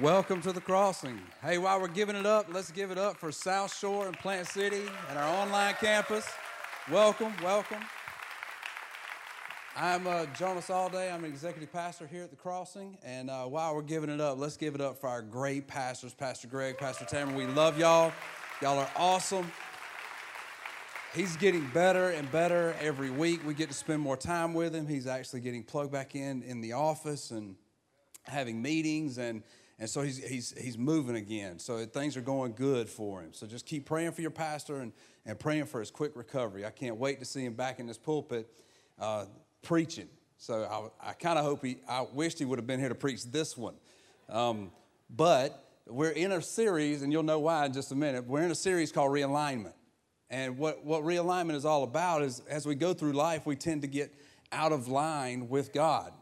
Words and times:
Welcome 0.00 0.40
to 0.42 0.52
the 0.52 0.60
crossing. 0.60 1.20
Hey, 1.42 1.58
while 1.58 1.80
we're 1.80 1.88
giving 1.88 2.14
it 2.14 2.24
up, 2.24 2.46
let's 2.52 2.70
give 2.70 2.92
it 2.92 2.98
up 2.98 3.16
for 3.16 3.32
South 3.32 3.76
Shore 3.76 4.06
and 4.06 4.16
Plant 4.16 4.46
City 4.46 4.84
and 5.10 5.18
our 5.18 5.42
online 5.42 5.74
campus. 5.74 6.24
Welcome, 6.88 7.32
welcome. 7.42 7.80
I'm 9.74 10.06
uh, 10.06 10.26
Jonas 10.38 10.68
Allday. 10.68 11.12
I'm 11.12 11.24
an 11.24 11.30
executive 11.32 11.72
pastor 11.72 12.06
here 12.06 12.22
at 12.22 12.30
the 12.30 12.36
crossing. 12.36 12.96
And 13.02 13.28
uh, 13.28 13.46
while 13.46 13.74
we're 13.74 13.82
giving 13.82 14.08
it 14.08 14.20
up, 14.20 14.38
let's 14.38 14.56
give 14.56 14.76
it 14.76 14.80
up 14.80 15.00
for 15.00 15.08
our 15.08 15.20
great 15.20 15.66
pastors, 15.66 16.14
Pastor 16.14 16.46
Greg, 16.46 16.78
Pastor 16.78 17.04
Tamara. 17.04 17.36
We 17.36 17.46
love 17.46 17.76
y'all. 17.76 18.12
Y'all 18.62 18.78
are 18.78 18.90
awesome. 18.94 19.50
He's 21.12 21.36
getting 21.38 21.66
better 21.74 22.10
and 22.10 22.30
better 22.30 22.76
every 22.80 23.10
week. 23.10 23.44
We 23.44 23.52
get 23.52 23.66
to 23.70 23.74
spend 23.74 24.00
more 24.00 24.16
time 24.16 24.54
with 24.54 24.76
him. 24.76 24.86
He's 24.86 25.08
actually 25.08 25.40
getting 25.40 25.64
plugged 25.64 25.90
back 25.90 26.14
in 26.14 26.44
in 26.44 26.60
the 26.60 26.74
office 26.74 27.32
and 27.32 27.56
having 28.28 28.62
meetings 28.62 29.18
and 29.18 29.42
and 29.78 29.88
so 29.88 30.02
he's, 30.02 30.24
he's, 30.24 30.54
he's 30.58 30.76
moving 30.76 31.14
again. 31.14 31.58
So 31.58 31.84
things 31.86 32.16
are 32.16 32.20
going 32.20 32.52
good 32.52 32.88
for 32.88 33.22
him. 33.22 33.32
So 33.32 33.46
just 33.46 33.64
keep 33.64 33.86
praying 33.86 34.12
for 34.12 34.22
your 34.22 34.32
pastor 34.32 34.80
and, 34.80 34.92
and 35.24 35.38
praying 35.38 35.66
for 35.66 35.78
his 35.78 35.90
quick 35.90 36.12
recovery. 36.16 36.66
I 36.66 36.70
can't 36.70 36.96
wait 36.96 37.20
to 37.20 37.24
see 37.24 37.44
him 37.44 37.54
back 37.54 37.78
in 37.78 37.86
this 37.86 37.98
pulpit 37.98 38.48
uh, 38.98 39.26
preaching. 39.62 40.08
So 40.36 40.90
I, 41.02 41.10
I 41.10 41.12
kind 41.12 41.38
of 41.38 41.44
hope 41.44 41.64
he, 41.64 41.78
I 41.88 42.06
wished 42.12 42.40
he 42.40 42.44
would 42.44 42.58
have 42.58 42.66
been 42.66 42.80
here 42.80 42.88
to 42.88 42.94
preach 42.94 43.24
this 43.24 43.56
one. 43.56 43.74
Um, 44.28 44.72
but 45.10 45.64
we're 45.86 46.10
in 46.10 46.32
a 46.32 46.42
series, 46.42 47.02
and 47.02 47.12
you'll 47.12 47.22
know 47.22 47.38
why 47.38 47.66
in 47.66 47.72
just 47.72 47.92
a 47.92 47.96
minute. 47.96 48.26
We're 48.26 48.42
in 48.42 48.50
a 48.50 48.56
series 48.56 48.90
called 48.90 49.12
Realignment. 49.12 49.74
And 50.28 50.58
what, 50.58 50.84
what 50.84 51.04
realignment 51.04 51.54
is 51.54 51.64
all 51.64 51.84
about 51.84 52.22
is 52.22 52.42
as 52.50 52.66
we 52.66 52.74
go 52.74 52.92
through 52.92 53.12
life, 53.12 53.46
we 53.46 53.56
tend 53.56 53.82
to 53.82 53.88
get 53.88 54.12
out 54.52 54.72
of 54.72 54.88
line 54.88 55.48
with 55.48 55.72
God 55.72 56.12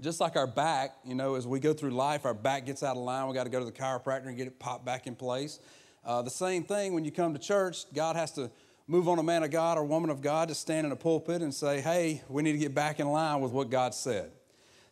just 0.00 0.20
like 0.20 0.36
our 0.36 0.46
back, 0.46 0.96
you 1.04 1.14
know, 1.14 1.34
as 1.34 1.46
we 1.46 1.58
go 1.58 1.72
through 1.72 1.90
life, 1.90 2.24
our 2.24 2.34
back 2.34 2.66
gets 2.66 2.82
out 2.82 2.96
of 2.96 3.02
line. 3.02 3.28
We 3.28 3.34
got 3.34 3.44
to 3.44 3.50
go 3.50 3.58
to 3.58 3.64
the 3.64 3.72
chiropractor 3.72 4.26
and 4.26 4.36
get 4.36 4.46
it 4.46 4.58
popped 4.58 4.84
back 4.84 5.06
in 5.06 5.16
place. 5.16 5.58
Uh, 6.04 6.22
the 6.22 6.30
same 6.30 6.62
thing 6.64 6.94
when 6.94 7.04
you 7.04 7.10
come 7.10 7.32
to 7.32 7.38
church, 7.38 7.84
God 7.92 8.16
has 8.16 8.30
to 8.32 8.50
move 8.86 9.08
on 9.08 9.18
a 9.18 9.22
man 9.22 9.42
of 9.42 9.50
God 9.50 9.76
or 9.76 9.84
woman 9.84 10.08
of 10.08 10.22
God 10.22 10.48
to 10.48 10.54
stand 10.54 10.86
in 10.86 10.92
a 10.92 10.96
pulpit 10.96 11.42
and 11.42 11.52
say, 11.52 11.80
hey, 11.80 12.22
we 12.28 12.42
need 12.42 12.52
to 12.52 12.58
get 12.58 12.74
back 12.74 13.00
in 13.00 13.08
line 13.08 13.40
with 13.40 13.52
what 13.52 13.70
God 13.70 13.94
said. 13.94 14.30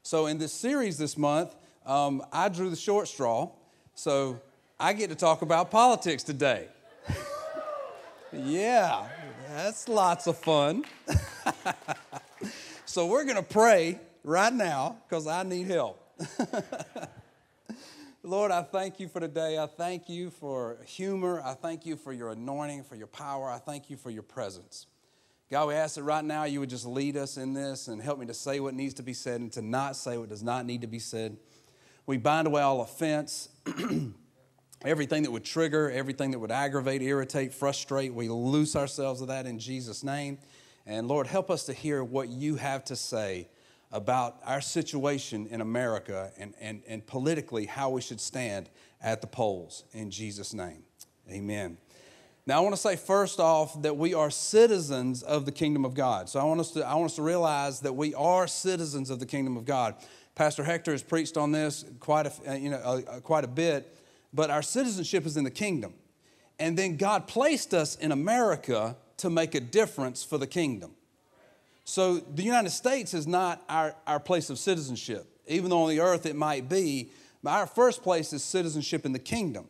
So, 0.03 0.27
in 0.27 0.39
this 0.39 0.53
series 0.53 0.99
this 0.99 1.17
month, 1.17 1.55
um, 1.85 2.23
I 2.33 2.49
drew 2.49 2.71
the 2.71 2.77
short 2.77 3.09
straw. 3.09 3.51
So, 3.95 4.41
I 4.79 4.93
get 4.93 5.11
to 5.11 5.17
talk 5.17 5.43
about 5.43 5.71
politics 5.71 6.23
today. 6.23 6.69
yeah, 8.33 9.09
that's 9.49 9.89
lots 9.89 10.27
of 10.27 10.37
fun. 10.39 10.85
so, 12.85 13.07
we're 13.07 13.25
going 13.25 13.37
to 13.37 13.43
pray 13.43 13.99
right 14.27 14.53
now 14.53 14.97
because 15.09 15.27
I 15.27 15.45
need 15.45 15.69
help. 15.69 16.03
Lord, 18.25 18.51
I 18.51 18.63
thank 18.63 18.99
you 18.99 19.07
for 19.07 19.21
today. 19.21 19.57
I 19.57 19.67
thank 19.67 20.09
you 20.09 20.31
for 20.31 20.79
humor. 20.85 21.41
I 21.45 21.55
thank 21.55 21.87
you 21.87 21.97
for 21.97 22.13
your 22.13 22.31
anointing, 22.31 22.83
for 22.85 22.97
your 22.97 23.07
power. 23.07 23.49
I 23.49 23.59
thank 23.59 23.89
you 23.89 23.97
for 23.97 24.11
your 24.11 24.25
presence. 24.25 24.87
God, 25.49 25.69
we 25.69 25.75
ask 25.75 25.95
that 25.95 26.03
right 26.03 26.25
now 26.25 26.43
you 26.43 26.59
would 26.59 26.69
just 26.69 26.87
lead 26.87 27.17
us 27.17 27.37
in 27.37 27.55
this 27.55 27.87
and 27.87 28.03
help 28.03 28.19
me 28.19 28.27
to 28.27 28.35
say 28.35 28.59
what 28.59 28.75
needs 28.75 28.95
to 28.95 29.05
be 29.05 29.13
said 29.13 29.41
and 29.41 29.53
to 29.53 29.63
not 29.63 29.95
say 29.95 30.19
what 30.19 30.29
does 30.29 30.43
not 30.43 30.67
need 30.67 30.81
to 30.81 30.89
be 30.89 30.99
said. 30.99 31.37
We 32.05 32.17
bind 32.17 32.49
away 32.49 32.63
all 32.63 32.81
offense, 32.81 33.49
everything 34.85 35.23
that 35.23 35.31
would 35.31 35.45
trigger, 35.45 35.89
everything 35.89 36.33
that 36.33 36.41
would 36.41 36.51
aggravate, 36.51 37.01
irritate, 37.01 37.55
frustrate. 37.55 38.13
We 38.13 38.29
loose 38.29 38.75
ourselves 38.75 39.21
of 39.21 39.29
that 39.29 39.47
in 39.47 39.61
Jesus' 39.61 40.03
name. 40.03 40.39
And 40.85 41.07
Lord, 41.07 41.29
help 41.29 41.49
us 41.49 41.65
to 41.67 41.73
hear 41.73 42.03
what 42.03 42.29
you 42.29 42.57
have 42.57 42.85
to 42.87 42.97
say 42.97 43.49
about 43.97 44.37
our 44.45 44.61
situation 44.61 45.47
in 45.47 45.63
America 45.63 46.31
and, 46.39 46.53
and, 46.61 46.83
and 46.87 47.07
politically 47.07 47.65
how 47.65 47.89
we 47.89 48.03
should 48.03 48.21
stand 48.21 48.69
at 49.01 49.23
the 49.23 49.27
polls. 49.27 49.85
In 49.93 50.11
Jesus' 50.11 50.53
name, 50.53 50.83
amen. 51.31 51.79
Now, 52.47 52.59
I 52.59 52.61
want 52.61 52.75
to 52.77 52.81
say 52.81 52.95
first 52.95 53.41
off 53.41 53.81
that 53.83 53.97
we 53.97 54.15
are 54.15 54.31
citizens 54.31 55.23
of 55.23 55.47
the 55.47 55.51
kingdom 55.53 55.85
of 55.85 55.95
God. 55.95 56.29
So 56.29 56.39
I 56.39 56.45
want 56.45 56.61
us 56.61 56.71
to, 56.73 56.87
I 56.87 56.95
want 56.95 57.07
us 57.07 57.17
to 57.17 57.23
realize 57.23 57.81
that 57.81 57.95
we 57.95 58.15
are 58.15 58.47
citizens 58.47 59.11
of 59.11 59.19
the 59.19 59.27
kingdom 59.27 59.57
of 59.57 59.65
God. 59.65 59.97
Pastor 60.37 60.63
Hector 60.63 60.93
has 60.93 61.03
preached 61.03 61.37
on 61.37 61.51
this 61.51 61.85
quite 61.99 62.27
a, 62.27 62.51
uh, 62.51 62.55
you 62.55 62.71
know, 62.71 62.77
uh, 62.77 63.21
quite 63.21 63.45
a 63.45 63.49
bit, 63.49 63.97
but 64.33 64.51
our 64.51 64.63
citizenship 64.63 65.25
is 65.25 65.37
in 65.37 65.45
the 65.45 65.51
kingdom. 65.51 65.95
And 66.59 66.79
then 66.79 66.97
God 66.97 67.27
placed 67.27 67.73
us 67.73 67.97
in 67.97 68.13
America 68.13 68.97
to 69.17 69.31
make 69.31 69.55
a 69.55 69.61
difference 69.61 70.23
for 70.23 70.39
the 70.39 70.47
kingdom. 70.47 70.93
So 71.89 72.17
the 72.19 72.43
United 72.43 72.71
States 72.71 73.15
is 73.15 73.29
not 73.29 73.63
our, 73.69 73.95
our 74.09 74.19
place 74.19 74.51
of 74.51 74.59
citizenship, 74.59 75.25
even 75.47 75.71
though 75.71 75.83
on 75.83 75.89
the 75.89 76.01
earth 76.01 76.27
it 76.27 76.35
might 76.35 76.69
be. 76.69 77.11
But 77.45 77.51
our 77.51 77.67
first 77.69 78.03
place 78.03 78.33
is 78.33 78.43
citizenship 78.43 79.07
in 79.07 79.13
the 79.13 79.21
kingdom. 79.21 79.69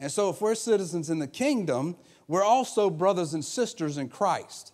And 0.00 0.10
so 0.10 0.28
if 0.28 0.40
we're 0.40 0.56
citizens 0.56 1.08
in 1.08 1.20
the 1.20 1.28
kingdom, 1.28 1.94
we're 2.26 2.42
also 2.42 2.90
brothers 2.90 3.32
and 3.32 3.44
sisters 3.44 3.96
in 3.96 4.08
Christ. 4.08 4.72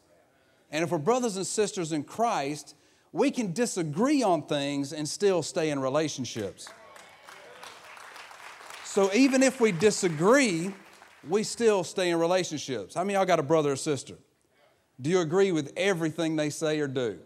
And 0.70 0.82
if 0.82 0.90
we're 0.90 0.96
brothers 0.96 1.36
and 1.36 1.46
sisters 1.46 1.92
in 1.92 2.04
Christ, 2.04 2.74
we 3.12 3.30
can 3.30 3.52
disagree 3.52 4.22
on 4.22 4.46
things 4.46 4.94
and 4.94 5.06
still 5.06 5.42
stay 5.42 5.68
in 5.68 5.80
relationships. 5.80 6.70
So 8.86 9.12
even 9.12 9.42
if 9.42 9.60
we 9.60 9.72
disagree, 9.72 10.72
we 11.28 11.42
still 11.42 11.84
stay 11.84 12.08
in 12.08 12.18
relationships. 12.18 12.94
How 12.94 13.04
many 13.04 13.12
y'all 13.12 13.26
got 13.26 13.40
a 13.40 13.42
brother 13.42 13.72
or 13.72 13.76
sister? 13.76 14.14
Do 15.00 15.10
you 15.10 15.20
agree 15.20 15.52
with 15.52 15.72
everything 15.76 16.36
they 16.36 16.50
say 16.50 16.80
or 16.80 16.88
do? 16.88 17.18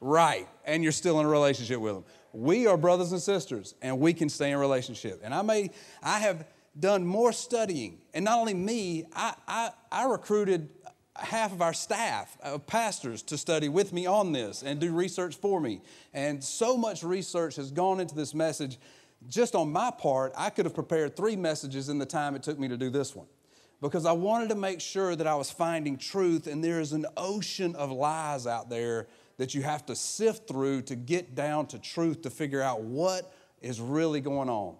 Right. 0.00 0.48
And 0.64 0.82
you're 0.82 0.92
still 0.92 1.20
in 1.20 1.26
a 1.26 1.28
relationship 1.28 1.80
with 1.80 1.94
them. 1.94 2.04
We 2.32 2.66
are 2.66 2.76
brothers 2.76 3.12
and 3.12 3.20
sisters, 3.20 3.74
and 3.80 3.98
we 3.98 4.12
can 4.12 4.28
stay 4.28 4.50
in 4.50 4.58
relationship. 4.58 5.20
And 5.24 5.32
I 5.32 5.42
may, 5.42 5.70
I 6.02 6.18
have 6.18 6.46
done 6.78 7.06
more 7.06 7.32
studying, 7.32 7.98
and 8.12 8.24
not 8.26 8.38
only 8.38 8.52
me, 8.52 9.06
I, 9.14 9.34
I, 9.48 9.70
I 9.90 10.04
recruited 10.04 10.68
half 11.14 11.52
of 11.52 11.62
our 11.62 11.72
staff 11.72 12.36
of 12.42 12.66
pastors 12.66 13.22
to 13.22 13.38
study 13.38 13.70
with 13.70 13.92
me 13.92 14.04
on 14.04 14.32
this 14.32 14.62
and 14.62 14.78
do 14.78 14.92
research 14.92 15.36
for 15.36 15.60
me. 15.60 15.80
And 16.12 16.44
so 16.44 16.76
much 16.76 17.02
research 17.02 17.56
has 17.56 17.70
gone 17.70 18.00
into 18.00 18.14
this 18.14 18.34
message. 18.34 18.78
Just 19.28 19.54
on 19.54 19.72
my 19.72 19.90
part, 19.90 20.34
I 20.36 20.50
could 20.50 20.66
have 20.66 20.74
prepared 20.74 21.16
three 21.16 21.36
messages 21.36 21.88
in 21.88 21.98
the 21.98 22.04
time 22.04 22.34
it 22.34 22.42
took 22.42 22.58
me 22.58 22.68
to 22.68 22.76
do 22.76 22.90
this 22.90 23.16
one 23.16 23.26
because 23.80 24.06
I 24.06 24.12
wanted 24.12 24.48
to 24.50 24.54
make 24.54 24.80
sure 24.80 25.14
that 25.14 25.26
I 25.26 25.34
was 25.34 25.50
finding 25.50 25.98
truth, 25.98 26.46
and 26.46 26.62
there 26.62 26.80
is 26.80 26.92
an 26.92 27.06
ocean 27.16 27.74
of 27.76 27.90
lies 27.90 28.46
out 28.46 28.70
there 28.70 29.06
that 29.36 29.54
you 29.54 29.62
have 29.62 29.84
to 29.86 29.94
sift 29.94 30.48
through 30.48 30.82
to 30.82 30.96
get 30.96 31.34
down 31.34 31.66
to 31.66 31.78
truth 31.78 32.22
to 32.22 32.30
figure 32.30 32.62
out 32.62 32.82
what 32.82 33.32
is 33.60 33.80
really 33.80 34.20
going 34.20 34.48
on. 34.48 34.76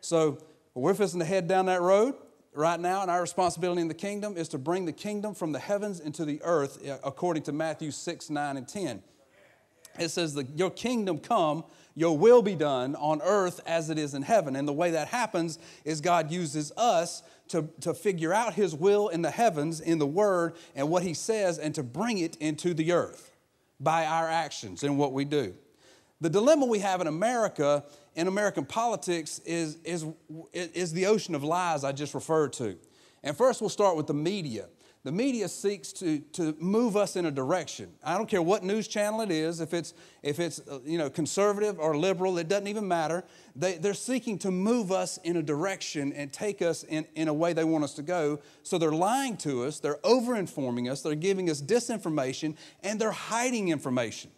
So, 0.00 0.38
we're 0.74 0.94
fixing 0.94 1.20
to 1.20 1.26
head 1.26 1.48
down 1.48 1.66
that 1.66 1.80
road 1.80 2.14
right 2.54 2.78
now, 2.78 3.02
and 3.02 3.10
our 3.10 3.20
responsibility 3.20 3.80
in 3.80 3.88
the 3.88 3.94
kingdom 3.94 4.36
is 4.36 4.48
to 4.48 4.58
bring 4.58 4.84
the 4.84 4.92
kingdom 4.92 5.34
from 5.34 5.52
the 5.52 5.58
heavens 5.58 6.00
into 6.00 6.24
the 6.24 6.40
earth, 6.42 6.86
uh, 6.88 6.98
according 7.04 7.42
to 7.44 7.52
Matthew 7.52 7.90
6, 7.90 8.30
9, 8.30 8.56
and 8.56 8.68
10. 8.68 9.02
It 9.98 10.08
says, 10.08 10.38
Your 10.54 10.70
kingdom 10.70 11.18
come, 11.18 11.64
your 11.94 12.16
will 12.16 12.42
be 12.42 12.54
done 12.54 12.94
on 12.96 13.20
earth 13.22 13.60
as 13.66 13.90
it 13.90 13.98
is 13.98 14.14
in 14.14 14.22
heaven. 14.22 14.56
And 14.56 14.66
the 14.66 14.72
way 14.72 14.92
that 14.92 15.08
happens 15.08 15.58
is 15.84 16.00
God 16.00 16.30
uses 16.30 16.72
us 16.76 17.22
to, 17.48 17.68
to 17.80 17.94
figure 17.94 18.32
out 18.32 18.54
His 18.54 18.74
will 18.74 19.08
in 19.08 19.22
the 19.22 19.30
heavens, 19.30 19.80
in 19.80 19.98
the 19.98 20.06
Word, 20.06 20.54
and 20.74 20.88
what 20.88 21.02
He 21.02 21.14
says, 21.14 21.58
and 21.58 21.74
to 21.74 21.82
bring 21.82 22.18
it 22.18 22.36
into 22.36 22.74
the 22.74 22.92
earth 22.92 23.32
by 23.80 24.06
our 24.06 24.28
actions 24.28 24.82
and 24.82 24.98
what 24.98 25.12
we 25.12 25.24
do. 25.24 25.54
The 26.20 26.30
dilemma 26.30 26.66
we 26.66 26.80
have 26.80 27.00
in 27.00 27.06
America, 27.06 27.84
in 28.14 28.28
American 28.28 28.66
politics, 28.66 29.40
is, 29.44 29.78
is, 29.84 30.06
is 30.52 30.92
the 30.92 31.06
ocean 31.06 31.34
of 31.34 31.42
lies 31.42 31.82
I 31.82 31.92
just 31.92 32.14
referred 32.14 32.52
to. 32.54 32.76
And 33.22 33.36
first, 33.36 33.60
we'll 33.60 33.70
start 33.70 33.96
with 33.96 34.06
the 34.06 34.14
media 34.14 34.66
the 35.02 35.12
media 35.12 35.48
seeks 35.48 35.92
to, 35.94 36.18
to 36.32 36.54
move 36.58 36.94
us 36.94 37.16
in 37.16 37.24
a 37.24 37.30
direction. 37.30 37.90
I 38.04 38.18
don't 38.18 38.28
care 38.28 38.42
what 38.42 38.62
news 38.62 38.86
channel 38.86 39.22
it 39.22 39.30
is, 39.30 39.60
if 39.60 39.72
it's, 39.72 39.94
if 40.22 40.38
it's 40.38 40.60
uh, 40.68 40.80
you 40.84 40.98
know, 40.98 41.08
conservative 41.08 41.78
or 41.78 41.96
liberal, 41.96 42.36
it 42.36 42.48
doesn't 42.48 42.68
even 42.68 42.86
matter. 42.86 43.24
They, 43.56 43.78
they're 43.78 43.94
seeking 43.94 44.38
to 44.40 44.50
move 44.50 44.92
us 44.92 45.18
in 45.24 45.38
a 45.38 45.42
direction 45.42 46.12
and 46.12 46.30
take 46.30 46.60
us 46.60 46.84
in, 46.84 47.06
in 47.14 47.28
a 47.28 47.34
way 47.34 47.54
they 47.54 47.64
want 47.64 47.84
us 47.84 47.94
to 47.94 48.02
go. 48.02 48.40
So 48.62 48.76
they're 48.76 48.92
lying 48.92 49.38
to 49.38 49.64
us, 49.64 49.80
they're 49.80 50.04
over-informing 50.04 50.90
us, 50.90 51.00
they're 51.00 51.14
giving 51.14 51.48
us 51.48 51.62
disinformation, 51.62 52.56
and 52.82 53.00
they're 53.00 53.10
hiding 53.10 53.70
information. 53.70 54.30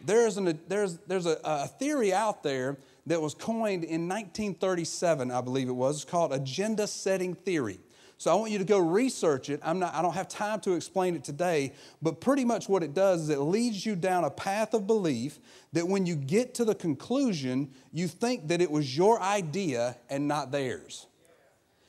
There's, 0.00 0.36
an, 0.36 0.58
there's, 0.66 0.98
there's 1.06 1.26
a, 1.26 1.38
a 1.44 1.68
theory 1.68 2.12
out 2.12 2.42
there 2.42 2.76
that 3.06 3.22
was 3.22 3.34
coined 3.34 3.84
in 3.84 4.08
1937, 4.08 5.30
I 5.30 5.40
believe 5.40 5.68
it 5.68 5.72
was. 5.72 6.02
It's 6.02 6.10
called 6.10 6.32
agenda 6.32 6.88
setting 6.88 7.34
theory. 7.34 7.78
So 8.18 8.32
I 8.32 8.34
want 8.34 8.50
you 8.50 8.58
to 8.58 8.64
go 8.64 8.78
research 8.80 9.48
it. 9.48 9.60
I'm 9.62 9.78
not, 9.78 9.94
I 9.94 10.02
don't 10.02 10.14
have 10.14 10.26
time 10.26 10.58
to 10.62 10.72
explain 10.72 11.14
it 11.14 11.22
today, 11.22 11.72
but 12.02 12.20
pretty 12.20 12.44
much 12.44 12.68
what 12.68 12.82
it 12.82 12.92
does 12.92 13.22
is 13.22 13.28
it 13.30 13.38
leads 13.38 13.86
you 13.86 13.94
down 13.94 14.24
a 14.24 14.30
path 14.30 14.74
of 14.74 14.88
belief 14.88 15.38
that 15.72 15.86
when 15.86 16.04
you 16.04 16.16
get 16.16 16.52
to 16.54 16.64
the 16.64 16.74
conclusion, 16.74 17.70
you 17.92 18.08
think 18.08 18.48
that 18.48 18.60
it 18.60 18.72
was 18.72 18.96
your 18.96 19.22
idea 19.22 19.96
and 20.10 20.26
not 20.26 20.50
theirs. 20.50 21.06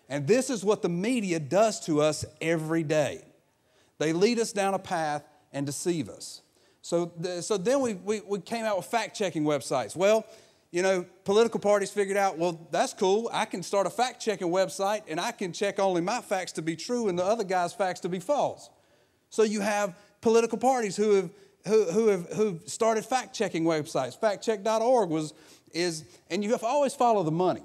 And 0.07 0.27
this 0.27 0.51
is 0.51 0.63
what 0.63 0.83
the 0.83 0.89
media 0.89 1.39
does 1.39 1.79
to 1.81 1.99
us 1.99 2.23
every 2.39 2.83
day. 2.83 3.23
They 3.97 4.13
lead 4.13 4.37
us 4.37 4.51
down 4.51 4.75
a 4.75 4.79
path 4.79 5.23
and 5.51 5.65
deceive 5.65 6.09
us. 6.09 6.43
So, 6.83 7.11
so 7.41 7.57
then 7.57 7.81
we, 7.81 7.95
we, 7.95 8.21
we 8.21 8.39
came 8.39 8.65
out 8.65 8.77
with 8.77 8.85
fact 8.85 9.17
checking 9.17 9.43
websites. 9.43 9.95
Well, 9.95 10.25
you 10.71 10.83
know, 10.83 11.05
political 11.23 11.59
parties 11.59 11.89
figured 11.89 12.17
out, 12.17 12.37
well, 12.37 12.67
that's 12.71 12.93
cool. 12.93 13.29
I 13.33 13.45
can 13.45 13.63
start 13.63 13.87
a 13.87 13.89
fact 13.89 14.21
checking 14.21 14.49
website 14.49 15.01
and 15.07 15.19
I 15.19 15.31
can 15.31 15.51
check 15.51 15.79
only 15.79 16.01
my 16.01 16.21
facts 16.21 16.51
to 16.53 16.61
be 16.61 16.75
true 16.75 17.09
and 17.09 17.17
the 17.17 17.25
other 17.25 17.43
guy's 17.43 17.73
facts 17.73 18.01
to 18.01 18.09
be 18.09 18.19
false. 18.19 18.69
So 19.29 19.43
you 19.43 19.61
have 19.61 19.95
political 20.21 20.57
parties 20.57 20.95
who 20.95 21.15
have 21.15 21.29
who, 21.67 21.83
who 21.85 22.07
have 22.07 22.25
who 22.33 22.59
started 22.65 23.05
fact 23.05 23.35
checking 23.35 23.63
websites. 23.63 24.17
Factcheck.org 24.17 25.09
was 25.09 25.33
is, 25.73 26.05
and 26.29 26.43
you 26.43 26.51
have 26.51 26.61
to 26.61 26.65
always 26.65 26.95
follow 26.95 27.23
the 27.23 27.31
money. 27.31 27.63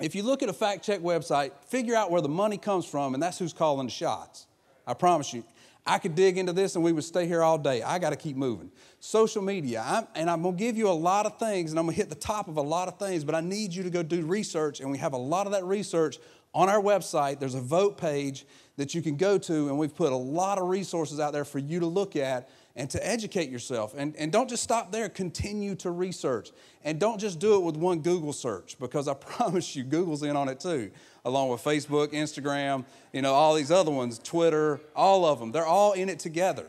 If 0.00 0.14
you 0.14 0.22
look 0.22 0.42
at 0.42 0.48
a 0.48 0.52
fact 0.52 0.84
check 0.84 1.00
website, 1.00 1.52
figure 1.66 1.94
out 1.94 2.10
where 2.10 2.20
the 2.20 2.28
money 2.28 2.56
comes 2.56 2.86
from, 2.86 3.14
and 3.14 3.22
that's 3.22 3.38
who's 3.38 3.52
calling 3.52 3.86
the 3.86 3.92
shots. 3.92 4.46
I 4.86 4.94
promise 4.94 5.32
you. 5.32 5.44
I 5.86 5.98
could 5.98 6.14
dig 6.14 6.38
into 6.38 6.52
this 6.52 6.76
and 6.76 6.84
we 6.84 6.92
would 6.92 7.04
stay 7.04 7.26
here 7.26 7.42
all 7.42 7.58
day. 7.58 7.82
I 7.82 7.98
got 7.98 8.10
to 8.10 8.16
keep 8.16 8.36
moving. 8.36 8.70
Social 9.00 9.42
media, 9.42 9.84
I'm, 9.86 10.06
and 10.14 10.30
I'm 10.30 10.42
going 10.42 10.56
to 10.56 10.58
give 10.58 10.78
you 10.78 10.88
a 10.88 10.90
lot 10.90 11.26
of 11.26 11.38
things 11.38 11.72
and 11.72 11.78
I'm 11.78 11.84
going 11.84 11.94
to 11.94 12.00
hit 12.00 12.08
the 12.08 12.14
top 12.14 12.48
of 12.48 12.56
a 12.56 12.62
lot 12.62 12.88
of 12.88 12.98
things, 12.98 13.22
but 13.22 13.34
I 13.34 13.40
need 13.40 13.74
you 13.74 13.82
to 13.82 13.90
go 13.90 14.02
do 14.02 14.24
research, 14.24 14.80
and 14.80 14.90
we 14.90 14.96
have 14.98 15.12
a 15.12 15.18
lot 15.18 15.46
of 15.46 15.52
that 15.52 15.64
research 15.64 16.18
on 16.54 16.70
our 16.70 16.80
website. 16.80 17.38
There's 17.38 17.54
a 17.54 17.60
vote 17.60 17.98
page 17.98 18.46
that 18.76 18.94
you 18.94 19.02
can 19.02 19.16
go 19.16 19.36
to, 19.36 19.68
and 19.68 19.78
we've 19.78 19.94
put 19.94 20.12
a 20.12 20.16
lot 20.16 20.56
of 20.58 20.68
resources 20.68 21.20
out 21.20 21.32
there 21.34 21.44
for 21.44 21.58
you 21.58 21.80
to 21.80 21.86
look 21.86 22.16
at 22.16 22.48
and 22.76 22.90
to 22.90 23.06
educate 23.06 23.50
yourself. 23.50 23.94
And, 23.96 24.16
and 24.16 24.32
don't 24.32 24.48
just 24.48 24.62
stop 24.62 24.90
there, 24.90 25.08
continue 25.08 25.74
to 25.76 25.90
research. 25.90 26.50
And 26.82 26.98
don't 26.98 27.18
just 27.20 27.38
do 27.38 27.54
it 27.54 27.62
with 27.62 27.76
one 27.76 28.00
Google 28.00 28.32
search, 28.32 28.76
because 28.78 29.06
I 29.06 29.14
promise 29.14 29.76
you, 29.76 29.84
Google's 29.84 30.22
in 30.22 30.36
on 30.36 30.48
it 30.48 30.60
too, 30.60 30.90
along 31.24 31.50
with 31.50 31.62
Facebook, 31.62 32.08
Instagram, 32.12 32.84
you 33.12 33.22
know, 33.22 33.32
all 33.32 33.54
these 33.54 33.70
other 33.70 33.90
ones, 33.90 34.18
Twitter, 34.18 34.80
all 34.96 35.24
of 35.24 35.38
them. 35.38 35.52
They're 35.52 35.66
all 35.66 35.92
in 35.92 36.08
it 36.08 36.18
together. 36.18 36.66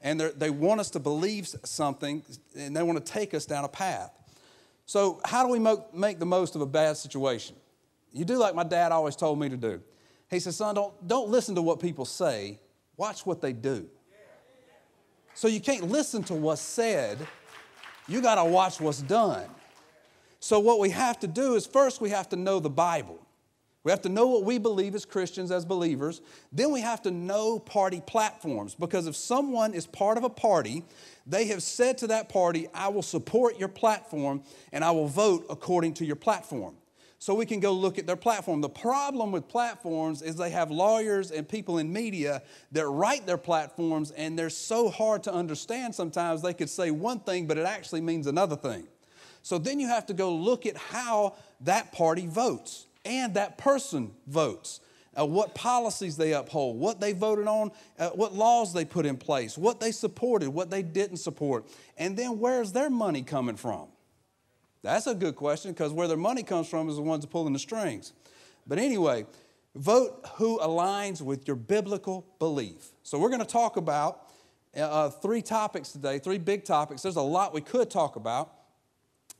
And 0.00 0.20
they 0.20 0.50
want 0.50 0.78
us 0.78 0.90
to 0.90 1.00
believe 1.00 1.48
something, 1.64 2.22
and 2.56 2.76
they 2.76 2.84
want 2.84 3.04
to 3.04 3.12
take 3.12 3.34
us 3.34 3.46
down 3.46 3.64
a 3.64 3.68
path. 3.68 4.12
So, 4.86 5.20
how 5.24 5.44
do 5.44 5.50
we 5.50 5.58
make 5.92 6.20
the 6.20 6.24
most 6.24 6.54
of 6.54 6.60
a 6.60 6.66
bad 6.66 6.96
situation? 6.96 7.56
You 8.12 8.24
do 8.24 8.38
like 8.38 8.54
my 8.54 8.62
dad 8.62 8.92
always 8.92 9.16
told 9.16 9.40
me 9.40 9.48
to 9.48 9.56
do. 9.56 9.82
He 10.30 10.38
says, 10.38 10.56
Son, 10.56 10.74
don't, 10.74 11.06
don't 11.06 11.28
listen 11.28 11.56
to 11.56 11.62
what 11.62 11.80
people 11.80 12.04
say, 12.04 12.60
watch 12.96 13.26
what 13.26 13.40
they 13.40 13.52
do. 13.52 13.88
So 15.38 15.46
you 15.46 15.60
can't 15.60 15.84
listen 15.84 16.24
to 16.24 16.34
what's 16.34 16.60
said, 16.60 17.16
you 18.08 18.20
got 18.20 18.42
to 18.42 18.44
watch 18.44 18.80
what's 18.80 19.00
done. 19.00 19.48
So, 20.40 20.58
what 20.58 20.80
we 20.80 20.90
have 20.90 21.20
to 21.20 21.28
do 21.28 21.54
is 21.54 21.64
first 21.64 22.00
we 22.00 22.10
have 22.10 22.28
to 22.30 22.36
know 22.36 22.58
the 22.58 22.68
Bible. 22.68 23.24
We 23.84 23.92
have 23.92 24.02
to 24.02 24.08
know 24.08 24.26
what 24.26 24.42
we 24.42 24.58
believe 24.58 24.96
as 24.96 25.04
Christians, 25.04 25.52
as 25.52 25.64
believers. 25.64 26.22
Then 26.50 26.72
we 26.72 26.80
have 26.80 27.02
to 27.02 27.12
know 27.12 27.60
party 27.60 28.02
platforms 28.04 28.74
because 28.74 29.06
if 29.06 29.14
someone 29.14 29.74
is 29.74 29.86
part 29.86 30.18
of 30.18 30.24
a 30.24 30.28
party, 30.28 30.82
they 31.24 31.46
have 31.46 31.62
said 31.62 31.98
to 31.98 32.08
that 32.08 32.28
party, 32.28 32.66
I 32.74 32.88
will 32.88 33.02
support 33.02 33.60
your 33.60 33.68
platform 33.68 34.42
and 34.72 34.84
I 34.84 34.90
will 34.90 35.06
vote 35.06 35.46
according 35.48 35.94
to 35.94 36.04
your 36.04 36.16
platform 36.16 36.74
so 37.18 37.34
we 37.34 37.46
can 37.46 37.58
go 37.58 37.72
look 37.72 37.98
at 37.98 38.06
their 38.06 38.16
platform. 38.16 38.60
The 38.60 38.68
problem 38.68 39.32
with 39.32 39.48
platforms 39.48 40.22
is 40.22 40.36
they 40.36 40.50
have 40.50 40.70
lawyers 40.70 41.30
and 41.30 41.48
people 41.48 41.78
in 41.78 41.92
media 41.92 42.42
that 42.72 42.86
write 42.86 43.26
their 43.26 43.38
platforms, 43.38 44.12
and 44.12 44.38
they're 44.38 44.50
so 44.50 44.88
hard 44.88 45.24
to 45.24 45.32
understand 45.32 45.94
sometimes 45.94 46.42
they 46.42 46.54
could 46.54 46.70
say 46.70 46.90
one 46.90 47.20
thing, 47.20 47.46
but 47.46 47.58
it 47.58 47.66
actually 47.66 48.02
means 48.02 48.26
another 48.26 48.56
thing. 48.56 48.86
So 49.42 49.58
then 49.58 49.80
you 49.80 49.88
have 49.88 50.06
to 50.06 50.14
go 50.14 50.32
look 50.34 50.66
at 50.66 50.76
how 50.76 51.34
that 51.62 51.92
party 51.92 52.26
votes 52.26 52.86
and 53.04 53.34
that 53.34 53.58
person 53.58 54.12
votes. 54.26 54.80
Uh, 55.18 55.24
what 55.24 55.54
policies 55.54 56.16
they 56.16 56.32
uphold, 56.32 56.78
what 56.78 57.00
they 57.00 57.12
voted 57.12 57.48
on, 57.48 57.72
uh, 57.98 58.10
what 58.10 58.34
laws 58.34 58.72
they 58.72 58.84
put 58.84 59.04
in 59.04 59.16
place, 59.16 59.58
what 59.58 59.80
they 59.80 59.90
supported, 59.90 60.50
what 60.50 60.70
they 60.70 60.82
didn't 60.82 61.16
support, 61.16 61.66
and 61.96 62.16
then 62.16 62.38
where's 62.38 62.70
their 62.70 62.90
money 62.90 63.22
coming 63.22 63.56
from? 63.56 63.88
That's 64.82 65.06
a 65.06 65.14
good 65.14 65.36
question 65.36 65.72
because 65.72 65.92
where 65.92 66.08
their 66.08 66.16
money 66.16 66.42
comes 66.42 66.68
from 66.68 66.88
is 66.88 66.96
the 66.96 67.02
ones 67.02 67.26
pulling 67.26 67.52
the 67.52 67.58
strings. 67.58 68.12
But 68.66 68.78
anyway, 68.78 69.26
vote 69.74 70.26
who 70.34 70.58
aligns 70.58 71.20
with 71.20 71.46
your 71.46 71.56
biblical 71.56 72.26
belief. 72.38 72.90
So 73.02 73.18
we're 73.18 73.30
going 73.30 73.40
to 73.40 73.46
talk 73.46 73.76
about 73.76 74.28
uh, 74.76 74.80
uh, 74.80 75.10
three 75.10 75.42
topics 75.42 75.90
today, 75.90 76.18
three 76.18 76.38
big 76.38 76.64
topics. 76.64 77.02
There's 77.02 77.16
a 77.16 77.22
lot 77.22 77.54
we 77.54 77.60
could 77.60 77.90
talk 77.90 78.16
about, 78.16 78.52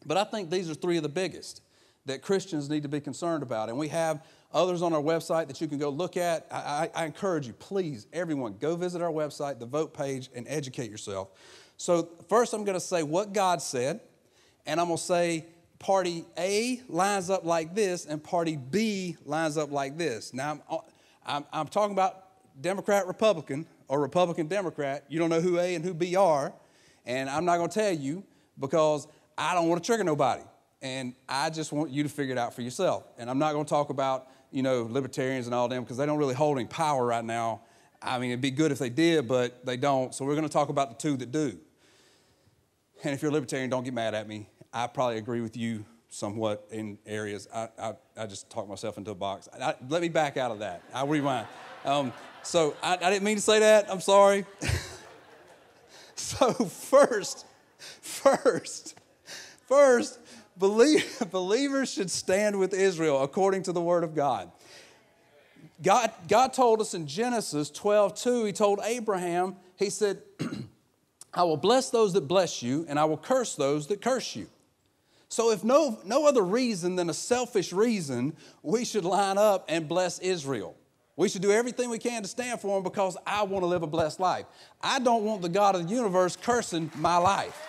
but 0.06 0.16
I 0.16 0.24
think 0.24 0.50
these 0.50 0.70
are 0.70 0.74
three 0.74 0.96
of 0.96 1.02
the 1.02 1.08
biggest 1.08 1.62
that 2.06 2.22
Christians 2.22 2.70
need 2.70 2.82
to 2.82 2.88
be 2.88 3.00
concerned 3.00 3.42
about. 3.42 3.68
And 3.68 3.78
we 3.78 3.88
have 3.88 4.24
others 4.52 4.80
on 4.80 4.94
our 4.94 5.02
website 5.02 5.46
that 5.48 5.60
you 5.60 5.68
can 5.68 5.78
go 5.78 5.90
look 5.90 6.16
at. 6.16 6.46
I, 6.50 6.90
I, 6.94 7.02
I 7.02 7.04
encourage 7.04 7.46
you, 7.46 7.52
please, 7.52 8.06
everyone, 8.12 8.56
go 8.58 8.76
visit 8.76 9.02
our 9.02 9.12
website, 9.12 9.58
the 9.58 9.66
vote 9.66 9.92
page, 9.92 10.30
and 10.34 10.46
educate 10.48 10.90
yourself. 10.90 11.28
So, 11.76 12.08
first, 12.28 12.54
I'm 12.54 12.64
going 12.64 12.74
to 12.74 12.80
say 12.80 13.02
what 13.02 13.32
God 13.32 13.62
said 13.62 14.00
and 14.68 14.78
I'm 14.78 14.86
going 14.86 14.98
to 14.98 15.02
say 15.02 15.46
party 15.78 16.24
A 16.36 16.80
lines 16.88 17.30
up 17.30 17.44
like 17.44 17.74
this 17.74 18.04
and 18.04 18.22
party 18.22 18.56
B 18.56 19.16
lines 19.24 19.56
up 19.56 19.72
like 19.72 19.96
this. 19.96 20.32
Now, 20.34 20.52
I'm, 20.52 20.62
uh, 20.70 20.78
I'm, 21.26 21.44
I'm 21.52 21.66
talking 21.68 21.92
about 21.92 22.24
Democrat 22.60 23.06
Republican 23.06 23.66
or 23.88 24.00
Republican 24.00 24.46
Democrat. 24.46 25.04
You 25.08 25.18
don't 25.18 25.30
know 25.30 25.40
who 25.40 25.58
A 25.58 25.74
and 25.74 25.84
who 25.84 25.94
B 25.94 26.16
are, 26.16 26.52
and 27.06 27.28
I'm 27.30 27.44
not 27.44 27.56
going 27.56 27.70
to 27.70 27.74
tell 27.74 27.92
you 27.92 28.22
because 28.60 29.08
I 29.36 29.54
don't 29.54 29.68
want 29.68 29.82
to 29.82 29.86
trigger 29.86 30.04
nobody. 30.04 30.42
And 30.80 31.14
I 31.28 31.50
just 31.50 31.72
want 31.72 31.90
you 31.90 32.02
to 32.02 32.08
figure 32.08 32.32
it 32.32 32.38
out 32.38 32.54
for 32.54 32.62
yourself. 32.62 33.04
And 33.18 33.28
I'm 33.28 33.38
not 33.38 33.52
going 33.52 33.64
to 33.64 33.68
talk 33.68 33.90
about, 33.90 34.28
you 34.52 34.62
know, 34.62 34.82
libertarians 34.88 35.46
and 35.46 35.54
all 35.54 35.66
them 35.66 35.82
because 35.82 35.96
they 35.96 36.06
don't 36.06 36.18
really 36.18 36.34
hold 36.34 36.58
any 36.58 36.68
power 36.68 37.04
right 37.04 37.24
now. 37.24 37.62
I 38.00 38.18
mean, 38.18 38.30
it'd 38.30 38.40
be 38.40 38.52
good 38.52 38.70
if 38.70 38.78
they 38.78 38.90
did, 38.90 39.26
but 39.26 39.64
they 39.66 39.76
don't. 39.76 40.14
So 40.14 40.24
we're 40.24 40.36
going 40.36 40.46
to 40.46 40.52
talk 40.52 40.68
about 40.68 40.90
the 40.90 40.96
two 40.96 41.16
that 41.16 41.32
do. 41.32 41.58
And 43.02 43.14
if 43.14 43.22
you're 43.22 43.30
a 43.30 43.34
libertarian, 43.34 43.70
don't 43.70 43.84
get 43.84 43.94
mad 43.94 44.14
at 44.14 44.28
me. 44.28 44.48
I 44.78 44.86
probably 44.86 45.18
agree 45.18 45.40
with 45.40 45.56
you 45.56 45.84
somewhat 46.08 46.68
in 46.70 46.98
areas. 47.04 47.48
I, 47.52 47.68
I, 47.76 47.94
I 48.16 48.26
just 48.26 48.48
talked 48.48 48.68
myself 48.68 48.96
into 48.96 49.10
a 49.10 49.14
box. 49.14 49.48
I, 49.60 49.74
let 49.88 50.00
me 50.00 50.08
back 50.08 50.36
out 50.36 50.52
of 50.52 50.60
that. 50.60 50.82
I'll 50.94 51.08
rewind. 51.08 51.48
Um, 51.84 52.12
so 52.44 52.76
I, 52.80 52.92
I 52.94 53.10
didn't 53.10 53.24
mean 53.24 53.34
to 53.34 53.42
say 53.42 53.58
that. 53.58 53.90
I'm 53.90 54.00
sorry. 54.00 54.46
so, 56.14 56.52
first, 56.52 57.44
first, 57.78 58.96
first, 59.66 60.20
believe, 60.56 61.24
believers 61.32 61.92
should 61.92 62.08
stand 62.10 62.56
with 62.56 62.72
Israel 62.72 63.24
according 63.24 63.64
to 63.64 63.72
the 63.72 63.80
word 63.80 64.04
of 64.04 64.14
God. 64.14 64.52
God, 65.82 66.12
God 66.28 66.52
told 66.52 66.80
us 66.80 66.94
in 66.94 67.08
Genesis 67.08 67.68
12, 67.70 68.14
2, 68.14 68.44
He 68.44 68.52
told 68.52 68.78
Abraham, 68.84 69.56
He 69.74 69.90
said, 69.90 70.22
I 71.34 71.42
will 71.42 71.56
bless 71.56 71.90
those 71.90 72.12
that 72.12 72.28
bless 72.28 72.62
you, 72.62 72.86
and 72.88 72.96
I 72.96 73.06
will 73.06 73.18
curse 73.18 73.56
those 73.56 73.88
that 73.88 74.00
curse 74.00 74.36
you. 74.36 74.46
So, 75.28 75.50
if 75.50 75.62
no, 75.62 76.00
no 76.04 76.26
other 76.26 76.42
reason 76.42 76.96
than 76.96 77.10
a 77.10 77.14
selfish 77.14 77.72
reason, 77.72 78.34
we 78.62 78.84
should 78.84 79.04
line 79.04 79.36
up 79.36 79.66
and 79.68 79.86
bless 79.86 80.18
Israel. 80.20 80.74
We 81.16 81.28
should 81.28 81.42
do 81.42 81.50
everything 81.50 81.90
we 81.90 81.98
can 81.98 82.22
to 82.22 82.28
stand 82.28 82.60
for 82.60 82.76
them 82.76 82.84
because 82.84 83.16
I 83.26 83.42
want 83.42 83.62
to 83.62 83.66
live 83.66 83.82
a 83.82 83.88
blessed 83.88 84.20
life. 84.20 84.46
I 84.80 85.00
don't 85.00 85.24
want 85.24 85.42
the 85.42 85.48
God 85.48 85.74
of 85.74 85.86
the 85.86 85.94
universe 85.94 86.36
cursing 86.36 86.90
my 86.96 87.16
life. 87.16 87.60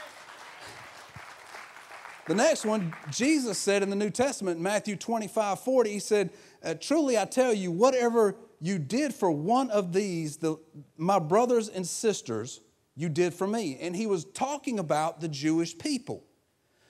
The 2.28 2.36
next 2.36 2.64
one, 2.64 2.94
Jesus 3.10 3.58
said 3.58 3.82
in 3.82 3.90
the 3.90 3.96
New 3.96 4.12
Testament, 4.12 4.60
Matthew 4.60 4.96
25 4.96 5.62
40, 5.62 5.90
he 5.90 5.98
said, 5.98 6.30
uh, 6.64 6.76
Truly 6.76 7.18
I 7.18 7.26
tell 7.26 7.52
you, 7.52 7.72
whatever 7.72 8.36
you 8.62 8.78
did 8.78 9.16
for 9.16 9.32
one 9.32 9.72
of 9.72 9.94
these, 9.94 10.38
the, 10.38 10.58
my 10.96 11.18
brothers 11.18 11.70
and 11.70 11.88
sisters, 11.88 12.62
you 12.96 13.10
did 13.10 13.34
for 13.34 13.48
me. 13.48 13.80
And 13.82 13.96
he 13.96 14.06
was 14.06 14.26
talking 14.26 14.78
about 14.78 15.22
the 15.22 15.28
Jewish 15.28 15.76
people. 15.76 16.24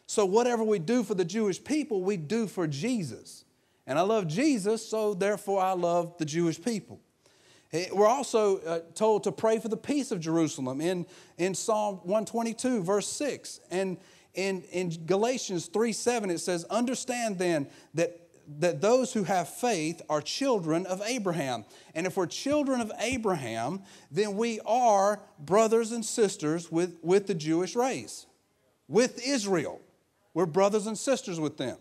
So, 0.09 0.25
whatever 0.25 0.63
we 0.63 0.79
do 0.79 1.03
for 1.03 1.13
the 1.13 1.23
Jewish 1.23 1.63
people, 1.63 2.01
we 2.01 2.17
do 2.17 2.47
for 2.47 2.65
Jesus. 2.65 3.45
And 3.85 3.99
I 3.99 4.01
love 4.01 4.27
Jesus, 4.27 4.83
so 4.83 5.13
therefore 5.13 5.61
I 5.61 5.73
love 5.73 6.17
the 6.17 6.25
Jewish 6.25 6.59
people. 6.59 6.99
Eh, 7.71 7.89
we're 7.93 8.07
also 8.07 8.57
uh, 8.61 8.79
told 8.95 9.25
to 9.25 9.31
pray 9.31 9.59
for 9.59 9.67
the 9.67 9.77
peace 9.77 10.11
of 10.11 10.19
Jerusalem 10.19 10.81
in, 10.81 11.05
in 11.37 11.53
Psalm 11.53 11.97
122, 11.97 12.81
verse 12.81 13.07
6. 13.07 13.59
And 13.69 13.97
in, 14.33 14.63
in 14.71 14.89
Galatians 15.05 15.67
3 15.67 15.93
7, 15.93 16.31
it 16.31 16.39
says, 16.39 16.63
Understand 16.71 17.37
then 17.37 17.67
that, 17.93 18.19
that 18.57 18.81
those 18.81 19.13
who 19.13 19.25
have 19.25 19.47
faith 19.47 20.01
are 20.09 20.21
children 20.21 20.87
of 20.87 21.03
Abraham. 21.05 21.65
And 21.93 22.07
if 22.07 22.17
we're 22.17 22.25
children 22.25 22.81
of 22.81 22.91
Abraham, 22.99 23.83
then 24.09 24.37
we 24.37 24.59
are 24.65 25.21
brothers 25.37 25.91
and 25.91 26.03
sisters 26.03 26.71
with, 26.71 26.97
with 27.03 27.27
the 27.27 27.35
Jewish 27.35 27.75
race, 27.75 28.25
with 28.87 29.23
Israel. 29.23 29.81
We're 30.39 30.45
brothers 30.45 30.87
and 30.87 30.97
sisters 30.97 31.37
with 31.37 31.57
them. 31.57 31.75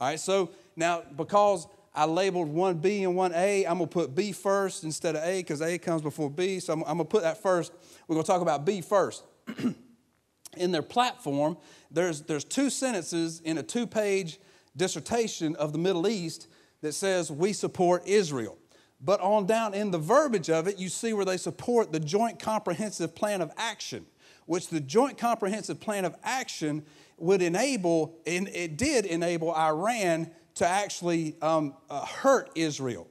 All 0.00 0.08
right, 0.08 0.18
so 0.18 0.50
now 0.74 1.04
because 1.16 1.68
I 1.94 2.06
labeled 2.06 2.48
one 2.48 2.78
B 2.78 3.04
and 3.04 3.14
one 3.14 3.30
A, 3.32 3.64
I'm 3.64 3.74
gonna 3.74 3.86
put 3.86 4.16
B 4.16 4.32
first 4.32 4.82
instead 4.82 5.14
of 5.14 5.22
A 5.22 5.38
because 5.38 5.62
A 5.62 5.78
comes 5.78 6.02
before 6.02 6.28
B. 6.28 6.58
So 6.58 6.72
I'm, 6.72 6.80
I'm, 6.80 6.96
gonna 6.96 7.04
put 7.04 7.22
that 7.22 7.40
first. 7.40 7.72
We're 8.08 8.16
gonna 8.16 8.26
talk 8.26 8.42
about 8.42 8.64
B 8.64 8.80
first. 8.80 9.22
in 10.56 10.72
their 10.72 10.82
platform, 10.82 11.56
there's, 11.88 12.22
there's 12.22 12.42
two 12.42 12.68
sentences 12.68 13.40
in 13.44 13.58
a 13.58 13.62
two 13.62 13.86
page 13.86 14.40
dissertation 14.76 15.54
of 15.54 15.70
the 15.72 15.78
Middle 15.78 16.08
East 16.08 16.48
that 16.80 16.94
says, 16.94 17.30
We 17.30 17.52
support 17.52 18.08
Israel. 18.08 18.58
But 19.00 19.20
on 19.20 19.46
down 19.46 19.72
in 19.72 19.92
the 19.92 19.98
verbiage 19.98 20.50
of 20.50 20.66
it, 20.66 20.80
you 20.80 20.88
see 20.88 21.12
where 21.12 21.24
they 21.24 21.36
support 21.36 21.92
the 21.92 22.00
Joint 22.00 22.40
Comprehensive 22.40 23.14
Plan 23.14 23.40
of 23.40 23.52
Action, 23.56 24.04
which 24.46 24.66
the 24.66 24.80
Joint 24.80 25.16
Comprehensive 25.16 25.78
Plan 25.78 26.04
of 26.04 26.16
Action 26.24 26.84
would 27.18 27.42
enable, 27.42 28.18
and 28.26 28.48
it 28.48 28.76
did 28.76 29.06
enable 29.06 29.54
Iran 29.54 30.30
to 30.56 30.66
actually 30.66 31.36
um, 31.42 31.74
uh, 31.90 32.04
hurt 32.04 32.50
Israel. 32.54 33.08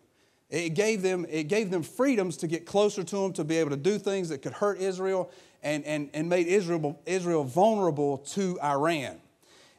It 0.50 0.75
gave, 0.75 1.01
them, 1.01 1.25
it 1.29 1.45
gave 1.45 1.72
them 1.72 1.81
freedoms 1.81 2.38
to 2.38 2.48
get 2.48 2.65
closer 2.65 3.03
to 3.03 3.15
them, 3.15 3.33
to 3.33 3.43
be 3.43 3.57
able 3.57 3.72
to 3.72 3.77
do 3.77 3.98
things 3.98 4.29
that 4.29 4.41
could 4.41 4.53
hurt 4.53 4.79
Israel, 4.79 5.31
and, 5.63 5.83
and, 5.86 6.10
and 6.13 6.29
made 6.29 6.48
Israel, 6.48 7.00
Israel 7.05 7.43
vulnerable 7.43 8.19
to 8.19 8.60
Iran. 8.62 9.17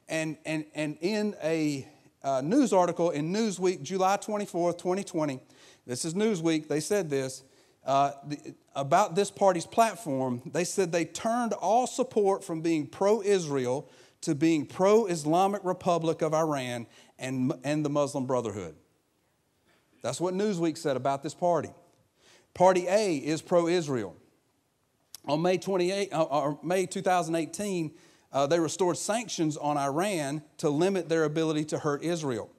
And, 0.09 0.37
and, 0.45 0.64
and 0.75 0.99
in 1.00 1.37
a 1.43 1.87
uh, 2.23 2.40
news 2.40 2.73
article 2.73 3.11
in 3.11 3.33
Newsweek, 3.33 3.83
July 3.83 4.16
24th, 4.16 4.78
2020, 4.78 5.40
this 5.87 6.04
is 6.04 6.14
Newsweek, 6.14 6.69
they 6.69 6.81
said 6.81 7.11
this. 7.11 7.43
Uh, 7.85 8.12
the, 8.26 8.54
about 8.75 9.14
this 9.14 9.31
party's 9.31 9.66
platform, 9.66 10.40
they 10.47 10.64
said 10.64 10.90
they 10.90 11.04
turned 11.04 11.52
all 11.52 11.87
support 11.87 12.43
from 12.43 12.62
being 12.62 12.87
pro 12.87 13.23
Israel 13.23 13.88
to 14.25 14.35
being 14.35 14.66
pro 14.66 15.07
Islamic 15.07 15.62
Republic 15.64 16.23
of 16.23 16.35
Iran 16.35 16.87
and, 17.19 17.52
and 17.62 17.85
the 17.85 17.90
Muslim 17.90 18.26
Brotherhood. 18.26 18.75
That's 20.02 20.21
what 20.21 20.35
Newsweek 20.35 20.76
said 20.76 20.97
about 20.97 21.23
this 21.23 21.35
party. 21.35 21.71
Party 22.52 22.87
A 22.88 23.16
is 23.16 23.43
pro 23.43 23.69
Israel. 23.69 24.16
On 25.26 25.40
May 25.40 25.57
28, 25.57 26.12
uh, 26.12 26.23
or 26.23 26.59
May 26.62 26.87
2018, 26.87 27.93
uh, 28.33 28.47
they 28.47 28.61
restored 28.61 28.99
sanctions 28.99 29.57
on 29.57 29.78
Iran 29.78 30.43
to 30.59 30.69
limit 30.69 31.09
their 31.09 31.25
ability 31.25 31.64
to 31.66 31.78
hurt 31.78 32.02
Israel. 32.02 32.50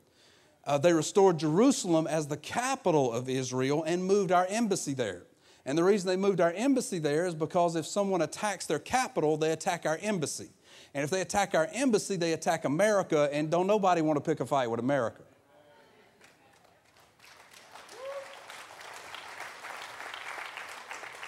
Uh, 0.66 0.78
they 0.78 0.94
restored 0.94 1.38
Jerusalem 1.38 2.08
as 2.08 2.28
the 2.28 2.38
capital 2.38 3.14
of 3.14 3.30
Israel 3.30 3.84
and 3.84 4.04
moved 4.04 4.32
our 4.32 4.48
embassy 4.50 4.94
there. 4.94 5.24
And 5.66 5.78
the 5.78 5.84
reason 5.84 6.08
they 6.08 6.16
moved 6.16 6.42
our 6.42 6.54
embassy 6.54 7.00
there 7.00 7.26
is 7.26 7.36
because 7.36 7.76
if 7.76 7.86
someone 7.86 8.22
attacks 8.22 8.66
their 8.66 8.80
capital, 8.80 9.38
they 9.38 9.52
attack 9.52 9.86
our 9.86 10.00
embassy. 10.02 10.50
And 10.96 11.04
if 11.04 11.10
they 11.10 11.20
attack 11.20 11.54
our 11.54 11.68
embassy, 11.74 12.16
they 12.16 12.32
attack 12.32 12.64
America, 12.64 13.28
and 13.34 13.52
don't 13.52 13.68
nobody 13.68 14.02
want 14.02 14.16
to 14.16 14.22
pick 14.22 14.40
a 14.40 14.46
fight 14.46 14.72
with 14.72 14.80
America. 14.80 15.22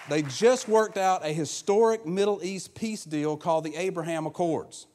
They 0.08 0.22
just 0.22 0.68
worked 0.68 0.96
out 0.96 1.22
a 1.22 1.34
historic 1.34 2.06
Middle 2.06 2.42
East 2.42 2.74
peace 2.74 3.04
deal 3.04 3.36
called 3.36 3.62
the 3.64 3.76
Abraham 3.76 4.24
Accords. 4.24 4.86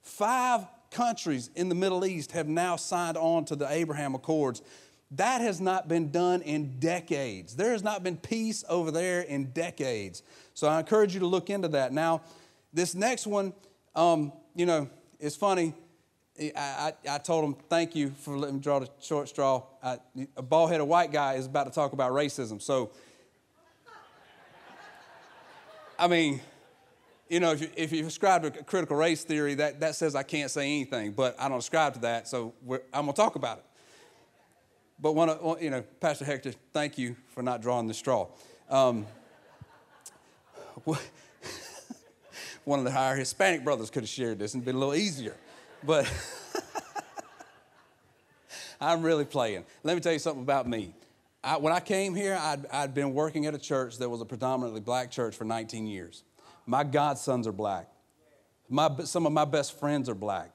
Five 0.00 0.64
countries 0.92 1.50
in 1.56 1.68
the 1.68 1.74
Middle 1.74 2.04
East 2.04 2.30
have 2.30 2.46
now 2.46 2.76
signed 2.76 3.16
on 3.16 3.44
to 3.46 3.56
the 3.56 3.68
Abraham 3.68 4.14
Accords. 4.14 4.62
That 5.10 5.40
has 5.40 5.60
not 5.60 5.88
been 5.88 6.12
done 6.12 6.42
in 6.42 6.78
decades. 6.78 7.56
There 7.56 7.72
has 7.72 7.82
not 7.82 8.04
been 8.04 8.16
peace 8.16 8.62
over 8.68 8.92
there 8.92 9.22
in 9.22 9.46
decades. 9.46 10.22
So 10.54 10.68
I 10.68 10.78
encourage 10.78 11.14
you 11.14 11.20
to 11.20 11.26
look 11.26 11.50
into 11.50 11.66
that. 11.66 11.92
Now, 11.92 12.22
this 12.72 12.94
next 12.94 13.26
one, 13.26 13.52
um, 13.94 14.32
you 14.54 14.66
know, 14.66 14.88
it's 15.18 15.36
funny. 15.36 15.74
I, 16.38 16.92
I, 17.06 17.14
I, 17.16 17.18
told 17.18 17.44
him, 17.44 17.54
thank 17.68 17.94
you 17.94 18.10
for 18.10 18.36
letting 18.38 18.56
me 18.56 18.62
draw 18.62 18.78
the 18.78 18.88
short 19.00 19.28
straw. 19.28 19.62
I, 19.82 19.98
a 20.36 20.42
bald 20.42 20.70
headed 20.70 20.88
white 20.88 21.12
guy 21.12 21.34
is 21.34 21.44
about 21.44 21.64
to 21.64 21.70
talk 21.70 21.92
about 21.92 22.12
racism. 22.12 22.62
So 22.62 22.92
I 26.00 26.08
mean, 26.08 26.40
you 27.28 27.40
know, 27.40 27.52
if 27.52 27.60
you, 27.60 27.68
if 27.76 27.92
you 27.92 28.02
subscribe 28.04 28.42
to 28.42 28.50
critical 28.64 28.96
race 28.96 29.22
theory, 29.22 29.54
that, 29.56 29.80
that 29.80 29.94
says 29.94 30.14
I 30.14 30.22
can't 30.22 30.50
say 30.50 30.62
anything, 30.62 31.12
but 31.12 31.38
I 31.38 31.46
don't 31.46 31.58
ascribe 31.58 31.92
to 31.94 32.00
that, 32.00 32.26
so 32.26 32.54
I'm 32.66 33.04
going 33.04 33.08
to 33.08 33.12
talk 33.12 33.34
about 33.36 33.58
it. 33.58 33.64
But 34.98 35.12
one, 35.12 35.28
you 35.60 35.68
know, 35.68 35.82
Pastor 36.00 36.24
Hector, 36.24 36.52
thank 36.72 36.96
you 36.96 37.16
for 37.34 37.42
not 37.42 37.60
drawing 37.60 37.86
the 37.86 37.92
straw. 37.92 38.28
Um, 38.70 39.06
one 40.84 40.98
of 42.66 42.84
the 42.84 42.90
higher 42.90 43.16
Hispanic 43.16 43.64
brothers 43.64 43.90
could 43.90 44.02
have 44.02 44.10
shared 44.10 44.38
this 44.38 44.54
and 44.54 44.64
been 44.64 44.76
a 44.76 44.78
little 44.78 44.94
easier, 44.94 45.36
but 45.82 46.10
I'm 48.80 49.02
really 49.02 49.24
playing. 49.24 49.64
Let 49.82 49.94
me 49.94 50.00
tell 50.00 50.12
you 50.12 50.18
something 50.18 50.42
about 50.42 50.68
me. 50.68 50.94
I, 51.42 51.56
when 51.56 51.72
I 51.72 51.80
came 51.80 52.14
here, 52.14 52.38
I'd, 52.40 52.66
I'd 52.72 52.94
been 52.94 53.14
working 53.14 53.46
at 53.46 53.54
a 53.54 53.58
church 53.58 53.98
that 53.98 54.08
was 54.08 54.20
a 54.20 54.24
predominantly 54.24 54.80
black 54.80 55.10
church 55.10 55.34
for 55.34 55.44
19 55.44 55.86
years. 55.86 56.22
My 56.66 56.84
godsons 56.84 57.46
are 57.46 57.52
black. 57.52 57.88
My, 58.68 58.90
some 59.04 59.26
of 59.26 59.32
my 59.32 59.44
best 59.44 59.78
friends 59.78 60.08
are 60.08 60.14
black. 60.14 60.52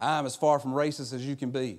I'm 0.00 0.26
as 0.26 0.34
far 0.34 0.58
from 0.58 0.72
racist 0.72 1.12
as 1.12 1.24
you 1.24 1.36
can 1.36 1.50
be. 1.50 1.78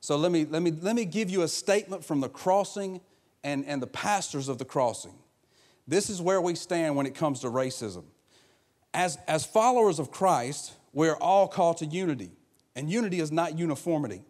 So 0.00 0.16
let 0.16 0.30
me, 0.30 0.44
let 0.44 0.62
me, 0.62 0.70
let 0.70 0.94
me 0.94 1.04
give 1.04 1.30
you 1.30 1.42
a 1.42 1.48
statement 1.48 2.04
from 2.04 2.20
the 2.20 2.28
crossing 2.28 3.00
and, 3.42 3.64
and 3.66 3.82
the 3.82 3.86
pastors 3.86 4.48
of 4.48 4.58
the 4.58 4.64
crossing. 4.64 5.14
This 5.88 6.08
is 6.08 6.22
where 6.22 6.40
we 6.40 6.54
stand 6.54 6.96
when 6.96 7.06
it 7.06 7.14
comes 7.14 7.40
to 7.40 7.48
racism. 7.48 8.04
As, 8.92 9.18
as 9.28 9.44
followers 9.44 9.98
of 9.98 10.10
Christ, 10.10 10.72
we're 10.92 11.16
all 11.16 11.46
called 11.46 11.78
to 11.78 11.86
unity, 11.86 12.32
and 12.74 12.90
unity 12.90 13.20
is 13.20 13.30
not 13.30 13.58
uniformity. 13.58 14.22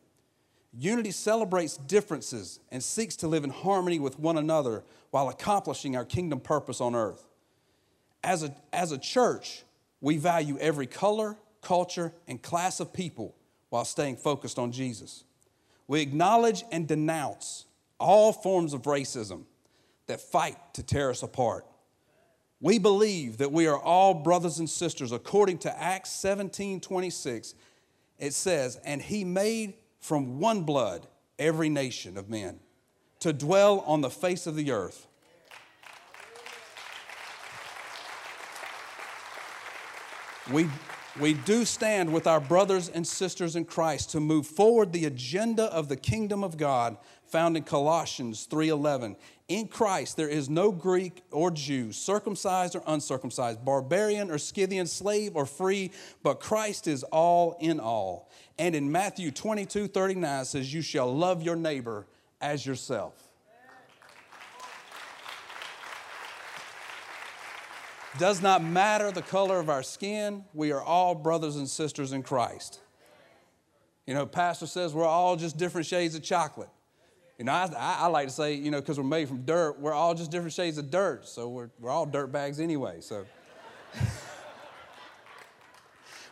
Unity 0.73 1.11
celebrates 1.11 1.77
differences 1.77 2.61
and 2.71 2.83
seeks 2.83 3.17
to 3.17 3.29
live 3.29 3.43
in 3.43 3.51
harmony 3.51 3.99
with 3.99 4.19
one 4.19 4.39
another 4.39 4.85
while 5.11 5.29
accomplishing 5.29 5.97
our 5.97 6.05
kingdom 6.05 6.39
purpose 6.41 6.81
on 6.81 6.95
earth. 6.95 7.27
As 8.23 8.43
a, 8.43 8.55
as 8.73 8.93
a 8.93 8.99
church, 8.99 9.65
we 10.01 10.17
value 10.17 10.59
every 10.59 10.87
color, 10.87 11.37
culture, 11.61 12.13
and 12.29 12.41
class 12.41 12.79
of 12.79 12.93
people 12.93 13.35
while 13.71 13.85
staying 13.85 14.17
focused 14.17 14.59
on 14.59 14.73
Jesus. 14.73 15.25
We 15.89 16.01
acknowledge 16.03 16.65
and 16.71 16.87
denounce 16.87 17.67
all 17.99 18.33
forms 18.33 18.73
of 18.73 18.83
racism 18.83 19.45
that 20.07 20.21
fight 20.21 20.57
to 20.75 20.83
tear 20.83 21.11
us 21.11 21.23
apart. 21.23 21.67
We 22.61 22.79
believe 22.79 23.39
that 23.39 23.53
we 23.53 23.67
are 23.67 23.79
all 23.79 24.15
brothers 24.15 24.59
and 24.59 24.69
sisters 24.69 25.13
according 25.13 25.59
to 25.59 25.83
Acts 25.83 26.11
17 26.11 26.81
26. 26.81 27.55
It 28.19 28.35
says, 28.35 28.79
And 28.85 29.01
he 29.01 29.25
made 29.25 29.75
from 29.99 30.39
one 30.39 30.63
blood 30.63 31.07
every 31.39 31.71
nation 31.71 32.19
of 32.19 32.29
men 32.29 32.61
to 33.21 33.33
dwell 33.33 33.81
on 33.81 34.03
the 34.03 34.11
face 34.11 34.47
of 34.47 34.57
the 34.57 34.71
earth. 34.73 35.07
We, 40.53 40.69
we 41.19 41.35
do 41.35 41.65
stand 41.65 42.13
with 42.13 42.27
our 42.27 42.41
brothers 42.41 42.89
and 42.89 43.07
sisters 43.07 43.57
in 43.57 43.65
Christ 43.65 44.11
to 44.11 44.21
move 44.21 44.47
forward 44.47 44.93
the 44.93 45.05
agenda 45.05 45.65
of 45.65 45.89
the 45.89 45.97
kingdom 45.97 46.43
of 46.43 46.57
God 46.57 46.97
found 47.31 47.57
in 47.57 47.63
Colossians 47.63 48.47
3:11. 48.51 49.17
In 49.51 49.67
Christ 49.67 50.17
there 50.17 50.29
is 50.29 50.49
no 50.49 50.71
Greek 50.71 51.25
or 51.33 51.51
Jew, 51.51 51.91
circumcised 51.91 52.77
or 52.77 52.85
uncircumcised, 52.87 53.65
barbarian 53.65 54.31
or 54.31 54.39
Scythian, 54.39 54.87
slave 54.87 55.35
or 55.35 55.45
free, 55.45 55.91
but 56.23 56.39
Christ 56.39 56.87
is 56.87 57.03
all 57.03 57.57
in 57.59 57.81
all. 57.81 58.31
And 58.61 58.77
in 58.77 58.93
Matthew 58.93 59.33
22 59.33 59.89
39 59.89 60.45
says, 60.45 60.73
You 60.73 60.83
shall 60.83 61.13
love 61.13 61.43
your 61.43 61.57
neighbor 61.57 62.07
as 62.41 62.65
yourself. 62.65 63.21
Does 68.19 68.41
not 68.41 68.63
matter 68.63 69.11
the 69.11 69.23
color 69.23 69.59
of 69.59 69.69
our 69.69 69.83
skin, 69.83 70.45
we 70.55 70.71
are 70.71 70.83
all 70.83 71.17
brothers 71.17 71.57
and 71.57 71.69
sisters 71.69 72.13
in 72.13 72.23
Christ. 72.23 72.79
You 74.07 74.15
know, 74.15 74.27
Pastor 74.27 74.69
says 74.69 74.95
we're 74.95 75.05
all 75.05 75.35
just 75.35 75.57
different 75.57 75.89
shades 75.89 76.15
of 76.15 76.23
chocolate. 76.23 76.69
You 77.41 77.45
know, 77.45 77.53
I, 77.53 77.71
I 77.79 78.07
like 78.09 78.29
to 78.29 78.35
say, 78.35 78.53
you 78.53 78.71
know, 78.71 78.83
because 78.83 78.99
we're 78.99 79.05
made 79.05 79.27
from 79.27 79.47
dirt, 79.47 79.81
we're 79.81 79.95
all 79.95 80.15
just 80.15 80.31
different 80.31 80.53
shades 80.53 80.77
of 80.77 80.91
dirt. 80.91 81.27
So 81.27 81.49
we're, 81.49 81.71
we're 81.81 81.89
all 81.89 82.05
dirt 82.05 82.31
bags 82.31 82.61
anyway. 82.61 83.01
So. 83.01 83.25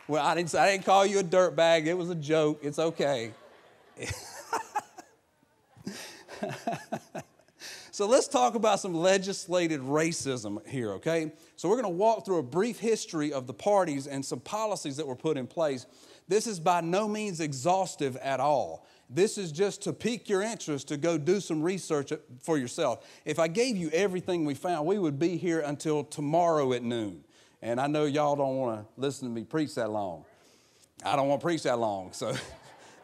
Well, 0.07 0.25
I 0.25 0.33
didn't, 0.33 0.55
I 0.55 0.71
didn't 0.71 0.85
call 0.85 1.05
you 1.05 1.19
a 1.19 1.23
dirt 1.23 1.55
bag. 1.55 1.85
It 1.85 1.95
was 1.95 2.09
a 2.09 2.15
joke. 2.15 2.61
It's 2.63 2.79
okay. 2.79 3.31
so 7.91 8.07
let's 8.07 8.27
talk 8.27 8.55
about 8.55 8.79
some 8.79 8.95
legislated 8.95 9.81
racism 9.81 10.67
here, 10.67 10.93
okay? 10.93 11.31
So 11.57 11.69
we're 11.69 11.79
going 11.79 11.93
to 11.93 11.97
walk 11.99 12.25
through 12.25 12.39
a 12.39 12.43
brief 12.43 12.79
history 12.79 13.31
of 13.31 13.45
the 13.45 13.53
parties 13.53 14.07
and 14.07 14.25
some 14.25 14.39
policies 14.39 14.97
that 14.97 15.05
were 15.05 15.15
put 15.15 15.37
in 15.37 15.45
place. 15.45 15.85
This 16.27 16.47
is 16.47 16.59
by 16.59 16.81
no 16.81 17.07
means 17.07 17.39
exhaustive 17.39 18.17
at 18.17 18.39
all. 18.39 18.87
This 19.09 19.39
is 19.39 19.51
just 19.51 19.81
to 19.83 19.93
pique 19.93 20.29
your 20.29 20.43
interest 20.43 20.87
to 20.89 20.97
go 20.97 21.17
do 21.17 21.39
some 21.39 21.63
research 21.63 22.13
for 22.41 22.59
yourself. 22.59 23.07
If 23.25 23.39
I 23.39 23.47
gave 23.47 23.75
you 23.75 23.89
everything 23.89 24.45
we 24.45 24.53
found, 24.53 24.85
we 24.85 24.99
would 24.99 25.17
be 25.17 25.35
here 25.35 25.61
until 25.61 26.03
tomorrow 26.03 26.73
at 26.73 26.83
noon. 26.83 27.23
And 27.61 27.81
I 27.81 27.87
know 27.87 28.05
y'all 28.05 28.35
don't 28.35 28.57
want 28.57 28.81
to 28.81 29.01
listen 29.01 29.27
to 29.27 29.33
me 29.33 29.43
preach 29.43 29.75
that 29.75 29.89
long. 29.89 30.25
I 31.03 31.15
don't 31.15 31.27
want 31.27 31.41
to 31.41 31.45
preach 31.45 31.63
that 31.63 31.79
long, 31.79 32.13
so 32.13 32.33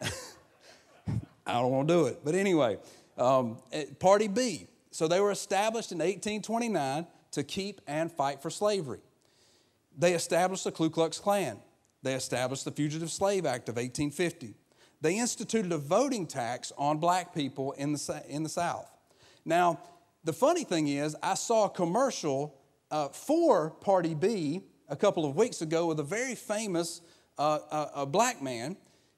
I 1.46 1.52
don't 1.54 1.70
want 1.72 1.88
to 1.88 1.94
do 1.94 2.06
it. 2.06 2.20
But 2.24 2.34
anyway, 2.34 2.78
um, 3.18 3.58
Party 3.98 4.28
B. 4.28 4.68
So 4.92 5.08
they 5.08 5.20
were 5.20 5.30
established 5.30 5.92
in 5.92 5.98
1829 5.98 7.06
to 7.32 7.42
keep 7.42 7.80
and 7.86 8.10
fight 8.10 8.40
for 8.40 8.48
slavery. 8.48 9.00
They 9.98 10.14
established 10.14 10.64
the 10.64 10.72
Ku 10.72 10.88
Klux 10.88 11.18
Klan. 11.18 11.58
They 12.02 12.14
established 12.14 12.64
the 12.64 12.70
Fugitive 12.70 13.10
Slave 13.10 13.44
Act 13.44 13.68
of 13.68 13.76
1850. 13.76 14.54
They 15.00 15.18
instituted 15.18 15.72
a 15.72 15.78
voting 15.78 16.26
tax 16.26 16.72
on 16.78 16.98
black 16.98 17.34
people 17.34 17.72
in 17.72 17.92
the, 17.92 18.22
in 18.28 18.42
the 18.42 18.48
South. 18.48 18.90
Now, 19.44 19.80
the 20.24 20.32
funny 20.32 20.64
thing 20.64 20.88
is, 20.88 21.14
I 21.22 21.34
saw 21.34 21.66
a 21.66 21.70
commercial 21.70 22.58
uh, 22.90 23.08
for 23.08 23.70
Party 23.70 24.14
B 24.14 24.62
a 24.88 24.96
couple 24.96 25.24
of 25.24 25.36
weeks 25.36 25.62
ago 25.62 25.86
with 25.86 26.00
a 26.00 26.04
very 26.04 26.34
famous 26.34 27.00
uh, 27.38 27.58
a, 27.70 28.00
a, 28.02 28.06
black 28.06 28.42
man 28.42 28.76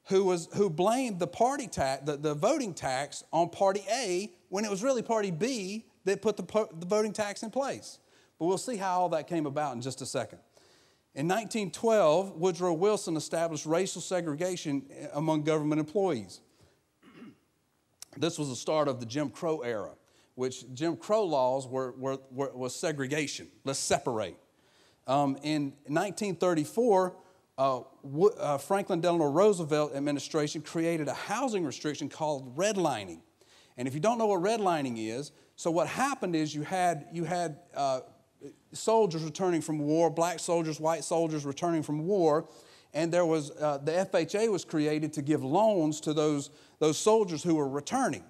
who, 0.09 0.25
was, 0.25 0.49
who 0.55 0.69
blamed 0.69 1.19
the 1.19 1.27
party 1.27 1.67
tax, 1.67 2.05
the, 2.05 2.17
the 2.17 2.35
voting 2.35 2.75
tax 2.75 3.23
on 3.33 3.49
Party 3.49 3.85
A 3.91 4.33
when 4.49 4.65
it 4.65 4.71
was 4.71 4.83
really 4.83 5.03
Party 5.03 5.31
B 5.31 5.87
that 6.05 6.23
put 6.23 6.37
the, 6.37 6.69
the 6.79 6.87
voting 6.87 7.13
tax 7.13 7.43
in 7.43 7.51
place. 7.51 7.99
But 8.39 8.47
we'll 8.47 8.59
see 8.59 8.77
how 8.77 9.01
all 9.01 9.09
that 9.11 9.27
came 9.27 9.47
about 9.47 9.75
in 9.75 9.83
just 9.83 10.01
a 10.01 10.07
second. 10.07 10.39
In 11.19 11.27
1912, 11.27 12.37
Woodrow 12.37 12.73
Wilson 12.75 13.17
established 13.17 13.67
racial 13.67 14.01
segregation 14.01 14.85
among 15.15 15.43
government 15.43 15.81
employees. 15.81 16.43
This 18.17 18.39
was 18.39 18.51
the 18.51 18.55
start 18.55 18.87
of 18.87 19.01
the 19.01 19.07
Jim 19.07 19.29
Crow 19.29 19.63
era, 19.63 19.97
which 20.37 20.73
Jim 20.75 20.97
Crow 20.97 21.25
laws 21.25 21.67
were, 21.67 21.91
were, 21.99 22.19
were 22.31 22.53
was 22.55 22.73
segregation. 22.73 23.49
Let's 23.65 23.81
separate. 23.81 24.37
Um, 25.09 25.37
in 25.43 25.73
1934, 25.89 27.17
uh, 27.59 27.81
uh, 28.39 28.59
Franklin 28.59 29.01
Delano 29.01 29.25
Roosevelt 29.25 29.97
administration 29.97 30.63
created 30.63 31.09
a 31.09 31.15
housing 31.15 31.65
restriction 31.65 32.09
called 32.09 32.57
redlining. 32.57 33.23
And 33.77 33.89
if 33.89 33.95
you 33.95 33.99
don't 33.99 34.19
know 34.19 34.27
what 34.27 34.41
redlining 34.41 34.95
is, 34.99 35.33
so 35.57 35.73
what 35.73 35.89
happened 35.89 36.37
is 36.37 36.55
you 36.55 36.63
had, 36.63 37.09
you 37.13 37.25
had 37.25 37.59
uh, 37.75 38.03
soldiers 38.73 39.23
returning 39.23 39.61
from 39.61 39.79
war, 39.79 40.11
black 40.11 40.39
soldiers, 40.39 40.81
white 40.81 41.05
soldiers 41.05 41.45
returning 41.45 41.83
from 41.83 42.07
war, 42.07 42.49
and 42.95 43.13
there 43.13 43.27
was, 43.27 43.51
uh, 43.53 43.79
the 43.79 43.93
FHA 43.93 44.51
was 44.51 44.65
created 44.65 45.13
to 45.15 45.23
give 45.23 45.45
loans 45.45 46.01
to 46.01 46.13
those, 46.13 46.51
those 46.79 46.99
soldiers 46.99 47.43
who 47.43 47.55
were 47.55 47.69
returning. 47.69 48.25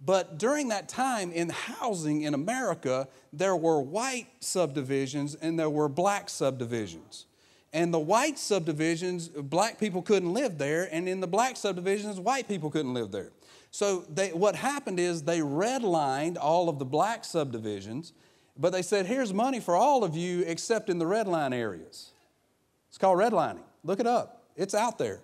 But 0.00 0.38
during 0.38 0.68
that 0.68 0.88
time 0.88 1.32
in 1.32 1.48
housing 1.48 2.22
in 2.22 2.34
America, 2.34 3.08
there 3.32 3.56
were 3.56 3.80
white 3.80 4.26
subdivisions 4.40 5.34
and 5.34 5.58
there 5.58 5.70
were 5.70 5.88
black 5.88 6.28
subdivisions. 6.28 7.26
And 7.72 7.92
the 7.92 7.98
white 7.98 8.38
subdivisions, 8.38 9.28
black 9.28 9.78
people 9.78 10.00
couldn't 10.00 10.32
live 10.32 10.56
there, 10.56 10.88
and 10.90 11.08
in 11.08 11.20
the 11.20 11.26
black 11.26 11.56
subdivisions, 11.56 12.18
white 12.18 12.48
people 12.48 12.70
couldn't 12.70 12.94
live 12.94 13.10
there. 13.10 13.32
So 13.70 14.04
they, 14.08 14.30
what 14.30 14.56
happened 14.56 14.98
is 14.98 15.22
they 15.22 15.40
redlined 15.40 16.38
all 16.40 16.70
of 16.70 16.78
the 16.78 16.86
black 16.86 17.24
subdivisions, 17.24 18.14
but 18.58 18.72
they 18.72 18.82
said, 18.82 19.06
here's 19.06 19.32
money 19.32 19.60
for 19.60 19.74
all 19.76 20.04
of 20.04 20.16
you 20.16 20.42
except 20.46 20.88
in 20.88 20.98
the 20.98 21.06
red 21.06 21.28
line 21.28 21.52
areas. 21.52 22.12
It's 22.88 22.98
called 22.98 23.18
redlining. 23.18 23.64
Look 23.84 24.00
it 24.00 24.06
up, 24.06 24.42
it's 24.56 24.74
out 24.74 24.98
there. 24.98 25.20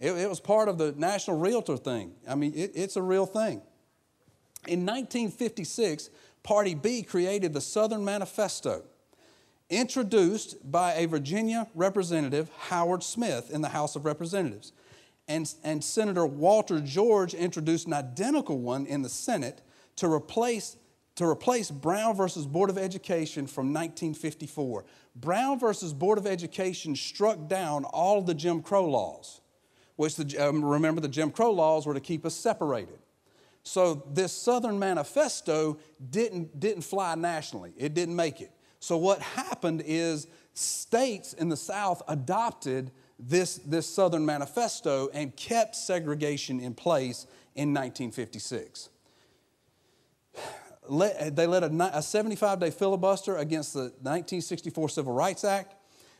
It, 0.00 0.12
it 0.12 0.28
was 0.28 0.40
part 0.40 0.68
of 0.68 0.78
the 0.78 0.92
National 0.96 1.38
Realtor 1.38 1.76
thing. 1.76 2.12
I 2.28 2.34
mean, 2.34 2.52
it, 2.54 2.72
it's 2.74 2.96
a 2.96 3.02
real 3.02 3.26
thing. 3.26 3.62
In 4.66 4.84
1956, 4.86 6.10
Party 6.42 6.74
B 6.74 7.02
created 7.02 7.52
the 7.52 7.60
Southern 7.60 8.04
Manifesto, 8.04 8.82
introduced 9.70 10.70
by 10.70 10.94
a 10.94 11.06
Virginia 11.06 11.68
representative, 11.74 12.50
Howard 12.68 13.02
Smith, 13.02 13.50
in 13.50 13.62
the 13.62 13.70
House 13.70 13.96
of 13.96 14.04
Representatives. 14.04 14.72
And, 15.26 15.52
and 15.64 15.82
Senator 15.82 16.26
Walter 16.26 16.80
George 16.80 17.32
introduced 17.32 17.86
an 17.86 17.94
identical 17.94 18.58
one 18.58 18.84
in 18.84 19.02
the 19.02 19.08
Senate 19.08 19.62
to 19.96 20.12
replace, 20.12 20.76
to 21.16 21.24
replace 21.26 21.70
Brown 21.70 22.16
versus 22.16 22.46
Board 22.46 22.70
of 22.70 22.78
Education 22.78 23.46
from 23.46 23.66
1954. 23.66 24.84
Brown 25.16 25.58
versus 25.58 25.92
Board 25.92 26.18
of 26.18 26.26
Education 26.26 26.96
struck 26.96 27.48
down 27.48 27.84
all 27.84 28.20
the 28.22 28.34
Jim 28.34 28.62
Crow 28.62 28.86
laws, 28.86 29.40
which, 29.96 30.16
the, 30.16 30.36
um, 30.38 30.64
remember, 30.64 31.00
the 31.00 31.08
Jim 31.08 31.30
Crow 31.30 31.52
laws 31.52 31.86
were 31.86 31.94
to 31.94 32.00
keep 32.00 32.26
us 32.26 32.34
separated. 32.34 32.98
So 33.62 34.02
this 34.12 34.32
Southern 34.32 34.78
Manifesto 34.78 35.78
didn't, 36.10 36.58
didn't 36.58 36.82
fly 36.82 37.14
nationally, 37.14 37.72
it 37.76 37.94
didn't 37.94 38.16
make 38.16 38.40
it. 38.40 38.50
So 38.80 38.98
what 38.98 39.20
happened 39.20 39.82
is 39.86 40.26
states 40.52 41.32
in 41.32 41.48
the 41.48 41.56
South 41.56 42.02
adopted 42.06 42.90
this, 43.18 43.56
this 43.56 43.86
Southern 43.86 44.26
Manifesto 44.26 45.08
and 45.14 45.34
kept 45.36 45.76
segregation 45.76 46.60
in 46.60 46.74
place 46.74 47.26
in 47.54 47.72
1956. 47.72 48.90
They 50.88 51.46
led 51.46 51.64
a 51.64 52.02
75 52.02 52.60
day 52.60 52.70
filibuster 52.70 53.36
against 53.36 53.74
the 53.74 53.80
1964 53.80 54.88
Civil 54.90 55.12
Rights 55.12 55.44
Act. 55.44 55.74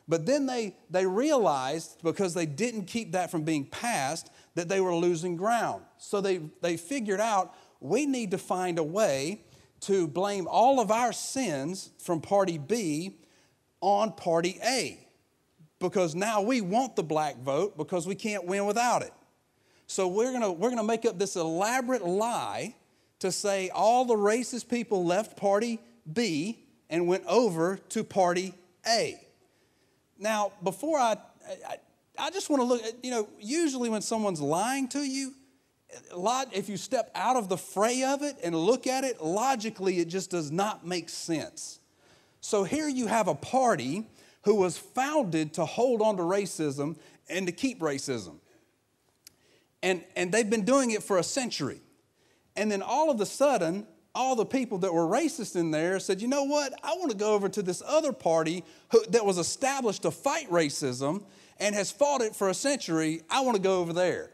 But 0.07 0.27
then 0.27 0.47
they, 0.47 0.77
they 0.91 1.07
realized, 1.07 2.03
because 2.03 2.35
they 2.35 2.47
didn't 2.47 2.85
keep 2.85 3.13
that 3.13 3.31
from 3.31 3.43
being 3.43 3.65
passed, 3.65 4.31
that 4.55 4.69
they 4.69 4.81
were 4.81 4.95
losing 4.95 5.37
ground. 5.37 5.83
So 5.99 6.21
they, 6.21 6.41
they 6.61 6.77
figured 6.77 7.21
out 7.21 7.55
we 7.81 8.07
need 8.07 8.31
to 8.33 8.39
find 8.39 8.79
a 8.79 8.83
way 8.83 9.45
to 9.81 10.07
blame 10.07 10.47
all 10.51 10.81
of 10.81 10.91
our 10.91 11.13
sins 11.13 11.91
from 11.99 12.21
party 12.21 12.59
B 12.59 13.19
on 13.81 14.13
party 14.13 14.59
A. 14.63 15.07
Because 15.79 16.15
now 16.15 16.41
we 16.41 16.61
want 16.61 16.97
the 16.97 17.03
black 17.03 17.39
vote 17.43 17.77
because 17.77 18.07
we 18.07 18.15
can't 18.15 18.47
win 18.47 18.65
without 18.67 19.03
it. 19.03 19.13
So 19.87 20.09
we're 20.09 20.33
gonna, 20.33 20.53
we're 20.53 20.71
gonna 20.71 20.83
make 20.83 21.05
up 21.05 21.19
this 21.19 21.37
elaborate 21.37 22.05
lie 22.05 22.75
to 23.25 23.33
say 23.33 23.71
all 23.71 24.05
the 24.05 24.15
racist 24.15 24.69
people 24.69 25.05
left 25.05 25.37
party 25.37 25.81
B 26.11 26.59
and 26.89 27.09
went 27.09 27.25
over 27.27 27.79
to 27.89 28.05
party 28.05 28.55
A. 28.87 29.19
Now, 30.19 30.53
before 30.63 30.99
I, 30.99 31.17
I 31.69 31.77
I 32.17 32.31
just 32.31 32.49
want 32.49 32.61
to 32.61 32.65
look 32.65 32.85
at, 32.85 33.05
you 33.05 33.11
know, 33.11 33.29
usually 33.41 33.91
when 33.91 34.03
someone's 34.03 34.41
lying 34.41 34.89
to 34.89 35.01
you, 35.01 35.35
a 36.13 36.17
lot, 36.17 36.49
if 36.53 36.69
you 36.69 36.77
step 36.77 37.11
out 37.15 37.37
of 37.37 37.49
the 37.49 37.57
fray 37.57 38.05
of 38.05 38.23
it 38.23 38.37
and 38.43 38.55
look 38.55 38.87
at 38.87 39.05
it, 39.05 39.23
logically 39.23 39.99
it 39.99 40.09
just 40.09 40.31
does 40.31 40.51
not 40.51 40.87
make 40.87 41.09
sense. 41.09 41.81
So 42.41 42.63
here 42.63 42.89
you 42.89 43.07
have 43.09 43.27
a 43.27 43.35
party 43.35 44.07
who 44.43 44.55
was 44.55 44.77
founded 44.77 45.55
to 45.55 45.65
hold 45.65 46.03
on 46.03 46.17
to 46.19 46.23
racism 46.23 46.97
and 47.29 47.47
to 47.47 47.53
keep 47.53 47.81
racism. 47.81 48.37
And, 49.83 50.05
and 50.15 50.31
they've 50.31 50.49
been 50.49 50.65
doing 50.65 50.93
it 50.93 51.03
for 51.03 51.19
a 51.19 51.25
century. 51.25 51.81
And 52.57 52.71
then 52.71 52.83
all 52.83 53.11
of 53.11 53.21
a 53.21 53.27
sudden, 53.27 53.87
all 54.15 54.37
the 54.37 54.47
people 54.47 54.79
that 54.79 54.95
were 54.95 55.07
racist 55.07 55.57
in 55.57 55.71
there 55.71 55.99
said, 55.99 56.23
you 56.23 56.29
know 56.29 56.45
what? 56.45 56.73
I 56.83 56.95
want 56.95 57.11
to 57.11 57.17
go 57.17 57.35
over 57.35 57.49
to 57.49 57.63
this 57.63 57.83
other 57.85 58.13
party 58.13 58.65
who, 58.93 59.05
that 59.07 59.25
was 59.25 59.39
established 59.39 60.03
to 60.03 60.11
fight 60.11 60.49
racism 60.51 61.25
and 61.59 61.75
has 61.75 61.91
fought 61.91 62.21
it 62.21 62.37
for 62.37 62.49
a 62.49 62.55
century. 62.55 63.23
I 63.29 63.41
want 63.41 63.57
to 63.57 63.63
go 63.63 63.81
over 63.81 63.93
there. 63.93 64.31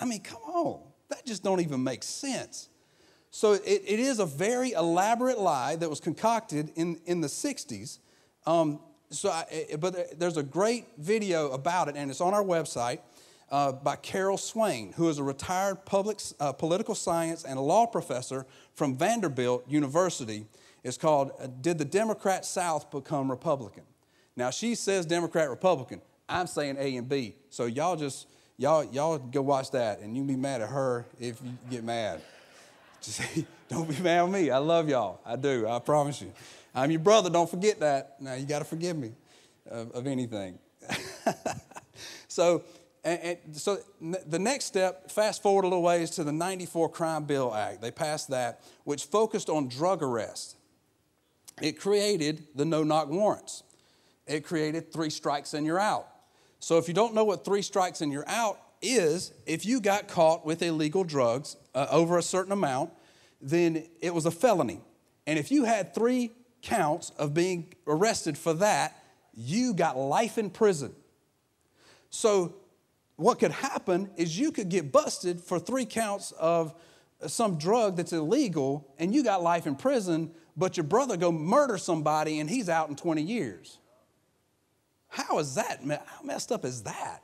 I 0.00 0.04
mean, 0.04 0.20
come 0.20 0.42
on. 0.42 0.80
That 1.08 1.26
just 1.26 1.42
don't 1.42 1.60
even 1.60 1.82
make 1.82 2.02
sense. 2.02 2.68
So 3.30 3.54
it, 3.54 3.64
it 3.64 3.98
is 3.98 4.20
a 4.20 4.26
very 4.26 4.72
elaborate 4.72 5.38
lie 5.38 5.76
that 5.76 5.90
was 5.90 6.00
concocted 6.00 6.70
in, 6.76 7.00
in 7.04 7.20
the 7.20 7.26
60s. 7.26 7.98
Um, 8.46 8.80
so 9.10 9.30
I, 9.30 9.66
but 9.78 10.18
there's 10.18 10.36
a 10.36 10.42
great 10.42 10.86
video 10.98 11.50
about 11.50 11.88
it, 11.88 11.96
and 11.96 12.10
it's 12.10 12.20
on 12.20 12.34
our 12.34 12.42
website 12.42 13.00
uh, 13.50 13.72
by 13.72 13.96
Carol 13.96 14.36
Swain, 14.36 14.92
who 14.92 15.08
is 15.08 15.18
a 15.18 15.22
retired 15.22 15.84
public, 15.84 16.20
uh, 16.40 16.52
political 16.52 16.94
science 16.94 17.44
and 17.44 17.60
law 17.60 17.86
professor 17.86 18.46
from 18.74 18.96
Vanderbilt 18.96 19.68
University. 19.68 20.46
It's 20.82 20.96
called 20.96 21.32
uh, 21.40 21.46
Did 21.60 21.78
the 21.78 21.84
Democrat 21.84 22.44
South 22.44 22.90
Become 22.90 23.30
Republican? 23.30 23.84
Now 24.36 24.50
she 24.50 24.74
says 24.74 25.06
Democrat, 25.06 25.50
Republican. 25.50 26.00
I'm 26.28 26.46
saying 26.46 26.76
A 26.78 26.96
and 26.96 27.08
B. 27.08 27.36
So 27.50 27.66
y'all 27.66 27.96
just 27.96 28.26
y'all 28.56 28.84
y'all 28.84 29.18
go 29.18 29.42
watch 29.42 29.70
that, 29.72 30.00
and 30.00 30.16
you 30.16 30.24
be 30.24 30.36
mad 30.36 30.60
at 30.60 30.70
her 30.70 31.06
if 31.20 31.40
you 31.42 31.52
get 31.70 31.84
mad. 31.84 32.20
Just 33.02 33.20
don't 33.68 33.86
be 33.86 34.02
mad 34.02 34.24
at 34.24 34.30
me. 34.30 34.50
I 34.50 34.56
love 34.56 34.88
y'all. 34.88 35.20
I 35.26 35.36
do. 35.36 35.68
I 35.68 35.78
promise 35.78 36.22
you. 36.22 36.32
I'm 36.74 36.90
your 36.90 37.00
brother. 37.00 37.28
Don't 37.28 37.50
forget 37.50 37.78
that. 37.80 38.16
Now 38.18 38.32
you 38.32 38.46
got 38.46 38.60
to 38.60 38.64
forgive 38.64 38.96
me 38.96 39.12
of, 39.70 39.90
of 39.92 40.06
anything. 40.06 40.58
so. 42.28 42.64
And, 43.04 43.38
and 43.44 43.56
so 43.56 43.78
the 44.00 44.38
next 44.38 44.64
step, 44.64 45.10
fast 45.10 45.42
forward 45.42 45.64
a 45.64 45.68
little 45.68 45.82
ways 45.82 46.10
to 46.12 46.24
the 46.24 46.32
94 46.32 46.88
Crime 46.88 47.24
Bill 47.24 47.54
Act. 47.54 47.82
They 47.82 47.90
passed 47.90 48.30
that, 48.30 48.62
which 48.84 49.04
focused 49.04 49.48
on 49.48 49.68
drug 49.68 50.02
arrest. 50.02 50.56
It 51.62 51.78
created 51.78 52.46
the 52.54 52.64
no 52.64 52.82
knock 52.82 53.10
warrants 53.10 53.62
it 54.26 54.44
created 54.44 54.92
three 54.92 55.10
strikes 55.10 55.54
and 55.54 55.66
you're 55.66 55.80
out. 55.80 56.08
So 56.60 56.78
if 56.78 56.88
you 56.88 56.94
don't 56.94 57.14
know 57.14 57.24
what 57.24 57.44
three 57.44 57.62
strikes 57.62 58.00
and 58.00 58.12
you're 58.12 58.28
out 58.28 58.58
is, 58.80 59.32
if 59.46 59.66
you 59.66 59.80
got 59.80 60.08
caught 60.08 60.46
with 60.46 60.62
illegal 60.62 61.04
drugs 61.04 61.56
uh, 61.74 61.86
over 61.90 62.18
a 62.18 62.22
certain 62.22 62.52
amount, 62.52 62.90
then 63.40 63.84
it 64.00 64.14
was 64.14 64.26
a 64.26 64.30
felony. 64.30 64.80
And 65.26 65.38
if 65.38 65.50
you 65.50 65.64
had 65.64 65.94
three 65.94 66.32
counts 66.62 67.10
of 67.18 67.34
being 67.34 67.74
arrested 67.86 68.38
for 68.38 68.54
that, 68.54 68.98
you 69.34 69.74
got 69.74 69.98
life 69.98 70.38
in 70.38 70.48
prison. 70.48 70.94
So 72.08 72.54
what 73.16 73.38
could 73.38 73.52
happen 73.52 74.10
is 74.16 74.38
you 74.38 74.50
could 74.50 74.68
get 74.68 74.90
busted 74.90 75.40
for 75.40 75.58
three 75.58 75.84
counts 75.84 76.32
of 76.32 76.74
some 77.26 77.58
drug 77.58 77.96
that's 77.96 78.12
illegal 78.12 78.92
and 78.98 79.14
you 79.14 79.22
got 79.22 79.42
life 79.42 79.66
in 79.66 79.76
prison, 79.76 80.32
but 80.56 80.76
your 80.76 80.84
brother 80.84 81.16
go 81.16 81.30
murder 81.30 81.78
somebody 81.78 82.40
and 82.40 82.50
he's 82.50 82.68
out 82.68 82.88
in 82.88 82.96
20 82.96 83.22
years. 83.22 83.78
How 85.08 85.38
is 85.38 85.54
that? 85.54 85.80
How 85.84 86.22
messed 86.24 86.50
up 86.50 86.64
is 86.64 86.82
that? 86.82 87.22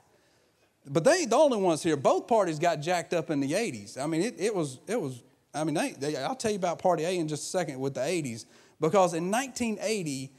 But 0.85 1.03
they 1.03 1.11
ain't 1.11 1.29
the 1.29 1.35
only 1.35 1.57
ones 1.57 1.83
here. 1.83 1.97
Both 1.97 2.27
parties 2.27 2.57
got 2.57 2.77
jacked 2.77 3.13
up 3.13 3.29
in 3.29 3.39
the 3.39 3.51
80s. 3.51 4.01
I 4.01 4.07
mean, 4.07 4.21
it, 4.21 4.35
it 4.39 4.55
was, 4.55 4.79
it 4.87 4.99
was, 4.99 5.21
I 5.53 5.63
mean, 5.63 5.75
they, 5.75 5.91
they, 5.91 6.15
I'll 6.15 6.35
tell 6.35 6.51
you 6.51 6.57
about 6.57 6.79
Party 6.79 7.03
A 7.03 7.17
in 7.17 7.27
just 7.27 7.43
a 7.43 7.49
second 7.49 7.79
with 7.79 7.93
the 7.93 8.01
80s. 8.01 8.45
Because 8.79 9.13
in 9.13 9.29
1980, 9.29 10.31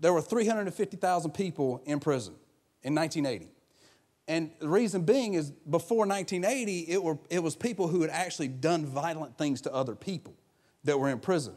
there 0.00 0.12
were 0.12 0.22
350,000 0.22 1.30
people 1.30 1.82
in 1.84 2.00
prison 2.00 2.34
in 2.82 2.94
1980. 2.94 3.53
And 4.26 4.50
the 4.58 4.68
reason 4.68 5.02
being 5.02 5.34
is 5.34 5.50
before 5.50 6.06
1980, 6.06 6.90
it, 6.90 7.02
were, 7.02 7.18
it 7.28 7.42
was 7.42 7.54
people 7.56 7.88
who 7.88 8.00
had 8.00 8.10
actually 8.10 8.48
done 8.48 8.86
violent 8.86 9.36
things 9.36 9.60
to 9.62 9.72
other 9.72 9.94
people 9.94 10.34
that 10.84 10.98
were 10.98 11.10
in 11.10 11.18
prison. 11.18 11.54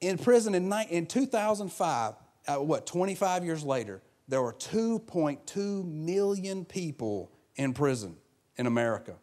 In 0.00 0.18
prison 0.18 0.54
in, 0.54 0.72
in 0.90 1.06
2005, 1.06 2.14
uh, 2.46 2.56
what, 2.56 2.86
25 2.86 3.44
years 3.44 3.64
later, 3.64 4.00
there 4.28 4.42
were 4.42 4.52
2.2 4.52 5.84
million 5.84 6.64
people 6.64 7.32
in 7.56 7.72
prison 7.72 8.16
in 8.56 8.66
America. 8.66 9.16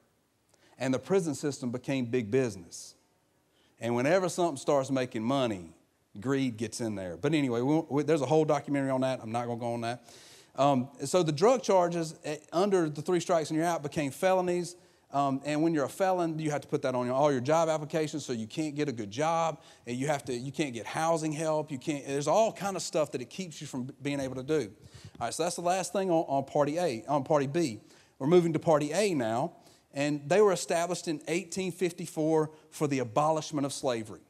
And 0.77 0.93
the 0.93 0.99
prison 0.99 1.35
system 1.35 1.71
became 1.71 2.05
big 2.05 2.29
business. 2.29 2.95
And 3.79 3.95
whenever 3.95 4.27
something 4.27 4.57
starts 4.57 4.91
making 4.91 5.23
money, 5.23 5.75
greed 6.19 6.57
gets 6.57 6.81
in 6.81 6.95
there. 6.95 7.17
But 7.17 7.33
anyway, 7.33 7.61
we, 7.61 7.81
we, 7.89 8.03
there's 8.03 8.21
a 8.21 8.25
whole 8.25 8.45
documentary 8.45 8.89
on 8.89 9.01
that. 9.01 9.19
I'm 9.21 9.31
not 9.31 9.45
going 9.45 9.59
to 9.59 9.61
go 9.61 9.73
on 9.73 9.81
that. 9.81 10.03
Um, 10.55 10.89
so 11.05 11.23
the 11.23 11.31
drug 11.31 11.63
charges 11.63 12.15
eh, 12.23 12.37
under 12.51 12.89
the 12.89 13.01
three 13.01 13.19
strikes 13.19 13.49
and 13.49 13.57
you're 13.57 13.65
out 13.65 13.81
became 13.81 14.11
felonies. 14.11 14.75
Um, 15.13 15.41
and 15.45 15.61
when 15.61 15.75
you're 15.75 15.85
a 15.85 15.89
felon, 15.89 16.39
you 16.39 16.49
have 16.49 16.61
to 16.61 16.67
put 16.67 16.81
that 16.81 16.95
on 16.95 17.07
all 17.11 17.31
your 17.31 17.39
job 17.39 17.69
applications, 17.69 18.25
so 18.25 18.33
you 18.33 18.47
can't 18.47 18.73
get 18.73 18.89
a 18.89 18.91
good 18.91 19.11
job, 19.11 19.61
and 19.85 19.95
you 19.95 20.07
have 20.07 20.25
to, 20.25 20.33
you 20.33 20.51
can't 20.51 20.73
get 20.73 20.87
housing 20.87 21.31
help. 21.31 21.71
You 21.71 21.77
can't. 21.77 22.03
There's 22.07 22.27
all 22.27 22.51
kind 22.51 22.75
of 22.75 22.81
stuff 22.81 23.11
that 23.11 23.21
it 23.21 23.29
keeps 23.29 23.61
you 23.61 23.67
from 23.67 23.91
being 24.01 24.19
able 24.19 24.33
to 24.35 24.43
do. 24.43 24.71
All 25.19 25.27
right, 25.27 25.33
so 25.33 25.43
that's 25.43 25.55
the 25.55 25.61
last 25.61 25.93
thing 25.93 26.09
on, 26.09 26.25
on 26.27 26.45
Party 26.45 26.79
A. 26.79 27.03
On 27.07 27.23
Party 27.23 27.45
B, 27.45 27.79
we're 28.17 28.25
moving 28.25 28.53
to 28.53 28.59
Party 28.59 28.91
A 28.91 29.13
now, 29.13 29.53
and 29.93 30.27
they 30.27 30.41
were 30.41 30.51
established 30.51 31.07
in 31.07 31.17
1854 31.17 32.49
for 32.71 32.87
the 32.87 32.97
abolishment 32.97 33.67
of 33.67 33.73
slavery. 33.73 34.21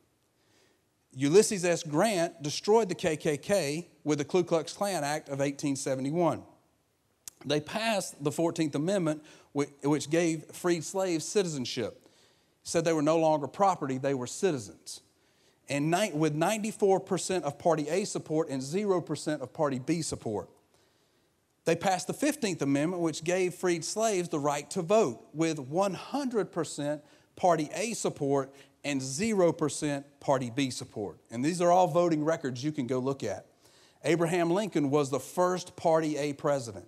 Ulysses 1.14 1.64
S. 1.64 1.84
Grant 1.84 2.44
destroyed 2.44 2.90
the 2.90 2.96
KKK 2.96 3.86
with 4.04 4.18
the 4.18 4.26
Ku 4.26 4.44
Klux 4.44 4.74
Klan 4.74 5.04
Act 5.04 5.28
of 5.28 5.40
1871. 5.40 6.44
They 7.46 7.60
passed 7.60 8.24
the 8.24 8.32
14th 8.32 8.76
Amendment, 8.76 9.24
which 9.54 10.10
gave 10.10 10.46
freed 10.46 10.84
slaves 10.84 11.26
citizenship. 11.26 12.08
Said 12.64 12.86
they 12.86 12.94
were 12.94 13.02
no 13.02 13.18
longer 13.18 13.48
property, 13.48 13.98
they 13.98 14.14
were 14.14 14.28
citizens. 14.28 15.02
And 15.70 15.92
with 16.14 16.36
94% 16.36 17.44
of 17.44 17.58
Party 17.58 17.90
A 17.90 18.06
support 18.06 18.50
and 18.50 18.62
0% 18.62 19.42
of 19.42 19.54
Party 19.54 19.80
B 19.80 20.02
support. 20.02 20.50
They 21.66 21.76
passed 21.76 22.08
the 22.08 22.14
15th 22.14 22.62
Amendment, 22.62 23.02
which 23.02 23.24
gave 23.24 23.54
freed 23.54 23.86
slaves 23.86 24.28
the 24.30 24.40
right 24.40 24.70
to 24.72 24.82
vote, 24.82 25.26
with 25.34 25.58
100% 25.58 27.02
Party 27.36 27.70
A 27.74 27.94
support 27.94 28.54
and 28.84 29.00
0% 29.02 30.04
Party 30.20 30.50
B 30.50 30.70
support. 30.70 31.18
And 31.32 31.44
these 31.44 31.62
are 31.62 31.72
all 31.72 31.88
voting 31.88 32.24
records 32.26 32.64
you 32.64 32.74
can 32.74 32.86
go 32.86 33.00
look 33.00 33.24
at. 33.24 33.46
Abraham 34.04 34.50
Lincoln 34.50 34.90
was 34.90 35.10
the 35.10 35.20
first 35.20 35.76
Party 35.76 36.18
A 36.18 36.34
president. 36.34 36.86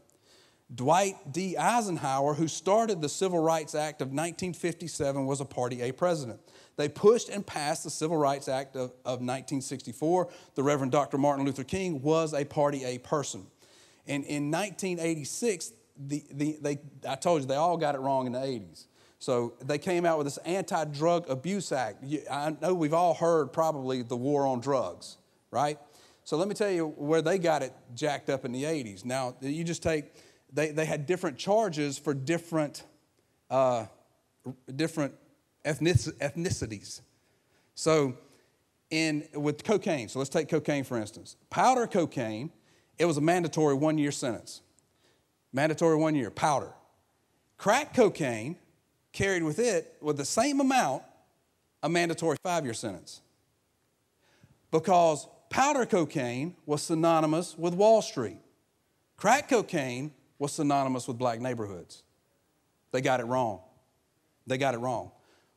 Dwight 0.73 1.31
D. 1.31 1.55
Eisenhower, 1.57 2.33
who 2.33 2.47
started 2.47 3.01
the 3.01 3.09
Civil 3.09 3.39
Rights 3.39 3.75
Act 3.75 4.01
of 4.01 4.07
1957, 4.07 5.25
was 5.25 5.39
a 5.39 5.45
Party 5.45 5.81
A 5.81 5.91
president. 5.91 6.39
They 6.75 6.89
pushed 6.89 7.29
and 7.29 7.45
passed 7.45 7.83
the 7.83 7.89
Civil 7.89 8.17
Rights 8.17 8.47
Act 8.49 8.75
of, 8.75 8.91
of 9.05 9.21
1964. 9.21 10.27
The 10.55 10.63
Reverend 10.63 10.91
Dr. 10.91 11.17
Martin 11.17 11.45
Luther 11.45 11.63
King 11.63 12.01
was 12.01 12.33
a 12.33 12.43
Party 12.43 12.83
A 12.83 12.97
person. 12.97 13.45
And 14.07 14.23
in 14.25 14.51
1986, 14.51 15.71
the, 15.97 16.23
the, 16.31 16.57
they, 16.59 16.79
I 17.07 17.15
told 17.15 17.41
you, 17.41 17.47
they 17.47 17.55
all 17.55 17.77
got 17.77 17.95
it 17.95 17.99
wrong 17.99 18.25
in 18.25 18.33
the 18.33 18.39
80s. 18.39 18.85
So 19.19 19.53
they 19.63 19.77
came 19.77 20.05
out 20.05 20.17
with 20.17 20.27
this 20.27 20.37
Anti 20.37 20.83
Drug 20.85 21.29
Abuse 21.29 21.71
Act. 21.71 22.03
I 22.29 22.55
know 22.61 22.73
we've 22.73 22.93
all 22.93 23.13
heard 23.13 23.53
probably 23.53 24.01
the 24.01 24.17
war 24.17 24.45
on 24.45 24.59
drugs, 24.59 25.17
right? 25.51 25.79
So 26.25 26.37
let 26.37 26.47
me 26.47 26.55
tell 26.55 26.71
you 26.71 26.87
where 26.87 27.21
they 27.21 27.37
got 27.37 27.61
it 27.61 27.71
jacked 27.93 28.31
up 28.31 28.45
in 28.45 28.51
the 28.51 28.63
80s. 28.63 29.05
Now, 29.05 29.35
you 29.41 29.63
just 29.63 29.83
take, 29.83 30.05
they, 30.51 30.71
they 30.71 30.85
had 30.85 31.05
different 31.05 31.37
charges 31.37 31.99
for 31.99 32.15
different, 32.15 32.83
uh, 33.51 33.85
different 34.75 35.13
ethnicities. 35.63 37.01
So, 37.75 38.17
in, 38.89 39.27
with 39.33 39.63
cocaine, 39.63 40.09
so 40.09 40.19
let's 40.19 40.29
take 40.29 40.49
cocaine 40.49 40.83
for 40.83 40.97
instance. 40.97 41.35
Powder 41.51 41.85
cocaine, 41.85 42.51
it 42.97 43.05
was 43.05 43.17
a 43.17 43.21
mandatory 43.21 43.75
one 43.75 43.97
year 43.99 44.11
sentence. 44.11 44.61
Mandatory 45.53 45.95
one 45.95 46.15
year, 46.15 46.31
powder. 46.31 46.71
Crack 47.57 47.93
cocaine, 47.93 48.55
carried 49.11 49.43
with 49.43 49.59
it, 49.59 49.95
with 50.01 50.17
the 50.17 50.25
same 50.25 50.59
amount, 50.59 51.03
a 51.83 51.89
mandatory 51.89 52.37
five 52.41 52.63
year 52.63 52.73
sentence. 52.73 53.21
Because 54.71 55.27
powder 55.55 55.85
cocaine 55.85 56.53
was 56.65 56.81
synonymous 56.81 57.57
with 57.57 57.73
Wall 57.73 58.01
Street, 58.01 58.39
crack 59.15 59.47
cocaine 59.47 60.11
was 60.37 60.51
synonymous 60.51 61.07
with 61.07 61.17
black 61.17 61.39
neighborhoods. 61.39 62.03
They 62.91 62.99
got 62.99 63.21
it 63.21 63.23
wrong. 63.23 63.61
They 64.45 64.57
got 64.57 64.73
it 64.73 64.79
wrong. 64.79 65.11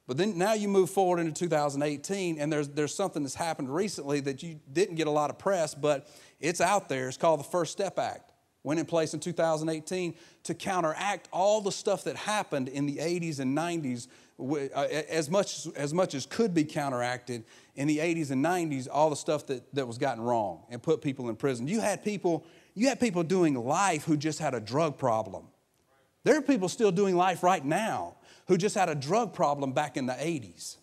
But 0.07 0.17
then 0.17 0.39
now 0.39 0.53
you 0.53 0.69
move 0.69 0.89
forward 0.89 1.19
into 1.19 1.33
2018, 1.33 2.39
and 2.39 2.53
there's, 2.53 2.69
there's 2.69 2.95
something 2.95 3.25
that's 3.25 3.35
happened 3.35 3.75
recently 3.75 4.21
that 4.21 4.41
you 4.41 4.61
didn't 4.73 4.95
get 4.95 5.09
a 5.09 5.11
lot 5.11 5.31
of 5.31 5.39
press, 5.39 5.75
but 5.75 6.09
it's 6.39 6.61
out 6.61 6.89
there. 6.89 7.09
It's 7.09 7.17
called 7.17 7.41
the 7.41 7.45
First 7.45 7.73
Step 7.73 7.99
Act 7.99 8.29
went 8.63 8.79
in 8.79 8.87
place 8.87 9.15
in 9.15 9.21
2018 9.21 10.15
to 10.45 10.55
counteract 10.55 11.29
all 11.33 11.61
the 11.61 11.73
stuff 11.73 12.05
that 12.05 12.17
happened 12.17 12.69
in 12.69 12.87
the 12.87 12.97
80s 12.97 13.41
and 13.41 13.57
90s 13.57 14.07
uh, 14.07 14.11
Uh, 14.41 14.87
as 15.09 15.29
much, 15.29 15.67
as 15.75 15.93
much 15.93 16.15
as 16.15 16.25
could 16.25 16.55
be 16.55 16.63
counteracted 16.63 17.45
in 17.75 17.89
the 17.89 17.99
80s 17.99 18.31
and 18.31 18.45
90s 18.45 18.87
all 18.91 19.11
the 19.11 19.17
stuff 19.17 19.47
that, 19.47 19.75
that 19.75 19.87
was 19.87 19.99
gotten 19.99 20.23
wrong 20.23 20.63
and 20.71 20.81
put 20.81 21.03
people 21.03 21.29
in 21.29 21.35
prison. 21.35 21.67
You 21.67 21.81
had 21.81 22.05
people 22.05 22.45
you 22.75 22.87
had 22.89 23.01
people 23.01 23.25
doing 23.25 23.55
life 23.55 24.05
who 24.05 24.17
just 24.17 24.39
had 24.39 24.55
a 24.55 24.61
drug 24.61 24.97
problem. 24.97 25.49
There 26.23 26.37
are 26.37 26.43
people 26.43 26.69
still 26.69 26.93
doing 26.93 27.17
life 27.17 27.43
right 27.43 27.65
now 27.65 28.15
who 28.47 28.57
just 28.57 28.77
had 28.77 28.89
a 28.89 28.95
drug 28.95 29.35
problem 29.35 29.73
back 29.73 29.97
in 29.97 30.07
the 30.07 30.13
80s 30.13 30.77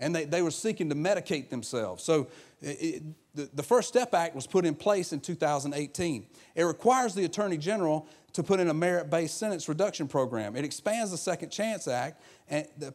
and 0.00 0.14
they, 0.14 0.24
they 0.24 0.42
were 0.42 0.50
seeking 0.50 0.88
to 0.88 0.94
medicate 0.94 1.50
themselves. 1.50 2.02
So 2.02 2.28
it, 2.62 3.02
the, 3.34 3.48
the 3.54 3.62
First 3.62 3.88
Step 3.88 4.14
Act 4.14 4.34
was 4.34 4.46
put 4.46 4.64
in 4.64 4.74
place 4.74 5.12
in 5.12 5.20
2018. 5.20 6.26
It 6.54 6.62
requires 6.62 7.14
the 7.14 7.24
Attorney 7.24 7.58
General 7.58 8.06
to 8.32 8.42
put 8.42 8.60
in 8.60 8.68
a 8.68 8.74
merit 8.74 9.10
based 9.10 9.38
sentence 9.38 9.68
reduction 9.68 10.08
program. 10.08 10.56
It 10.56 10.64
expands 10.64 11.10
the 11.10 11.16
Second 11.16 11.50
Chance 11.50 11.88
Act, 11.88 12.22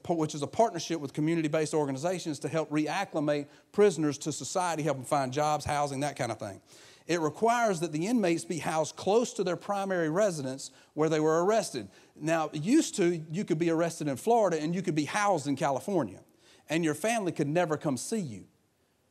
which 0.08 0.36
is 0.36 0.42
a 0.42 0.48
partnership 0.48 1.00
with 1.00 1.14
community 1.14 1.48
based 1.48 1.74
organizations 1.74 2.40
to 2.40 2.48
help 2.48 2.70
reacclimate 2.70 3.48
prisoners 3.72 4.18
to 4.20 4.32
society, 4.32 4.84
help 4.84 4.98
them 4.98 5.06
find 5.06 5.34
jobs, 5.34 5.66
housing, 5.66 6.00
that 6.02 6.16
kind 6.16 6.32
of 6.32 6.40
thing. 6.40 6.62
It 7.08 7.22
requires 7.22 7.80
that 7.82 7.92
the 7.92 8.08
inmates 8.08 8.46
be 8.46 8.58
housed 8.58 8.96
close 8.96 9.34
to 9.34 9.44
their 9.44 9.56
primary 9.56 10.10
residence 10.10 10.72
where 10.96 11.08
they 11.08 11.20
were 11.20 11.46
arrested. 11.46 11.88
Now, 12.20 12.50
used 12.52 12.96
to, 12.96 13.24
you 13.32 13.46
could 13.46 13.60
be 13.60 13.70
arrested 13.70 14.08
in 14.08 14.18
Florida 14.18 14.60
and 14.60 14.74
you 14.74 14.82
could 14.82 14.96
be 14.96 15.06
housed 15.06 15.46
in 15.46 15.56
California, 15.56 16.22
and 16.68 16.84
your 16.84 16.96
family 16.96 17.32
could 17.32 17.48
never 17.48 17.78
come 17.78 17.98
see 17.98 18.20
you 18.20 18.46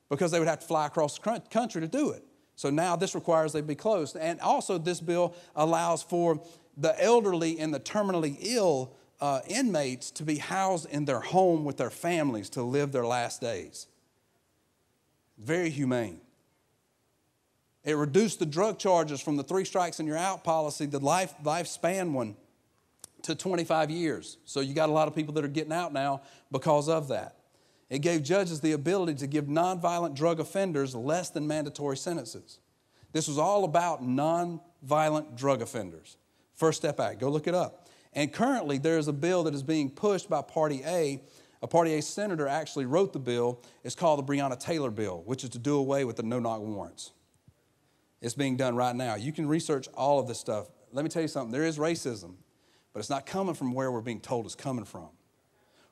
because 0.09 0.33
they 0.33 0.39
would 0.41 0.49
have 0.49 0.61
to 0.61 0.67
fly 0.67 0.87
across 0.87 1.19
the 1.19 1.41
country 1.51 1.81
to 1.81 1.89
do 1.89 2.11
it. 2.11 2.25
So 2.57 2.71
now 2.71 2.97
this 2.97 3.15
requires 3.15 3.53
they 3.53 3.61
be 3.61 3.75
closed. 3.75 4.17
And 4.17 4.41
also, 4.41 4.79
this 4.79 5.01
bill 5.01 5.35
allows 5.57 6.03
for 6.03 6.41
the 6.77 7.01
elderly 7.03 7.59
and 7.59 7.73
the 7.73 7.81
terminally 7.81 8.37
ill 8.41 8.95
uh, 9.21 9.41
inmates 9.47 10.11
to 10.13 10.23
be 10.23 10.37
housed 10.37 10.87
in 10.91 11.05
their 11.05 11.21
home 11.21 11.65
with 11.65 11.77
their 11.77 11.91
families 11.91 12.51
to 12.51 12.63
live 12.63 12.93
their 12.93 13.07
last 13.07 13.41
days. 13.41 13.87
Very 15.39 15.71
humane. 15.71 16.21
It 17.85 17.97
reduced 17.97 18.39
the 18.39 18.47
drug 18.47 18.79
charges 18.79 19.21
from 19.21 19.37
the 19.37 19.45
three 19.45 19.65
strikes 19.65 19.99
and 19.99 20.09
you're 20.09 20.17
out 20.17 20.43
policy, 20.43 20.87
the 20.87 21.01
life, 21.01 21.35
lifespan 21.43 22.13
one, 22.13 22.37
to 23.23 23.35
25 23.35 23.91
years. 23.91 24.39
So 24.45 24.61
you 24.61 24.75
got 24.75 24.89
a 24.89 24.93
lot 24.93 25.09
of 25.09 25.15
people 25.15 25.35
that 25.35 25.45
are 25.45 25.49
getting 25.49 25.73
out 25.73 25.93
now 25.93 26.23
because 26.51 26.89
of 26.89 27.09
that. 27.09 27.34
It 27.91 28.01
gave 28.01 28.23
judges 28.23 28.61
the 28.61 28.73
ability 28.73 29.15
to 29.15 29.27
give 29.27 29.45
nonviolent 29.45 30.15
drug 30.15 30.41
offenders 30.41 30.95
less 30.95 31.31
than 31.31 31.47
mandatory 31.47 31.97
sentences. 31.97 32.59
This 33.13 33.29
was 33.29 33.39
all 33.39 33.65
about 33.65 34.03
nonviolent 34.03 35.37
drug 35.37 35.63
offenders. 35.63 36.17
First 36.55 36.79
Step 36.79 36.99
Act, 36.99 37.21
go 37.21 37.29
look 37.29 37.47
it 37.47 37.55
up. 37.55 37.89
And 38.13 38.33
currently, 38.33 38.79
there 38.79 38.99
is 38.99 39.09
a 39.09 39.13
bill 39.13 39.45
that 39.45 39.55
is 39.55 39.63
being 39.63 39.91
pushed 39.91 40.31
by 40.31 40.43
Party 40.43 40.83
A. 40.85 41.23
A 41.63 41.67
Party 41.67 41.95
A 41.95 42.03
senator 42.03 42.47
actually 42.47 42.87
wrote 42.87 43.13
the 43.13 43.19
bill. 43.19 43.63
It's 43.83 43.95
called 43.95 44.19
the 44.19 44.33
Breonna 44.33 44.59
Taylor 44.59 44.91
bill, 44.91 45.23
which 45.27 45.45
is 45.45 45.51
to 45.51 45.59
do 45.59 45.77
away 45.77 46.05
with 46.05 46.17
the 46.17 46.23
no 46.23 46.39
knock 46.39 46.61
warrants. 46.61 47.13
It's 48.21 48.35
being 48.35 48.57
done 48.57 48.77
right 48.77 48.95
now. 48.95 49.17
You 49.17 49.33
can 49.33 49.47
research 49.47 49.89
all 49.95 50.19
of 50.19 50.27
this 50.27 50.39
stuff. 50.39 50.69
Let 50.93 51.05
me 51.05 51.09
tell 51.09 51.23
you 51.23 51.29
something 51.29 51.53
there 51.53 51.65
is 51.65 51.79
racism, 51.79 52.37
but 52.93 53.01
it's 53.01 53.11
not 53.11 53.27
coming 53.27 53.55
from 53.55 53.73
where 53.73 53.91
we're 53.91 54.01
being 54.01 54.21
told 54.21 54.47
it's 54.47 54.55
coming 54.55 54.85
from. 54.85 55.09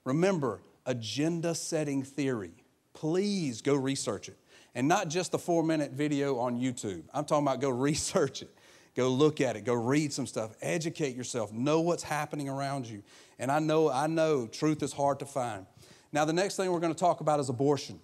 Remember, 0.05 0.61
agenda 0.87 1.55
setting 1.55 2.03
theory. 2.03 2.53
Please 2.95 3.62
go 3.62 3.75
research 3.75 4.29
it. 4.29 4.38
And 4.75 4.88
not 4.88 5.09
just 5.09 5.33
the 5.33 5.38
four 5.38 5.62
minute 5.62 5.92
video 5.92 6.38
on 6.38 6.59
YouTube. 6.59 7.05
I'm 7.12 7.25
talking 7.25 7.47
about 7.47 7.61
go 7.61 7.71
research 7.88 8.42
it. 8.42 8.51
Go 8.95 9.09
look 9.09 9.40
at 9.40 9.57
it. 9.57 9.64
Go 9.64 9.75
read 9.75 10.12
some 10.12 10.27
stuff. 10.27 10.55
Educate 10.61 11.16
yourself. 11.16 11.53
Know 11.53 11.81
what's 11.81 12.03
happening 12.03 12.49
around 12.49 12.87
you. 12.87 13.03
And 13.38 13.51
I 13.51 13.59
know, 13.59 13.90
I 13.90 14.07
know 14.07 14.47
truth 14.47 14.83
is 14.83 14.92
hard 14.92 15.18
to 15.21 15.27
find. 15.27 15.66
Now, 16.12 16.27
the 16.27 16.33
next 16.33 16.57
thing 16.57 16.71
we're 16.71 16.81
going 16.81 16.92
to 16.92 16.99
talk 16.99 17.21
about 17.21 17.40
is 17.40 17.49
abortion. 17.49 17.99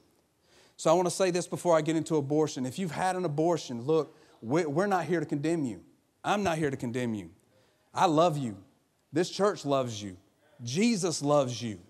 So 0.76 0.90
I 0.90 0.94
want 0.94 1.06
to 1.06 1.14
say 1.14 1.30
this 1.30 1.46
before 1.46 1.76
I 1.76 1.82
get 1.82 1.96
into 1.96 2.16
abortion. 2.16 2.64
If 2.64 2.78
you've 2.78 2.90
had 2.90 3.16
an 3.16 3.24
abortion, 3.24 3.82
look, 3.82 4.16
we're 4.40 4.86
not 4.86 5.04
here 5.04 5.20
to 5.20 5.26
condemn 5.26 5.64
you. 5.64 5.82
I'm 6.24 6.42
not 6.42 6.56
here 6.56 6.70
to 6.70 6.76
condemn 6.76 7.14
you. 7.14 7.30
I 7.92 8.06
love 8.06 8.38
you. 8.38 8.56
This 9.12 9.28
church 9.28 9.66
loves 9.66 10.02
you. 10.02 10.16
Jesus 10.62 11.20
loves 11.20 11.60
you. 11.60 11.80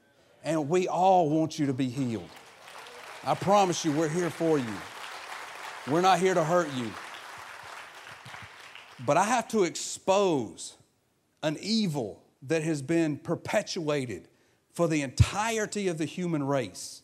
And 0.44 0.68
we 0.68 0.88
all 0.88 1.28
want 1.28 1.58
you 1.58 1.66
to 1.66 1.72
be 1.72 1.88
healed. 1.88 2.28
I 3.24 3.34
promise 3.34 3.84
you, 3.84 3.92
we're 3.92 4.08
here 4.08 4.30
for 4.30 4.58
you. 4.58 4.74
We're 5.88 6.00
not 6.00 6.18
here 6.18 6.34
to 6.34 6.44
hurt 6.44 6.68
you. 6.76 6.90
But 9.04 9.16
I 9.16 9.24
have 9.24 9.48
to 9.48 9.64
expose 9.64 10.76
an 11.42 11.56
evil 11.60 12.22
that 12.42 12.62
has 12.62 12.82
been 12.82 13.16
perpetuated 13.16 14.28
for 14.72 14.88
the 14.88 15.02
entirety 15.02 15.88
of 15.88 15.98
the 15.98 16.04
human 16.04 16.44
race. 16.44 17.02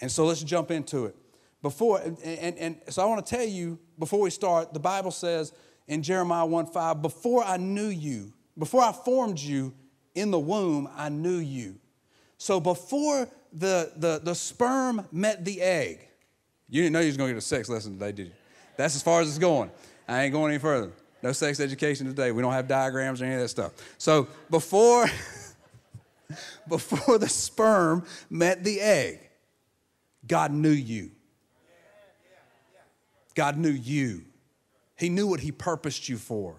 And 0.00 0.10
so 0.10 0.26
let's 0.26 0.42
jump 0.42 0.70
into 0.70 1.06
it. 1.06 1.16
Before, 1.62 2.00
and, 2.00 2.18
and, 2.22 2.58
and 2.58 2.76
so 2.88 3.02
I 3.02 3.06
want 3.06 3.24
to 3.24 3.36
tell 3.36 3.46
you 3.46 3.78
before 3.98 4.20
we 4.20 4.30
start, 4.30 4.72
the 4.72 4.80
Bible 4.80 5.10
says 5.10 5.52
in 5.88 6.02
Jeremiah 6.02 6.46
1 6.46 6.66
5, 6.66 7.02
before 7.02 7.42
I 7.42 7.56
knew 7.56 7.88
you, 7.88 8.32
before 8.56 8.82
I 8.82 8.92
formed 8.92 9.38
you 9.38 9.74
in 10.14 10.30
the 10.30 10.38
womb, 10.38 10.88
I 10.96 11.08
knew 11.08 11.38
you. 11.38 11.76
So 12.38 12.60
before 12.60 13.28
the, 13.52 13.92
the, 13.96 14.20
the 14.22 14.34
sperm 14.34 15.06
met 15.10 15.44
the 15.44 15.60
egg, 15.60 16.08
you 16.70 16.82
didn't 16.82 16.92
know 16.92 17.00
you 17.00 17.06
was 17.06 17.16
going 17.16 17.28
to 17.28 17.34
get 17.34 17.38
a 17.38 17.42
sex 17.42 17.68
lesson 17.68 17.94
today, 17.94 18.12
did 18.12 18.26
you? 18.28 18.32
That's 18.76 18.94
as 18.94 19.02
far 19.02 19.20
as 19.20 19.28
it's 19.28 19.38
going. 19.38 19.70
I 20.06 20.22
ain't 20.22 20.32
going 20.32 20.52
any 20.52 20.60
further. 20.60 20.92
No 21.22 21.32
sex 21.32 21.58
education 21.58 22.06
today. 22.06 22.30
We 22.30 22.42
don't 22.42 22.52
have 22.52 22.68
diagrams 22.68 23.20
or 23.20 23.24
any 23.24 23.34
of 23.34 23.40
that 23.40 23.48
stuff. 23.48 23.72
So 23.98 24.28
before, 24.50 25.06
before 26.68 27.18
the 27.18 27.28
sperm 27.28 28.04
met 28.30 28.62
the 28.62 28.80
egg, 28.80 29.18
God 30.26 30.52
knew 30.52 30.70
you. 30.70 31.10
God 33.34 33.56
knew 33.56 33.70
you. 33.70 34.24
He 34.96 35.08
knew 35.08 35.26
what 35.26 35.40
He 35.40 35.50
purposed 35.50 36.08
you 36.08 36.16
for. 36.16 36.56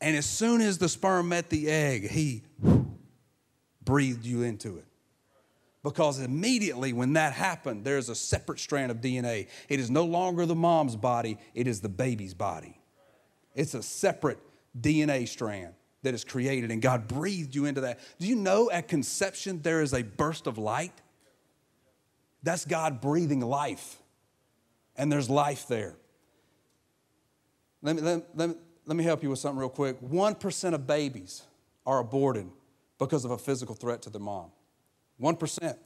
And 0.00 0.16
as 0.16 0.26
soon 0.26 0.60
as 0.60 0.78
the 0.78 0.88
sperm 0.88 1.28
met 1.28 1.50
the 1.50 1.68
egg, 1.68 2.10
He 2.10 2.42
breathed 3.84 4.24
you 4.24 4.42
into 4.42 4.78
it. 4.78 4.84
Because 5.82 6.20
immediately 6.20 6.92
when 6.92 7.14
that 7.14 7.32
happened, 7.32 7.84
there's 7.84 8.08
a 8.08 8.14
separate 8.14 8.60
strand 8.60 8.92
of 8.92 8.98
DNA. 8.98 9.48
It 9.68 9.80
is 9.80 9.90
no 9.90 10.04
longer 10.04 10.46
the 10.46 10.54
mom's 10.54 10.94
body, 10.94 11.38
it 11.54 11.66
is 11.66 11.80
the 11.80 11.88
baby's 11.88 12.34
body. 12.34 12.80
It's 13.54 13.74
a 13.74 13.82
separate 13.82 14.38
DNA 14.80 15.28
strand 15.28 15.74
that 16.02 16.14
is 16.14 16.24
created, 16.24 16.70
and 16.70 16.80
God 16.80 17.08
breathed 17.08 17.54
you 17.54 17.64
into 17.64 17.82
that. 17.82 18.00
Do 18.18 18.26
you 18.26 18.36
know 18.36 18.70
at 18.70 18.88
conception 18.88 19.60
there 19.62 19.82
is 19.82 19.92
a 19.92 20.02
burst 20.02 20.46
of 20.46 20.56
light? 20.58 21.00
That's 22.42 22.64
God 22.64 23.00
breathing 23.00 23.40
life 23.40 24.02
and 24.96 25.10
there's 25.10 25.30
life 25.30 25.66
there. 25.68 25.94
Let 27.82 27.96
me, 27.96 28.02
let, 28.02 28.36
let, 28.36 28.56
let 28.86 28.96
me 28.96 29.04
help 29.04 29.22
you 29.22 29.30
with 29.30 29.38
something 29.38 29.58
real 29.58 29.68
quick. 29.68 30.00
1% 30.00 30.74
of 30.74 30.86
babies 30.86 31.42
are 31.86 31.98
aborted 31.98 32.48
because 33.06 33.24
of 33.24 33.30
a 33.30 33.38
physical 33.38 33.74
threat 33.74 34.02
to 34.02 34.10
their 34.10 34.20
mom. 34.20 34.50
1%. 35.20 35.76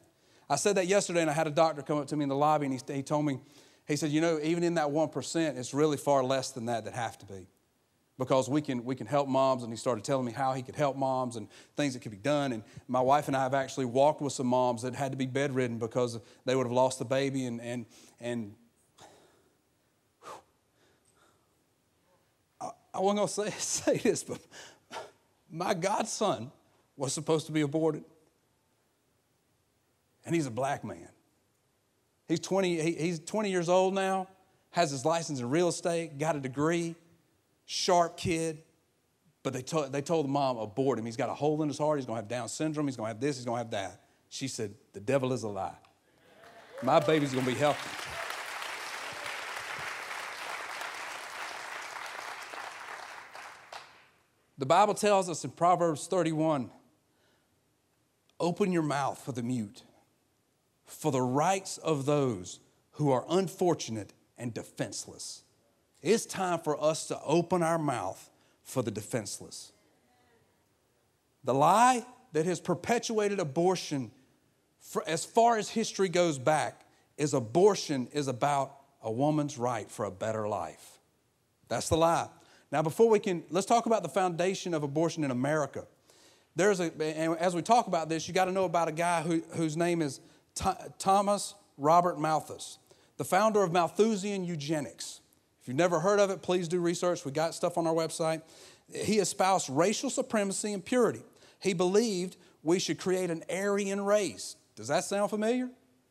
I 0.49 0.57
said 0.57 0.77
that 0.77 0.87
yesterday, 0.87 1.23
and 1.23 1.31
I 1.31 1.33
had 1.33 1.47
a 1.47 1.51
doctor 1.51 1.83
come 1.83 1.99
up 1.99 2.07
to 2.09 2.17
me 2.17 2.23
in 2.23 2.29
the 2.29 2.37
lobby, 2.37 2.67
and 2.67 2.75
he, 2.75 2.95
he 2.95 3.03
told 3.03 3.25
me, 3.25 3.41
he 3.87 3.97
said, 3.97 4.11
You 4.11 4.21
know, 4.21 4.39
even 4.43 4.63
in 4.63 4.75
that 4.75 4.89
1%, 4.89 5.57
it's 5.57 5.75
really 5.75 5.97
far 5.97 6.23
less 6.23 6.51
than 6.51 6.67
that 6.67 6.85
that 6.85 6.95
have 6.95 7.19
to 7.19 7.27
be 7.27 7.49
because 8.19 8.49
we 8.49 8.63
can, 8.63 8.85
we 8.85 8.95
can 8.95 9.07
help 9.07 9.29
moms. 9.29 9.63
And 9.63 9.73
he 9.73 9.77
started 9.77 10.05
telling 10.05 10.25
me 10.25 10.33
how 10.33 10.53
he 10.53 10.63
could 10.63 10.77
help 10.77 10.97
moms 10.97 11.37
and 11.37 11.49
things 11.77 11.95
that 11.95 12.01
could 12.01 12.13
be 12.13 12.19
done. 12.19 12.53
And 12.53 12.63
my 12.89 13.01
wife 13.01 13.29
and 13.29 13.37
I 13.37 13.43
have 13.43 13.55
actually 13.55 13.87
walked 13.87 14.23
with 14.23 14.33
some 14.33 14.47
moms 14.47 14.83
that 14.83 14.95
had 14.95 15.13
to 15.13 15.19
be 15.19 15.27
bedridden 15.27 15.79
because 15.79 16.19
they 16.45 16.57
would 16.57 16.67
have 16.67 16.73
lost 16.73 16.99
the 16.99 17.05
baby 17.05 17.45
and, 17.47 17.61
and, 17.61 17.87
and 18.21 18.55
I 22.61 23.01
wasn't 23.01 23.19
going 23.19 23.53
to 23.53 23.61
say, 23.61 23.95
say 23.97 23.99
this, 23.99 24.25
but 24.25 24.39
my 25.51 25.75
godson 25.75 26.51
was 26.97 27.13
supposed 27.13 27.47
to 27.47 27.53
be 27.53 27.61
aborted. 27.61 28.05
And 30.25 30.35
he's 30.35 30.47
a 30.47 30.51
black 30.51 30.85
man. 30.85 31.09
He's 32.27 32.41
20, 32.41 32.81
he, 32.81 32.93
he's 32.95 33.21
20 33.21 33.51
years 33.51 33.69
old 33.69 33.95
now, 33.95 34.29
has 34.71 34.91
his 34.91 35.05
license 35.05 35.39
in 35.39 35.49
real 35.49 35.69
estate, 35.69 36.19
got 36.19 36.35
a 36.35 36.41
degree, 36.41 36.97
sharp 37.67 38.17
kid. 38.17 38.63
But 39.43 39.53
they, 39.53 39.63
told, 39.63 39.93
they 39.93 40.03
told 40.03 40.25
the 40.27 40.31
mom, 40.31 40.57
abort 40.57 40.99
him. 40.99 41.05
He's 41.05 41.17
got 41.17 41.29
a 41.29 41.35
hole 41.35 41.63
in 41.63 41.69
his 41.69 41.79
heart. 41.79 41.99
He's 41.99 42.07
going 42.07 42.17
to 42.17 42.23
have 42.23 42.29
Down 42.29 42.49
syndrome. 42.49 42.89
He's 42.89 42.97
going 42.97 43.07
to 43.07 43.15
have 43.15 43.21
this. 43.21 43.37
He's 43.37 43.45
going 43.45 43.57
to 43.57 43.65
have 43.65 43.71
that. 43.71 44.01
She 44.29 44.49
said, 44.49 44.75
The 44.93 44.99
devil 44.99 45.33
is 45.33 45.45
a 45.45 45.49
lie. 45.49 45.77
My 46.83 46.99
baby's 46.99 47.33
going 47.33 47.45
to 47.45 47.51
be 47.53 47.57
healthy. 47.57 47.89
The 54.59 54.67
Bible 54.67 54.95
tells 54.95 55.29
us 55.29 55.45
in 55.45 55.51
Proverbs 55.51 56.07
31 56.07 56.71
open 58.39 58.73
your 58.73 58.83
mouth 58.83 59.19
for 59.19 59.33
the 59.33 59.43
mute, 59.43 59.83
for 60.85 61.11
the 61.11 61.23
rights 61.23 61.79
of 61.79 62.07
those 62.07 62.61
who 62.93 63.11
are 63.11 63.25
unfortunate 63.29 64.13
and 64.39 64.53
defenseless. 64.53 65.43
It's 66.03 66.27
time 66.27 66.61
for 66.61 66.83
us 66.83 67.09
to 67.09 67.21
open 67.23 67.63
our 67.63 67.79
mouth 67.79 68.31
for 68.63 68.83
the 68.83 68.91
defenseless. 68.91 69.73
The 71.45 71.55
lie 71.55 72.05
that 72.33 72.47
has 72.47 72.61
perpetuated 72.61 73.41
abortion 73.41 74.11
for 74.81 75.03
as 75.07 75.25
far 75.25 75.57
as 75.57 75.69
history 75.69 76.09
goes 76.09 76.39
back 76.39 76.87
is 77.17 77.35
abortion 77.35 78.09
is 78.13 78.29
about 78.29 78.77
a 79.03 79.11
woman's 79.11 79.59
right 79.59 79.91
for 79.91 80.05
a 80.05 80.11
better 80.11 80.49
life. 80.49 80.99
That's 81.69 81.89
the 81.89 81.97
lie. 81.97 82.29
Now, 82.71 82.83
before 82.83 83.09
we 83.09 83.19
can, 83.19 83.45
let's 83.51 83.67
talk 83.67 83.87
about 83.87 84.03
the 84.03 84.09
foundation 84.09 84.75
of 84.75 84.83
abortion 84.83 85.25
in 85.25 85.31
America. 85.31 85.87
There's 86.57 86.81
a, 86.81 86.91
and 87.03 87.37
as 87.37 87.55
we 87.55 87.61
talk 87.61 87.87
about 87.87 88.09
this, 88.09 88.27
you 88.27 88.33
got 88.33 88.47
to 88.47 88.53
know 88.53 88.65
about 88.65 88.89
a 88.89 88.93
guy 88.93 89.21
who, 89.21 89.43
whose 89.53 89.77
name 89.77 90.01
is 90.01 90.21
Thomas 90.99 91.55
Robert 91.77 92.19
Malthus, 92.19 92.79
the 93.19 93.25
founder 93.25 93.63
of 93.63 93.73
Malthusian 93.73 94.43
eugenics. 94.43 95.21
If 95.61 95.69
you've 95.69 95.77
never 95.77 96.01
heard 96.01 96.19
of 96.19 96.31
it, 96.31 96.41
please 96.41 96.67
do 96.67 96.81
research. 96.81 97.27
We 97.27 97.33
got 97.33 97.55
stuff 97.55 97.77
on 97.77 97.87
our 97.87 97.93
website. 97.93 98.41
He 98.95 99.19
espoused 99.19 99.69
racial 99.69 100.09
supremacy 100.09 100.73
and 100.73 100.83
purity. 100.83 101.23
He 101.61 101.75
believed 101.75 102.37
we 102.63 102.79
should 102.79 102.99
create 102.99 103.31
an 103.31 103.43
Aryan 103.51 104.03
race. 104.03 104.57
Does 104.77 104.89
that 104.89 105.05
sound 105.05 105.29
familiar? 105.31 105.69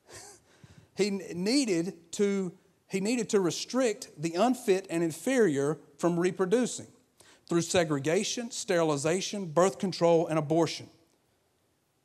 he 0.95 1.09
needed 1.09 2.11
to 2.13 2.53
he 2.87 2.99
needed 2.99 3.29
to 3.29 3.39
restrict 3.39 4.09
the 4.15 4.35
unfit 4.35 4.85
and 4.91 5.03
inferior 5.03 5.79
from 5.97 6.19
reproducing 6.19 6.85
through 7.47 7.61
segregation, 7.61 8.51
sterilization, 8.51 9.45
birth 9.45 9.77
control, 9.77 10.27
and 10.27 10.39
abortion. 10.39 10.89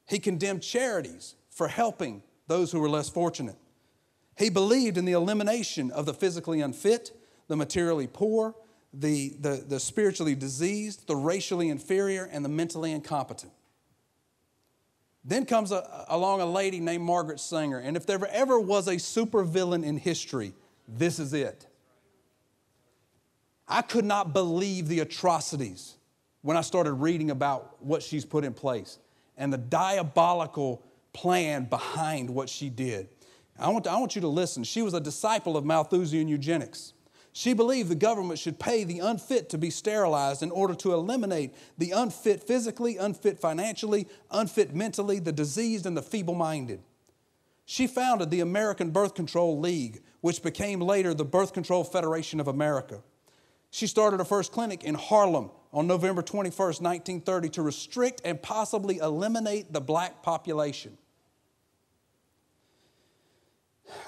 He 0.06 0.18
condemned 0.18 0.62
charities 0.62 1.34
for 1.48 1.68
helping 1.68 2.22
those 2.46 2.72
who 2.72 2.80
were 2.80 2.90
less 2.90 3.08
fortunate. 3.08 3.56
He 4.36 4.50
believed 4.50 4.98
in 4.98 5.04
the 5.04 5.12
elimination 5.12 5.90
of 5.90 6.06
the 6.06 6.14
physically 6.14 6.60
unfit, 6.60 7.12
the 7.48 7.56
materially 7.56 8.06
poor, 8.06 8.54
the, 8.92 9.36
the, 9.40 9.64
the 9.66 9.78
spiritually 9.78 10.34
diseased, 10.34 11.06
the 11.06 11.16
racially 11.16 11.68
inferior, 11.68 12.28
and 12.30 12.44
the 12.44 12.48
mentally 12.48 12.92
incompetent. 12.92 13.52
Then 15.24 15.44
comes 15.44 15.70
a, 15.70 16.06
along 16.08 16.40
a 16.40 16.46
lady 16.46 16.80
named 16.80 17.04
Margaret 17.04 17.38
Sanger, 17.38 17.78
and 17.78 17.96
if 17.96 18.06
there 18.06 18.18
ever 18.30 18.58
was 18.58 18.88
a 18.88 18.96
supervillain 18.96 19.84
in 19.84 19.96
history, 19.96 20.54
this 20.88 21.18
is 21.18 21.32
it. 21.32 21.66
I 23.70 23.82
could 23.82 24.04
not 24.04 24.32
believe 24.32 24.88
the 24.88 24.98
atrocities 24.98 25.94
when 26.42 26.56
I 26.56 26.60
started 26.60 26.94
reading 26.94 27.30
about 27.30 27.76
what 27.80 28.02
she's 28.02 28.24
put 28.24 28.44
in 28.44 28.52
place 28.52 28.98
and 29.36 29.52
the 29.52 29.58
diabolical 29.58 30.82
plan 31.12 31.64
behind 31.64 32.28
what 32.28 32.48
she 32.48 32.68
did. 32.68 33.08
I 33.58 33.68
want, 33.68 33.84
to, 33.84 33.90
I 33.92 33.98
want 33.98 34.16
you 34.16 34.22
to 34.22 34.28
listen. 34.28 34.64
She 34.64 34.82
was 34.82 34.92
a 34.92 35.00
disciple 35.00 35.56
of 35.56 35.64
Malthusian 35.64 36.26
eugenics. 36.26 36.94
She 37.32 37.52
believed 37.52 37.88
the 37.88 37.94
government 37.94 38.40
should 38.40 38.58
pay 38.58 38.82
the 38.82 38.98
unfit 38.98 39.48
to 39.50 39.58
be 39.58 39.70
sterilized 39.70 40.42
in 40.42 40.50
order 40.50 40.74
to 40.74 40.92
eliminate 40.92 41.54
the 41.78 41.92
unfit 41.92 42.42
physically, 42.42 42.96
unfit 42.96 43.38
financially, 43.38 44.08
unfit 44.32 44.74
mentally, 44.74 45.20
the 45.20 45.30
diseased, 45.30 45.86
and 45.86 45.96
the 45.96 46.02
feeble 46.02 46.34
minded. 46.34 46.82
She 47.66 47.86
founded 47.86 48.30
the 48.30 48.40
American 48.40 48.90
Birth 48.90 49.14
Control 49.14 49.60
League, 49.60 50.00
which 50.22 50.42
became 50.42 50.80
later 50.80 51.14
the 51.14 51.24
Birth 51.24 51.52
Control 51.52 51.84
Federation 51.84 52.40
of 52.40 52.48
America. 52.48 53.00
She 53.70 53.86
started 53.86 54.18
her 54.18 54.24
first 54.24 54.52
clinic 54.52 54.84
in 54.84 54.94
Harlem 54.94 55.50
on 55.72 55.86
November 55.86 56.22
21st, 56.22 56.80
1930, 56.80 57.48
to 57.50 57.62
restrict 57.62 58.20
and 58.24 58.40
possibly 58.42 58.98
eliminate 58.98 59.72
the 59.72 59.80
black 59.80 60.22
population. 60.22 60.98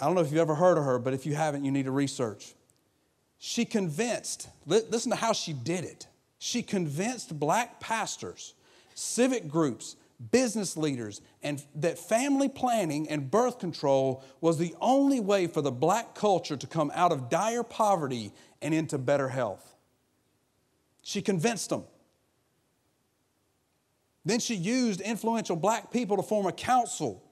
I 0.00 0.06
don't 0.06 0.14
know 0.14 0.20
if 0.20 0.30
you've 0.30 0.40
ever 0.40 0.54
heard 0.54 0.78
of 0.78 0.84
her, 0.84 0.98
but 0.98 1.14
if 1.14 1.26
you 1.26 1.34
haven't, 1.34 1.64
you 1.64 1.70
need 1.70 1.84
to 1.84 1.90
research. 1.92 2.54
She 3.38 3.64
convinced, 3.64 4.48
listen 4.66 5.10
to 5.10 5.16
how 5.16 5.32
she 5.32 5.52
did 5.52 5.84
it. 5.84 6.06
She 6.38 6.62
convinced 6.62 7.38
black 7.38 7.80
pastors, 7.80 8.54
civic 8.94 9.48
groups, 9.48 9.96
business 10.30 10.76
leaders, 10.76 11.20
and 11.42 11.64
that 11.74 11.98
family 11.98 12.48
planning 12.48 13.08
and 13.08 13.30
birth 13.30 13.58
control 13.58 14.22
was 14.40 14.58
the 14.58 14.74
only 14.80 15.18
way 15.18 15.46
for 15.46 15.60
the 15.60 15.72
black 15.72 16.14
culture 16.14 16.56
to 16.56 16.66
come 16.66 16.92
out 16.94 17.10
of 17.10 17.28
dire 17.28 17.64
poverty 17.64 18.32
and 18.62 18.72
into 18.72 18.96
better 18.96 19.28
health. 19.28 19.76
She 21.02 21.20
convinced 21.20 21.68
them. 21.68 21.84
Then 24.24 24.38
she 24.38 24.54
used 24.54 25.00
influential 25.00 25.56
black 25.56 25.90
people 25.90 26.16
to 26.16 26.22
form 26.22 26.46
a 26.46 26.52
council 26.52 27.24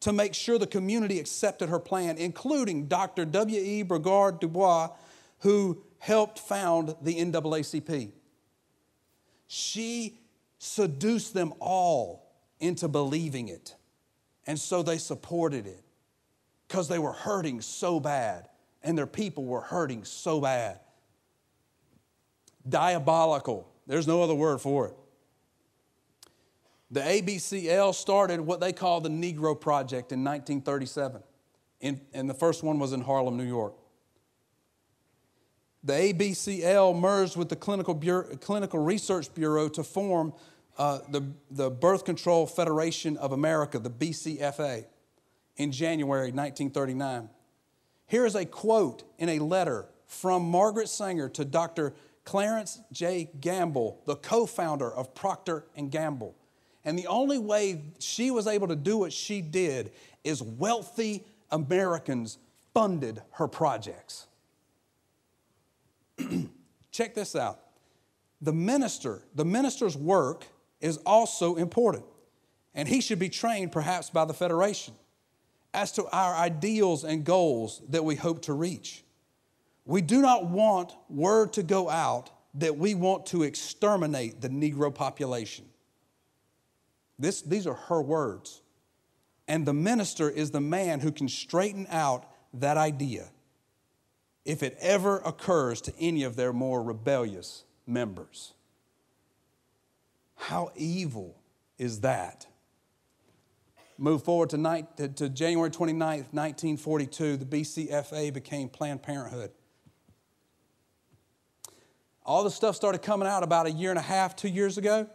to 0.00 0.12
make 0.12 0.34
sure 0.34 0.58
the 0.58 0.66
community 0.66 1.18
accepted 1.18 1.68
her 1.68 1.80
plan, 1.80 2.16
including 2.18 2.86
Dr. 2.86 3.24
W.E. 3.24 3.82
Burghardt 3.82 4.40
Du 4.40 4.46
Bois, 4.46 4.90
who 5.40 5.82
helped 5.98 6.38
found 6.38 6.94
the 7.02 7.16
NAACP. 7.16 8.12
She 9.48 10.18
seduced 10.58 11.34
them 11.34 11.52
all 11.58 12.30
into 12.60 12.86
believing 12.88 13.48
it. 13.48 13.74
And 14.46 14.58
so 14.58 14.82
they 14.82 14.98
supported 14.98 15.66
it 15.66 15.82
because 16.68 16.88
they 16.88 16.98
were 16.98 17.12
hurting 17.12 17.60
so 17.60 17.98
bad 17.98 18.48
and 18.82 18.96
their 18.96 19.06
people 19.06 19.44
were 19.44 19.60
hurting 19.60 20.04
so 20.04 20.40
bad. 20.40 20.80
Diabolical. 22.68 23.68
There's 23.86 24.06
no 24.06 24.22
other 24.22 24.34
word 24.34 24.60
for 24.60 24.88
it. 24.88 24.94
The 26.90 27.00
ABCL 27.00 27.94
started 27.94 28.40
what 28.40 28.60
they 28.60 28.72
call 28.72 29.00
the 29.00 29.08
Negro 29.08 29.60
Project 29.60 30.12
in 30.12 30.22
1937, 30.22 31.22
in, 31.80 32.00
and 32.12 32.30
the 32.30 32.34
first 32.34 32.62
one 32.62 32.78
was 32.78 32.92
in 32.92 33.00
Harlem, 33.00 33.36
New 33.36 33.44
York. 33.44 33.74
The 35.82 35.92
ABCL 35.92 36.98
merged 36.98 37.36
with 37.36 37.48
the 37.48 37.56
Clinical, 37.56 37.94
Bureau, 37.94 38.36
Clinical 38.36 38.80
Research 38.80 39.32
Bureau 39.34 39.68
to 39.68 39.82
form 39.82 40.32
uh, 40.78 40.98
the, 41.08 41.22
the 41.50 41.70
Birth 41.70 42.04
Control 42.04 42.46
Federation 42.46 43.16
of 43.16 43.32
America, 43.32 43.78
the 43.78 43.90
BCFA, 43.90 44.84
in 45.56 45.72
January 45.72 46.32
1939. 46.32 47.28
Here 48.06 48.24
is 48.24 48.34
a 48.34 48.44
quote 48.44 49.02
in 49.18 49.28
a 49.28 49.38
letter 49.40 49.86
from 50.06 50.48
Margaret 50.48 50.88
Sanger 50.88 51.28
to 51.30 51.44
Dr. 51.44 51.94
Clarence 52.24 52.80
J. 52.92 53.30
Gamble, 53.40 54.00
the 54.06 54.16
co-founder 54.16 54.90
of 54.90 55.14
Procter 55.14 55.64
and 55.76 55.90
Gamble. 55.90 56.34
And 56.84 56.98
the 56.98 57.08
only 57.08 57.38
way 57.38 57.82
she 57.98 58.30
was 58.30 58.46
able 58.46 58.68
to 58.68 58.76
do 58.76 58.98
what 58.98 59.12
she 59.12 59.40
did 59.40 59.92
is 60.22 60.42
wealthy 60.42 61.24
Americans 61.50 62.38
funded 62.72 63.22
her 63.32 63.48
projects. 63.48 64.26
Check 66.92 67.14
this 67.14 67.34
out. 67.34 67.60
The 68.40 68.52
minister, 68.52 69.22
the 69.34 69.44
minister's 69.44 69.96
work 69.96 70.44
is 70.80 70.98
also 70.98 71.56
important, 71.56 72.04
and 72.74 72.86
he 72.86 73.00
should 73.00 73.18
be 73.18 73.30
trained 73.30 73.72
perhaps 73.72 74.10
by 74.10 74.24
the 74.24 74.34
Federation 74.34 74.94
as 75.76 75.92
to 75.92 76.06
our 76.06 76.34
ideals 76.34 77.04
and 77.04 77.22
goals 77.22 77.82
that 77.90 78.02
we 78.02 78.16
hope 78.16 78.40
to 78.42 78.54
reach. 78.54 79.04
We 79.84 80.00
do 80.00 80.22
not 80.22 80.46
want 80.46 80.94
word 81.10 81.52
to 81.52 81.62
go 81.62 81.90
out 81.90 82.30
that 82.54 82.78
we 82.78 82.94
want 82.94 83.26
to 83.26 83.42
exterminate 83.42 84.40
the 84.40 84.48
Negro 84.48 84.92
population. 84.92 85.66
This, 87.18 87.42
these 87.42 87.66
are 87.66 87.74
her 87.74 88.00
words. 88.00 88.62
And 89.46 89.66
the 89.66 89.74
minister 89.74 90.30
is 90.30 90.50
the 90.50 90.62
man 90.62 91.00
who 91.00 91.12
can 91.12 91.28
straighten 91.28 91.86
out 91.90 92.24
that 92.54 92.78
idea 92.78 93.28
if 94.46 94.62
it 94.62 94.76
ever 94.80 95.18
occurs 95.18 95.82
to 95.82 95.92
any 96.00 96.22
of 96.22 96.36
their 96.36 96.54
more 96.54 96.82
rebellious 96.82 97.64
members. 97.86 98.54
How 100.36 100.72
evil 100.74 101.36
is 101.78 102.00
that? 102.00 102.46
Move 103.98 104.22
forward 104.22 104.50
to, 104.50 104.58
night, 104.58 104.96
to, 104.98 105.08
to 105.08 105.28
January 105.28 105.70
29th, 105.70 106.32
1942, 106.32 107.36
the 107.38 107.44
BCFA 107.44 108.32
became 108.32 108.68
Planned 108.68 109.02
Parenthood. 109.02 109.50
All 112.24 112.44
the 112.44 112.50
stuff 112.50 112.76
started 112.76 113.02
coming 113.02 113.26
out 113.26 113.42
about 113.42 113.66
a 113.66 113.70
year 113.70 113.90
and 113.90 113.98
a 113.98 114.02
half, 114.02 114.36
two 114.36 114.48
years 114.48 114.76
ago, 114.76 115.08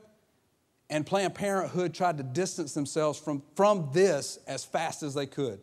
and 0.89 1.05
Planned 1.05 1.35
Parenthood 1.35 1.93
tried 1.93 2.17
to 2.17 2.23
distance 2.23 2.73
themselves 2.73 3.19
from, 3.19 3.43
from 3.55 3.89
this 3.93 4.39
as 4.47 4.63
fast 4.65 5.03
as 5.03 5.13
they 5.13 5.25
could. 5.27 5.59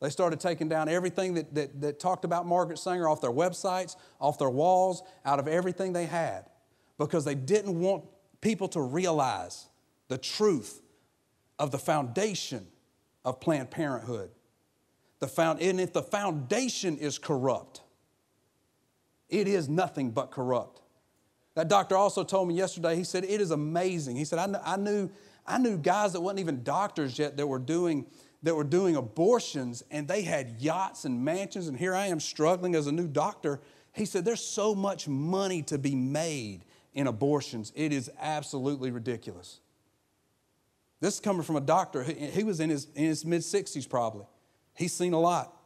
They 0.00 0.10
started 0.10 0.40
taking 0.40 0.68
down 0.68 0.88
everything 0.88 1.34
that, 1.34 1.54
that, 1.54 1.80
that 1.80 2.00
talked 2.00 2.24
about 2.24 2.46
Margaret 2.46 2.78
Sanger 2.78 3.08
off 3.08 3.20
their 3.20 3.30
websites, 3.30 3.96
off 4.20 4.38
their 4.38 4.50
walls, 4.50 5.02
out 5.24 5.38
of 5.38 5.48
everything 5.48 5.92
they 5.92 6.06
had, 6.06 6.46
because 6.98 7.24
they 7.24 7.34
didn't 7.34 7.78
want 7.78 8.04
people 8.40 8.68
to 8.68 8.80
realize 8.80 9.66
the 10.08 10.18
truth 10.18 10.82
of 11.60 11.70
the 11.70 11.78
foundation 11.78 12.66
of 13.24 13.38
Planned 13.38 13.70
Parenthood. 13.70 14.30
The 15.20 15.28
found, 15.28 15.60
and 15.60 15.78
if 15.78 15.92
the 15.92 16.02
foundation 16.02 16.96
is 16.96 17.18
corrupt, 17.18 17.82
it 19.28 19.46
is 19.46 19.68
nothing 19.68 20.10
but 20.10 20.30
corrupt. 20.30 20.80
That 21.54 21.68
doctor 21.68 21.96
also 21.96 22.24
told 22.24 22.48
me 22.48 22.54
yesterday, 22.54 22.96
he 22.96 23.04
said, 23.04 23.24
it 23.24 23.40
is 23.42 23.50
amazing. 23.50 24.16
He 24.16 24.24
said, 24.24 24.38
I, 24.38 24.46
kn- 24.46 24.62
I, 24.64 24.76
knew, 24.76 25.10
I 25.46 25.58
knew 25.58 25.76
guys 25.76 26.14
that 26.14 26.22
wasn't 26.22 26.40
even 26.40 26.62
doctors 26.64 27.18
yet 27.18 27.36
that 27.36 27.46
were 27.46 27.58
doing 27.58 28.06
that 28.42 28.54
were 28.54 28.64
doing 28.64 28.96
abortions 28.96 29.84
and 29.90 30.08
they 30.08 30.22
had 30.22 30.62
yachts 30.62 31.04
and 31.04 31.22
mansions 31.22 31.68
and 31.68 31.76
here 31.76 31.94
I 31.94 32.06
am 32.06 32.20
struggling 32.20 32.74
as 32.74 32.86
a 32.86 32.92
new 32.92 33.06
doctor. 33.06 33.60
He 33.92 34.06
said 34.06 34.24
there's 34.24 34.42
so 34.42 34.74
much 34.74 35.06
money 35.06 35.60
to 35.64 35.76
be 35.76 35.94
made 35.94 36.64
in 36.94 37.06
abortions. 37.06 37.70
It 37.76 37.92
is 37.92 38.10
absolutely 38.18 38.92
ridiculous. 38.92 39.60
This 41.00 41.14
is 41.14 41.20
coming 41.20 41.42
from 41.42 41.56
a 41.56 41.60
doctor. 41.60 42.02
He 42.02 42.44
was 42.44 42.60
in 42.60 42.68
his, 42.70 42.86
in 42.94 43.04
his 43.06 43.24
mid 43.24 43.40
60s, 43.40 43.88
probably. 43.88 44.26
He's 44.74 44.92
seen 44.92 45.14
a 45.14 45.20
lot. 45.20 45.56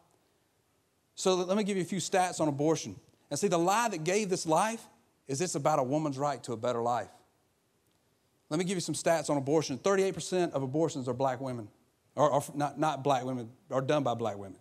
So 1.16 1.34
let 1.34 1.56
me 1.56 1.64
give 1.64 1.76
you 1.76 1.82
a 1.82 1.86
few 1.86 1.98
stats 1.98 2.40
on 2.40 2.48
abortion. 2.48 2.96
And 3.30 3.38
see, 3.38 3.48
the 3.48 3.58
lie 3.58 3.88
that 3.88 4.04
gave 4.04 4.28
this 4.28 4.46
life 4.46 4.82
is 5.26 5.40
it's 5.40 5.54
about 5.54 5.78
a 5.78 5.82
woman's 5.82 6.18
right 6.18 6.42
to 6.44 6.52
a 6.52 6.56
better 6.56 6.82
life. 6.82 7.10
Let 8.50 8.58
me 8.58 8.64
give 8.64 8.76
you 8.76 8.80
some 8.80 8.94
stats 8.94 9.30
on 9.30 9.36
abortion 9.36 9.78
38% 9.78 10.52
of 10.52 10.62
abortions 10.62 11.08
are 11.08 11.14
black 11.14 11.40
women, 11.40 11.68
or, 12.14 12.30
or 12.30 12.44
not, 12.54 12.78
not 12.78 13.02
black 13.02 13.24
women, 13.24 13.50
are 13.70 13.80
done 13.80 14.02
by 14.02 14.14
black 14.14 14.36
women. 14.36 14.58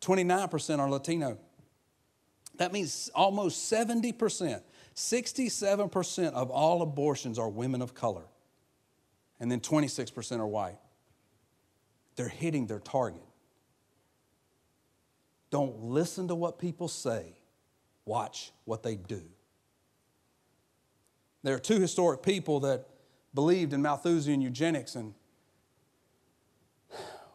29% 0.00 0.78
are 0.78 0.88
Latino. 0.88 1.38
That 2.56 2.72
means 2.72 3.10
almost 3.14 3.70
70%, 3.70 4.62
67% 4.94 6.32
of 6.32 6.50
all 6.50 6.80
abortions 6.80 7.38
are 7.38 7.50
women 7.50 7.82
of 7.82 7.92
color 7.92 8.22
and 9.40 9.50
then 9.50 9.60
26% 9.60 10.38
are 10.38 10.46
white. 10.46 10.78
They're 12.16 12.28
hitting 12.28 12.66
their 12.66 12.80
target. 12.80 13.22
Don't 15.50 15.84
listen 15.84 16.28
to 16.28 16.34
what 16.34 16.58
people 16.58 16.88
say, 16.88 17.38
watch 18.04 18.52
what 18.64 18.82
they 18.82 18.96
do. 18.96 19.22
There 21.42 21.54
are 21.54 21.60
two 21.60 21.78
historic 21.78 22.22
people 22.22 22.60
that 22.60 22.86
believed 23.34 23.72
in 23.72 23.82
Malthusian 23.82 24.40
eugenics, 24.40 24.96
and 24.96 25.14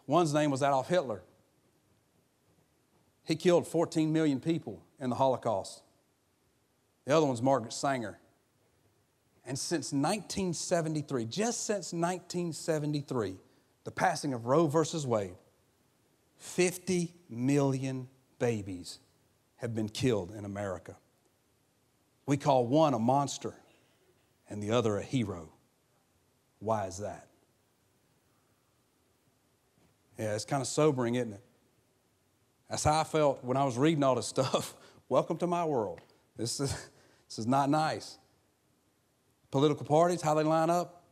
one's 0.07 0.33
name 0.33 0.51
was 0.51 0.61
Adolf 0.61 0.89
Hitler. 0.89 1.23
He 3.23 3.35
killed 3.35 3.67
14 3.67 4.11
million 4.11 4.39
people 4.39 4.83
in 4.99 5.09
the 5.09 5.15
Holocaust. 5.15 5.83
The 7.05 7.15
other 7.15 7.25
one's 7.25 7.41
Margaret 7.41 7.71
Sanger. 7.71 8.19
And 9.45 9.57
since 9.57 9.91
1973, 9.91 11.25
just 11.25 11.65
since 11.65 11.93
1973, 11.93 13.35
the 13.83 13.91
passing 13.91 14.33
of 14.33 14.45
Roe 14.45 14.67
versus 14.67 15.05
Wade, 15.07 15.35
50 16.37 17.13
million 17.29 18.07
babies 18.39 18.99
have 19.57 19.73
been 19.75 19.89
killed 19.89 20.31
in 20.31 20.45
America. 20.45 20.95
We 22.25 22.37
call 22.37 22.65
one 22.67 22.93
a 22.93 22.99
monster 22.99 23.53
and 24.49 24.61
the 24.61 24.71
other 24.71 24.97
a 24.97 25.03
hero. 25.03 25.49
Why 26.59 26.85
is 26.85 26.99
that? 26.99 27.27
Yeah, 30.17 30.35
it's 30.35 30.45
kind 30.45 30.61
of 30.61 30.67
sobering, 30.67 31.15
isn't 31.15 31.33
it? 31.33 31.43
That's 32.69 32.83
how 32.83 33.01
I 33.01 33.03
felt 33.03 33.43
when 33.43 33.57
I 33.57 33.65
was 33.65 33.77
reading 33.77 34.03
all 34.03 34.15
this 34.15 34.27
stuff. 34.27 34.75
Welcome 35.09 35.37
to 35.37 35.47
my 35.47 35.65
world. 35.65 35.99
This 36.37 36.59
is, 36.59 36.71
this 37.27 37.39
is 37.39 37.47
not 37.47 37.69
nice. 37.69 38.17
Political 39.51 39.85
parties, 39.85 40.21
how 40.21 40.33
they 40.33 40.43
line 40.43 40.69
up. 40.69 41.03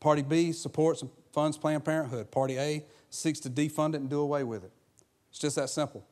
Party 0.00 0.22
B 0.22 0.52
supports 0.52 1.02
and 1.02 1.10
funds 1.32 1.56
Planned 1.56 1.84
Parenthood. 1.84 2.30
Party 2.30 2.58
A 2.58 2.84
seeks 3.10 3.40
to 3.40 3.50
defund 3.50 3.94
it 3.94 4.00
and 4.00 4.10
do 4.10 4.20
away 4.20 4.44
with 4.44 4.64
it. 4.64 4.72
It's 5.30 5.38
just 5.38 5.56
that 5.56 5.70
simple. 5.70 6.06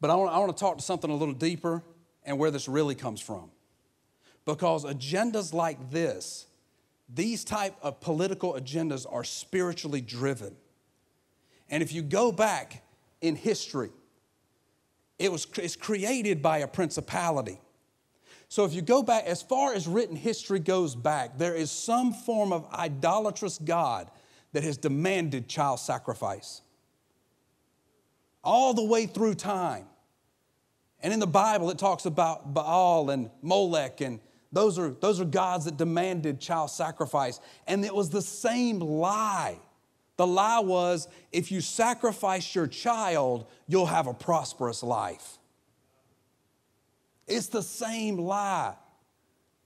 But 0.00 0.10
I 0.10 0.14
want, 0.14 0.32
I 0.32 0.38
want 0.38 0.56
to 0.56 0.60
talk 0.60 0.78
to 0.78 0.82
something 0.82 1.10
a 1.10 1.14
little 1.14 1.34
deeper 1.34 1.82
and 2.24 2.38
where 2.38 2.50
this 2.50 2.68
really 2.68 2.94
comes 2.94 3.20
from. 3.20 3.50
Because 4.44 4.84
agendas 4.84 5.52
like 5.52 5.90
this, 5.90 6.46
these 7.12 7.44
type 7.44 7.74
of 7.82 8.00
political 8.00 8.54
agendas 8.54 9.06
are 9.10 9.24
spiritually 9.24 10.00
driven. 10.00 10.56
And 11.70 11.82
if 11.82 11.92
you 11.92 12.02
go 12.02 12.32
back 12.32 12.82
in 13.20 13.36
history, 13.36 13.90
it 15.18 15.32
was 15.32 15.46
it's 15.56 15.76
created 15.76 16.42
by 16.42 16.58
a 16.58 16.68
principality. 16.68 17.60
So 18.48 18.64
if 18.64 18.72
you 18.72 18.80
go 18.80 19.02
back, 19.02 19.26
as 19.26 19.42
far 19.42 19.74
as 19.74 19.86
written 19.86 20.16
history 20.16 20.58
goes 20.58 20.94
back, 20.94 21.36
there 21.36 21.54
is 21.54 21.70
some 21.70 22.12
form 22.12 22.52
of 22.52 22.66
idolatrous 22.72 23.58
God 23.58 24.10
that 24.52 24.62
has 24.62 24.78
demanded 24.78 25.48
child 25.48 25.80
sacrifice. 25.80 26.62
All 28.42 28.72
the 28.72 28.84
way 28.84 29.06
through 29.06 29.34
time. 29.34 29.84
And 31.02 31.12
in 31.12 31.20
the 31.20 31.26
Bible, 31.26 31.70
it 31.70 31.78
talks 31.78 32.06
about 32.06 32.54
Baal 32.54 33.10
and 33.10 33.30
Molech, 33.42 34.00
and 34.00 34.18
those 34.50 34.78
are, 34.78 34.90
those 34.90 35.20
are 35.20 35.26
gods 35.26 35.66
that 35.66 35.76
demanded 35.76 36.40
child 36.40 36.70
sacrifice. 36.70 37.40
And 37.66 37.84
it 37.84 37.94
was 37.94 38.08
the 38.08 38.22
same 38.22 38.78
lie. 38.78 39.58
The 40.16 40.26
lie 40.26 40.60
was 40.60 41.06
if 41.30 41.52
you 41.52 41.60
sacrifice 41.60 42.54
your 42.54 42.66
child, 42.66 43.46
you'll 43.68 43.86
have 43.86 44.06
a 44.06 44.14
prosperous 44.14 44.82
life. 44.82 45.38
It's 47.28 47.48
the 47.48 47.62
same 47.62 48.18
lie. 48.18 48.74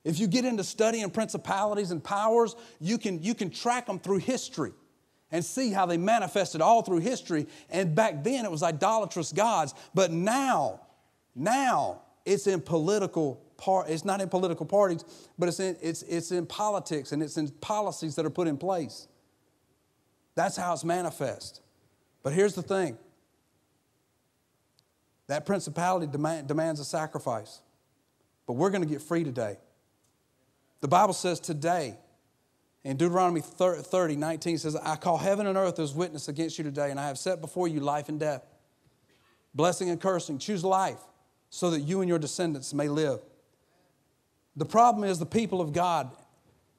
If 0.05 0.19
you 0.19 0.27
get 0.27 0.45
into 0.45 0.65
studying 0.65 1.09
principalities 1.11 1.91
and 1.93 2.03
powers, 2.03 2.57
you 2.81 2.99
can, 2.99 3.23
you 3.23 3.35
can 3.35 3.51
track 3.51 3.87
them 3.87 3.99
through 3.99 4.19
history 4.19 4.73
and 5.31 5.45
see 5.45 5.71
how 5.71 5.87
they 5.87 5.97
manifested 5.97 6.61
all 6.61 6.83
through 6.83 6.99
history. 6.99 7.47
And 7.71 7.95
back 7.95 8.25
then 8.25 8.45
it 8.45 8.51
was 8.51 8.63
idolatrous 8.63 9.33
gods, 9.33 9.75
but 9.95 10.11
now, 10.11 10.81
now 11.35 12.03
it's 12.25 12.47
in 12.47 12.61
political 12.61 13.41
part. 13.57 13.89
It's 13.89 14.05
not 14.05 14.21
in 14.21 14.29
political 14.29 14.67
parties, 14.67 15.05
but 15.39 15.49
it's 15.49 15.61
in, 15.61 15.77
it's, 15.81 16.03
it's 16.03 16.33
in 16.33 16.47
politics 16.47 17.13
and 17.13 17.23
it's 17.23 17.37
in 17.37 17.49
policies 17.49 18.17
that 18.17 18.27
are 18.27 18.31
put 18.31 18.49
in 18.49 18.59
place. 18.59 19.09
That's 20.35 20.57
how 20.57 20.73
it's 20.73 20.85
manifest. 20.85 21.61
But 22.23 22.33
here's 22.33 22.55
the 22.55 22.63
thing 22.63 22.99
that 25.33 25.47
principality 25.47 26.07
demand, 26.07 26.47
demands 26.47 26.79
a 26.79 26.85
sacrifice. 26.85 27.63
But 28.47 28.55
we're 28.55 28.69
going 28.69 28.83
to 28.83 28.89
get 28.89 29.01
free 29.01 29.25
today. 29.25 29.57
The 30.83 30.89
Bible 30.89 31.15
says 31.15 31.41
today, 31.41 31.97
in 32.85 32.99
Deuteronomy 32.99 33.41
30, 33.41 34.17
19 34.17 34.59
says, 34.59 34.77
I 34.77 34.97
call 34.97 35.17
heaven 35.17 35.47
and 35.47 35.57
earth 35.57 35.79
as 35.79 35.95
witness 35.95 36.29
against 36.29 36.59
you 36.59 36.65
today, 36.65 36.91
and 36.91 37.01
I 37.01 37.07
have 37.07 37.17
set 37.17 37.41
before 37.41 37.67
you 37.67 37.81
life 37.81 38.11
and 38.11 38.21
death, 38.21 38.45
blessing 39.55 39.89
and 39.89 39.99
cursing. 39.99 40.39
Choose 40.39 40.65
life 40.65 41.01
so 41.49 41.71
that 41.71 41.81
you 41.81 42.01
and 42.03 42.11
your 42.11 42.19
descendants 42.19 42.75
may 42.75 42.89
live. 42.89 43.21
The 44.57 44.67
problem 44.67 45.05
is 45.05 45.19
the 45.19 45.25
people 45.25 45.63
of 45.63 45.73
God 45.73 46.11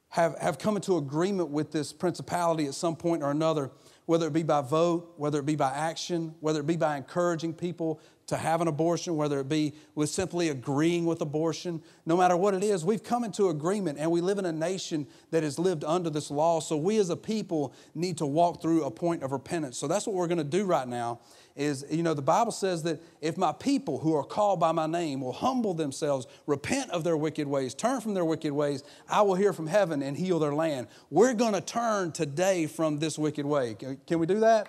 have, 0.09 0.37
have 0.37 0.59
come 0.59 0.75
into 0.75 0.97
agreement 0.97 1.49
with 1.49 1.71
this 1.71 1.91
principality 1.91 2.67
at 2.67 2.75
some 2.75 2.95
point 2.95 3.23
or 3.23 3.31
another, 3.31 3.71
whether 4.05 4.27
it 4.27 4.33
be 4.33 4.43
by 4.43 4.61
vote, 4.61 5.13
whether 5.17 5.39
it 5.39 5.45
be 5.45 5.55
by 5.55 5.71
action, 5.71 6.35
whether 6.39 6.59
it 6.59 6.67
be 6.67 6.75
by 6.75 6.97
encouraging 6.97 7.53
people 7.53 7.99
to 8.27 8.37
have 8.37 8.61
an 8.61 8.67
abortion, 8.67 9.15
whether 9.15 9.39
it 9.39 9.49
be 9.49 9.73
with 9.95 10.09
simply 10.09 10.49
agreeing 10.49 11.05
with 11.05 11.21
abortion, 11.21 11.81
no 12.05 12.15
matter 12.15 12.37
what 12.37 12.53
it 12.53 12.63
is, 12.63 12.85
we've 12.85 13.03
come 13.03 13.23
into 13.23 13.49
agreement 13.49 13.99
and 13.99 14.09
we 14.09 14.21
live 14.21 14.37
in 14.37 14.45
a 14.45 14.51
nation 14.51 15.05
that 15.31 15.43
has 15.43 15.59
lived 15.59 15.83
under 15.83 16.09
this 16.09 16.31
law. 16.31 16.59
So 16.59 16.77
we 16.77 16.97
as 16.97 17.09
a 17.09 17.17
people 17.17 17.73
need 17.93 18.17
to 18.19 18.25
walk 18.25 18.61
through 18.61 18.85
a 18.85 18.91
point 18.91 19.23
of 19.23 19.31
repentance. 19.31 19.77
So 19.77 19.87
that's 19.87 20.07
what 20.07 20.15
we're 20.15 20.27
going 20.27 20.37
to 20.37 20.43
do 20.43 20.65
right 20.65 20.87
now 20.87 21.19
is, 21.55 21.85
you 21.89 22.01
know, 22.01 22.13
the 22.13 22.21
Bible 22.21 22.51
says 22.51 22.83
that 22.83 23.01
if 23.21 23.37
my 23.37 23.51
people 23.51 23.99
who 23.99 24.15
are 24.15 24.23
called 24.23 24.59
by 24.59 24.71
my 24.71 24.87
name 24.87 25.21
will 25.21 25.33
humble 25.33 25.73
themselves, 25.73 26.25
repent 26.47 26.89
of 26.89 27.03
their 27.03 27.15
wicked 27.15 27.47
ways, 27.47 27.75
turn 27.75 28.01
from 28.01 28.15
their 28.15 28.25
wicked 28.25 28.51
ways, 28.51 28.83
I 29.07 29.21
will 29.21 29.35
hear 29.35 29.53
from 29.53 29.67
heaven 29.67 30.01
and 30.01 30.17
heal 30.17 30.39
their 30.39 30.53
land. 30.53 30.87
We're 31.11 31.33
going 31.33 31.53
to 31.53 31.61
turn 31.61 32.11
today 32.11 32.65
from 32.65 32.97
this 32.97 33.19
wicked 33.19 33.45
way. 33.45 33.75
Can 33.75 34.19
we 34.19 34.25
do 34.25 34.39
that? 34.39 34.67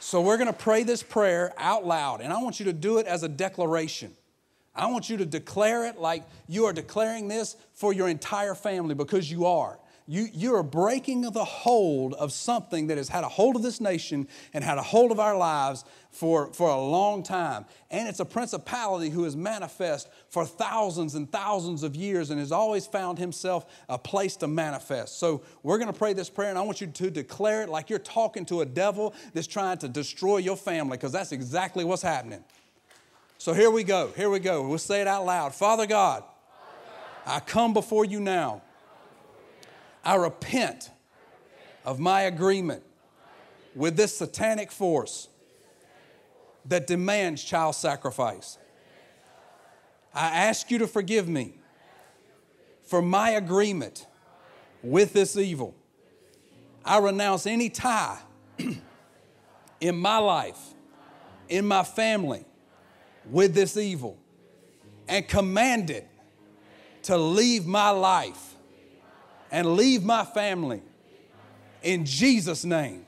So 0.00 0.22
we're 0.22 0.36
going 0.38 0.46
to 0.46 0.52
pray 0.52 0.82
this 0.84 1.02
prayer 1.02 1.52
out 1.58 1.84
loud, 1.84 2.20
and 2.20 2.32
I 2.32 2.40
want 2.40 2.60
you 2.60 2.66
to 2.66 2.72
do 2.72 2.98
it 2.98 3.06
as 3.06 3.22
a 3.22 3.28
declaration. 3.28 4.12
I 4.74 4.86
want 4.86 5.10
you 5.10 5.16
to 5.16 5.26
declare 5.26 5.84
it 5.86 5.98
like 5.98 6.22
you 6.46 6.66
are 6.66 6.72
declaring 6.72 7.28
this 7.28 7.56
for 7.72 7.92
your 7.92 8.08
entire 8.08 8.54
family 8.54 8.94
because 8.94 9.30
you 9.30 9.46
are 9.46 9.78
you, 10.08 10.28
you 10.32 10.54
are 10.54 10.62
breaking 10.62 11.22
the 11.22 11.44
hold 11.44 12.14
of 12.14 12.32
something 12.32 12.86
that 12.86 12.96
has 12.96 13.08
had 13.08 13.24
a 13.24 13.28
hold 13.28 13.56
of 13.56 13.62
this 13.62 13.80
nation 13.80 14.28
and 14.52 14.62
had 14.62 14.78
a 14.78 14.82
hold 14.82 15.10
of 15.10 15.18
our 15.18 15.36
lives 15.36 15.84
for, 16.10 16.52
for 16.52 16.70
a 16.70 16.80
long 16.80 17.24
time. 17.24 17.66
And 17.90 18.08
it's 18.08 18.20
a 18.20 18.24
principality 18.24 19.10
who 19.10 19.24
has 19.24 19.36
manifest 19.36 20.08
for 20.28 20.46
thousands 20.46 21.16
and 21.16 21.30
thousands 21.30 21.82
of 21.82 21.96
years 21.96 22.30
and 22.30 22.38
has 22.38 22.52
always 22.52 22.86
found 22.86 23.18
himself 23.18 23.66
a 23.88 23.98
place 23.98 24.36
to 24.36 24.46
manifest. 24.46 25.18
So 25.18 25.42
we're 25.64 25.78
going 25.78 25.92
to 25.92 25.98
pray 25.98 26.12
this 26.12 26.30
prayer, 26.30 26.50
and 26.50 26.58
I 26.58 26.62
want 26.62 26.80
you 26.80 26.86
to 26.86 27.10
declare 27.10 27.62
it 27.62 27.68
like 27.68 27.90
you're 27.90 27.98
talking 27.98 28.46
to 28.46 28.60
a 28.60 28.66
devil 28.66 29.12
that's 29.34 29.48
trying 29.48 29.78
to 29.78 29.88
destroy 29.88 30.36
your 30.38 30.56
family, 30.56 30.96
because 30.96 31.12
that's 31.12 31.32
exactly 31.32 31.84
what's 31.84 32.02
happening. 32.02 32.44
So 33.38 33.52
here 33.52 33.70
we 33.70 33.82
go. 33.82 34.12
Here 34.16 34.30
we 34.30 34.38
go. 34.38 34.66
We'll 34.66 34.78
say 34.78 35.00
it 35.00 35.06
out 35.06 35.26
loud. 35.26 35.54
Father 35.54 35.86
God, 35.86 36.22
I 37.26 37.40
come 37.40 37.74
before 37.74 38.04
you 38.04 38.20
now 38.20 38.62
I 40.06 40.14
repent 40.14 40.92
of 41.84 41.98
my 41.98 42.22
agreement 42.22 42.84
with 43.74 43.96
this 43.96 44.16
satanic 44.16 44.70
force 44.70 45.26
that 46.64 46.86
demands 46.86 47.42
child 47.42 47.74
sacrifice. 47.74 48.56
I 50.14 50.28
ask 50.28 50.70
you 50.70 50.78
to 50.78 50.86
forgive 50.86 51.28
me 51.28 51.54
for 52.84 53.02
my 53.02 53.30
agreement 53.30 54.06
with 54.80 55.12
this 55.12 55.36
evil. 55.36 55.74
I 56.84 56.98
renounce 56.98 57.44
any 57.44 57.68
tie 57.68 58.20
in 59.80 59.96
my 59.96 60.18
life, 60.18 60.60
in 61.48 61.66
my 61.66 61.82
family, 61.82 62.44
with 63.28 63.54
this 63.54 63.76
evil, 63.76 64.18
and 65.08 65.26
command 65.26 65.90
it 65.90 66.06
to 67.02 67.16
leave 67.16 67.66
my 67.66 67.90
life 67.90 68.55
and 69.56 69.74
leave 69.74 70.04
my 70.04 70.22
family 70.22 70.82
in 71.82 72.04
Jesus' 72.04 72.62
name. 72.62 73.06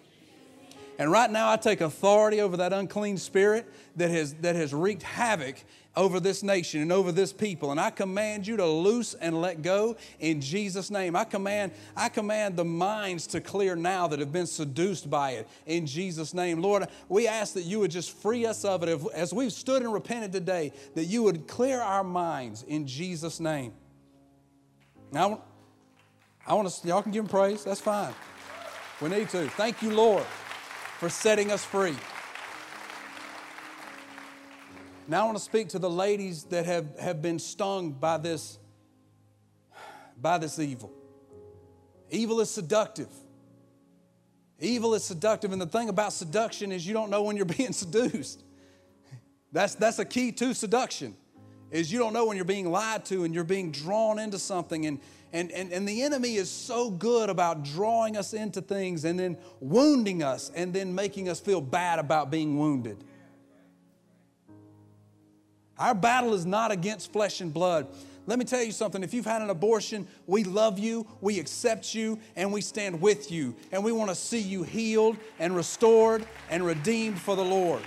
And 0.99 1.13
right 1.13 1.31
now, 1.31 1.51
I 1.51 1.59
take 1.59 1.83
authority 1.83 2.41
over 2.41 2.57
that 2.57 2.73
unclean 2.73 3.19
spirit 3.19 3.71
that 3.97 4.11
has, 4.11 4.33
that 4.37 4.57
has 4.57 4.73
wreaked 4.73 5.03
havoc 5.03 5.63
over 5.95 6.21
this 6.21 6.43
nation 6.43 6.81
and 6.81 6.91
over 6.91 7.13
this 7.13 7.35
people. 7.35 7.71
And 7.71 7.79
I 7.79 7.91
command 7.91 8.47
you 8.47 8.57
to 8.57 8.65
loose 8.65 9.13
and 9.13 9.43
let 9.43 9.61
go 9.61 9.99
in 10.21 10.41
Jesus' 10.41 10.91
name. 10.91 11.15
I 11.17 11.25
command, 11.25 11.73
I 11.95 12.09
command 12.09 12.57
the 12.57 12.65
minds 12.65 13.27
to 13.29 13.43
clear 13.43 13.77
now 13.77 14.09
that 14.09 14.19
have 14.19 14.33
been 14.33 14.47
seduced 14.47 15.11
by 15.11 15.33
it 15.33 15.49
in 15.67 15.85
Jesus' 15.85 16.33
name. 16.33 16.63
Lord, 16.63 16.87
we 17.11 17.29
ask 17.29 17.53
that 17.55 17.65
you 17.65 17.81
would 17.81 17.91
just 17.91 18.17
free 18.23 18.47
us 18.47 18.65
of 18.65 18.83
it. 18.85 18.99
As 19.13 19.35
we've 19.35 19.53
stood 19.53 19.83
and 19.83 19.93
repented 19.93 20.33
today, 20.33 20.73
that 20.95 21.05
you 21.05 21.25
would 21.25 21.47
clear 21.47 21.79
our 21.79 22.03
minds 22.03 22.63
in 22.63 22.87
Jesus' 22.87 23.39
name. 23.39 23.75
Now, 25.13 25.43
I 26.49 26.55
want 26.55 26.67
to, 26.67 26.89
y'all 26.89 27.03
can 27.03 27.13
give 27.13 27.25
him 27.25 27.29
praise. 27.29 27.63
That's 27.63 27.81
fine. 27.81 28.15
We 29.03 29.11
need 29.11 29.29
to. 29.31 29.49
Thank 29.51 29.83
you, 29.83 29.95
Lord, 29.95 30.25
for 30.99 31.11
setting 31.11 31.53
us 31.53 31.63
free. 31.63 31.95
Now 35.07 35.23
I 35.23 35.25
want 35.27 35.37
to 35.37 35.45
speak 35.45 35.69
to 35.71 35.79
the 35.79 35.91
ladies 35.91 36.45
that 36.45 36.65
have, 36.65 36.99
have 36.99 37.21
been 37.21 37.39
stung 37.39 37.93
by 37.93 38.17
this, 38.17 38.59
by 40.21 40.39
this 40.39 40.59
evil. 40.59 40.91
Evil 42.11 42.41
is 42.41 42.51
seductive. 42.51 43.09
Evil 44.59 44.95
is 44.95 45.05
seductive, 45.05 45.53
and 45.53 45.61
the 45.61 45.67
thing 45.67 45.91
about 45.91 46.15
seduction 46.15 46.73
is 46.73 46.87
you 46.87 46.95
don't 46.95 47.11
know 47.11 47.23
when 47.23 47.37
you're 47.37 47.45
being 47.59 47.75
seduced. 47.75 48.43
That's, 49.53 49.75
that's 49.75 49.99
a 49.99 50.05
key 50.05 50.33
to 50.33 50.55
seduction, 50.55 51.15
is 51.71 51.93
you 51.93 51.99
don't 51.99 52.15
know 52.15 52.25
when 52.25 52.37
you're 52.37 52.47
being 52.47 52.71
lied 52.71 53.05
to 53.07 53.25
and 53.25 53.35
you're 53.35 53.45
being 53.45 53.71
drawn 53.71 54.19
into 54.19 54.39
something 54.39 54.87
and, 54.87 54.99
and, 55.33 55.51
and, 55.53 55.73
and 55.73 55.87
the 55.87 56.03
enemy 56.03 56.37
is 56.37 56.51
so 56.51 56.91
good 56.91 57.29
about 57.29 57.63
drawing 57.63 58.17
us 58.17 58.33
into 58.33 58.61
things 58.61 59.05
and 59.05 59.19
then 59.19 59.37
wounding 59.61 60.23
us 60.23 60.51
and 60.55 60.73
then 60.73 60.95
making 60.95 61.29
us 61.29 61.39
feel 61.39 61.61
bad 61.61 61.99
about 61.99 62.31
being 62.31 62.59
wounded. 62.59 63.05
Our 65.79 65.95
battle 65.95 66.35
is 66.35 66.47
not 66.47 66.73
against 66.73 67.13
flesh 67.13 67.41
and 67.41 67.53
blood. 67.53 67.87
Let 68.27 68.39
me 68.39 68.45
tell 68.45 68.63
you 68.63 68.73
something. 68.73 69.03
If 69.03 69.15
you've 69.15 69.25
had 69.25 69.43
an 69.43 69.49
abortion, 69.49 70.07
we 70.27 70.45
love 70.45 70.79
you, 70.79 71.07
we 71.21 71.39
accept 71.39 71.95
you, 71.95 72.19
and 72.37 72.53
we 72.53 72.61
stand 72.61 73.01
with 73.01 73.31
you. 73.31 73.55
And 73.73 73.83
we 73.83 73.93
want 73.93 74.11
to 74.11 74.15
see 74.15 74.41
you 74.41 74.65
healed 74.65 75.17
and 75.39 75.55
restored 75.55 76.27
and 76.51 76.65
redeemed 76.65 77.19
for 77.19 77.37
the 77.37 77.45
Lord. 77.45 77.83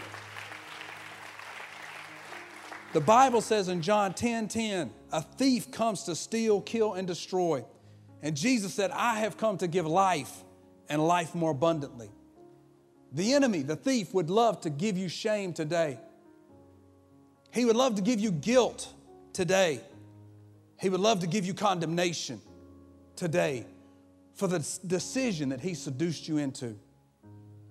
The 2.94 3.02
Bible 3.02 3.40
says 3.40 3.70
in 3.70 3.82
John 3.82 4.14
10 4.14 4.50
10, 4.50 4.92
a 5.14 5.22
thief 5.22 5.72
comes 5.72 6.04
to 6.04 6.16
steal, 6.16 6.60
kill, 6.60 6.94
and 6.94 7.08
destroy. 7.08 7.64
And 8.22 8.36
Jesus 8.36 8.74
said, 8.74 8.92
I 8.92 9.20
have 9.20 9.38
come 9.38 9.58
to 9.60 9.68
give 9.68 9.88
life 9.88 10.44
and 10.90 11.06
life 11.06 11.34
more 11.34 11.52
abundantly. 11.52 12.10
The 13.14 13.34
enemy, 13.34 13.62
the 13.62 13.78
thief, 13.78 14.14
would 14.14 14.30
love 14.30 14.62
to 14.62 14.70
give 14.70 14.98
you 14.98 15.08
shame 15.08 15.54
today. 15.54 16.00
He 17.52 17.66
would 17.66 17.76
love 17.76 17.96
to 17.96 18.02
give 18.02 18.20
you 18.20 18.32
guilt 18.32 18.94
today. 19.34 19.80
He 20.80 20.90
would 20.90 21.00
love 21.00 21.22
to 21.22 21.28
give 21.28 21.46
you 21.46 21.54
condemnation 21.54 22.42
today 23.16 23.66
for 24.34 24.48
the 24.48 24.60
decision 24.86 25.50
that 25.50 25.62
he 25.62 25.76
seduced 25.76 26.28
you 26.28 26.38
into. 26.38 26.76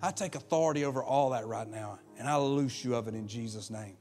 I 0.02 0.12
take 0.12 0.34
authority 0.34 0.84
over 0.84 1.02
all 1.02 1.30
that 1.30 1.46
right 1.46 1.68
now, 1.68 1.98
and 2.18 2.26
I 2.28 2.36
loose 2.38 2.84
you 2.84 2.94
of 2.94 3.06
it 3.06 3.14
in 3.14 3.28
Jesus' 3.28 3.70
name. 3.70 3.96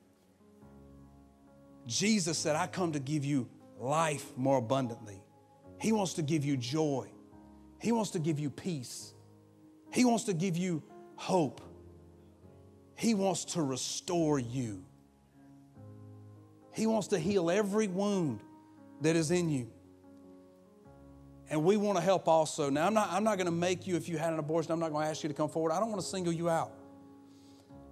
Jesus 1.89 2.37
said, 2.37 2.55
I 2.55 2.67
come 2.67 2.91
to 2.91 2.99
give 2.99 3.25
you 3.25 3.49
life 3.79 4.37
more 4.37 4.59
abundantly. 4.59 5.23
He 5.81 5.91
wants 5.91 6.13
to 6.13 6.21
give 6.21 6.45
you 6.45 6.55
joy. 6.55 7.09
He 7.81 7.91
wants 7.91 8.11
to 8.11 8.19
give 8.19 8.39
you 8.39 8.51
peace. 8.51 9.11
He 9.91 10.05
wants 10.05 10.25
to 10.25 10.33
give 10.33 10.55
you 10.55 10.83
hope. 11.15 11.61
He 12.95 13.15
wants 13.15 13.43
to 13.45 13.63
restore 13.63 14.37
you. 14.37 14.85
He 16.73 16.85
wants 16.85 17.07
to 17.07 17.17
heal 17.17 17.49
every 17.49 17.87
wound 17.87 18.41
that 19.01 19.15
is 19.15 19.31
in 19.31 19.49
you. 19.49 19.71
And 21.49 21.63
we 21.63 21.75
want 21.75 21.97
to 21.97 22.03
help 22.03 22.27
also. 22.27 22.69
Now, 22.69 22.85
I'm 22.85 22.93
not, 22.93 23.11
I'm 23.11 23.23
not 23.23 23.37
going 23.37 23.47
to 23.47 23.51
make 23.51 23.87
you, 23.87 23.95
if 23.95 24.07
you 24.07 24.19
had 24.19 24.31
an 24.31 24.37
abortion, 24.37 24.71
I'm 24.71 24.79
not 24.79 24.91
going 24.91 25.05
to 25.05 25.09
ask 25.09 25.23
you 25.23 25.29
to 25.29 25.33
come 25.33 25.49
forward. 25.49 25.71
I 25.71 25.79
don't 25.79 25.89
want 25.89 26.01
to 26.01 26.07
single 26.07 26.33
you 26.33 26.49
out. 26.49 26.71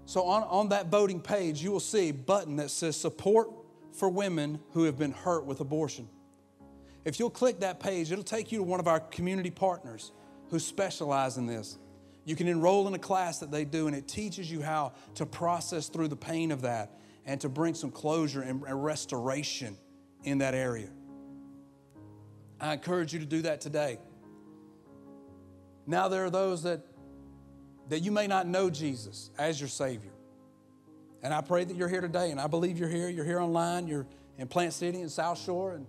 So, 0.06 0.24
on, 0.26 0.43
on 0.43 0.70
that 0.70 0.88
voting 0.88 1.20
page, 1.20 1.64
you 1.64 1.72
will 1.72 1.80
see 1.80 2.10
a 2.10 2.12
button 2.12 2.58
that 2.58 2.70
says 2.70 2.95
support 2.95 3.50
for 3.98 4.10
women 4.10 4.60
who 4.72 4.84
have 4.84 4.98
been 4.98 5.12
hurt 5.12 5.45
with 5.45 5.60
abortion. 5.60 6.08
If 7.04 7.20
you'll 7.20 7.30
click 7.30 7.62
that 7.62 7.80
page, 7.80 8.12
it'll 8.12 8.24
take 8.24 8.52
you 8.52 8.60
to 8.60 8.64
one 8.64 8.80
of 8.80 8.88
our 8.88 9.00
community 9.00 9.50
partners 9.50 10.12
who 10.50 10.60
specialize 10.60 11.38
in 11.38 11.48
this. 11.48 11.78
You 12.26 12.36
can 12.36 12.48
enroll 12.48 12.88
in 12.88 12.93
a 12.93 13.00
class 13.00 13.39
that 13.39 13.52
they 13.52 13.64
do, 13.64 13.88
and 13.88 13.95
it 13.95 14.08
teaches 14.08 14.52
you 14.52 14.62
how 14.62 14.93
to 15.16 15.26
process 15.26 15.88
through 15.88 16.10
the 16.10 16.18
pain 16.18 16.52
of 16.52 16.62
that 16.62 17.00
and 17.26 17.39
to 17.41 17.50
bring 17.50 17.74
some 17.74 17.91
closure 17.91 18.41
and 18.41 18.62
restoration 18.84 19.78
in 20.24 20.39
that 20.39 20.54
area. 20.54 20.89
I 22.60 22.74
encourage 22.74 23.14
you 23.14 23.20
to 23.20 23.26
do 23.26 23.43
that 23.43 23.62
today. 23.62 24.00
Now, 25.86 26.10
there 26.10 26.26
are 26.26 26.30
those 26.30 26.64
that, 26.64 26.82
that 27.88 28.00
you 28.00 28.12
may 28.12 28.28
not 28.28 28.48
know 28.48 28.70
Jesus 28.70 29.32
as 29.38 29.60
your 29.62 29.70
Savior. 29.70 30.12
And 31.24 31.34
I 31.34 31.41
pray 31.41 31.63
that 31.63 31.76
you're 31.76 31.88
here 31.88 32.01
today, 32.01 32.32
and 32.32 32.39
I 32.39 32.47
believe 32.47 32.78
you're 32.78 32.89
here. 32.89 33.09
You're 33.09 33.26
here 33.26 33.39
online, 33.39 33.88
you're 33.88 34.05
in 34.38 34.47
Plant 34.47 34.74
City 34.74 35.01
and 35.01 35.11
South 35.11 35.39
Shore, 35.39 35.74
and 35.74 35.86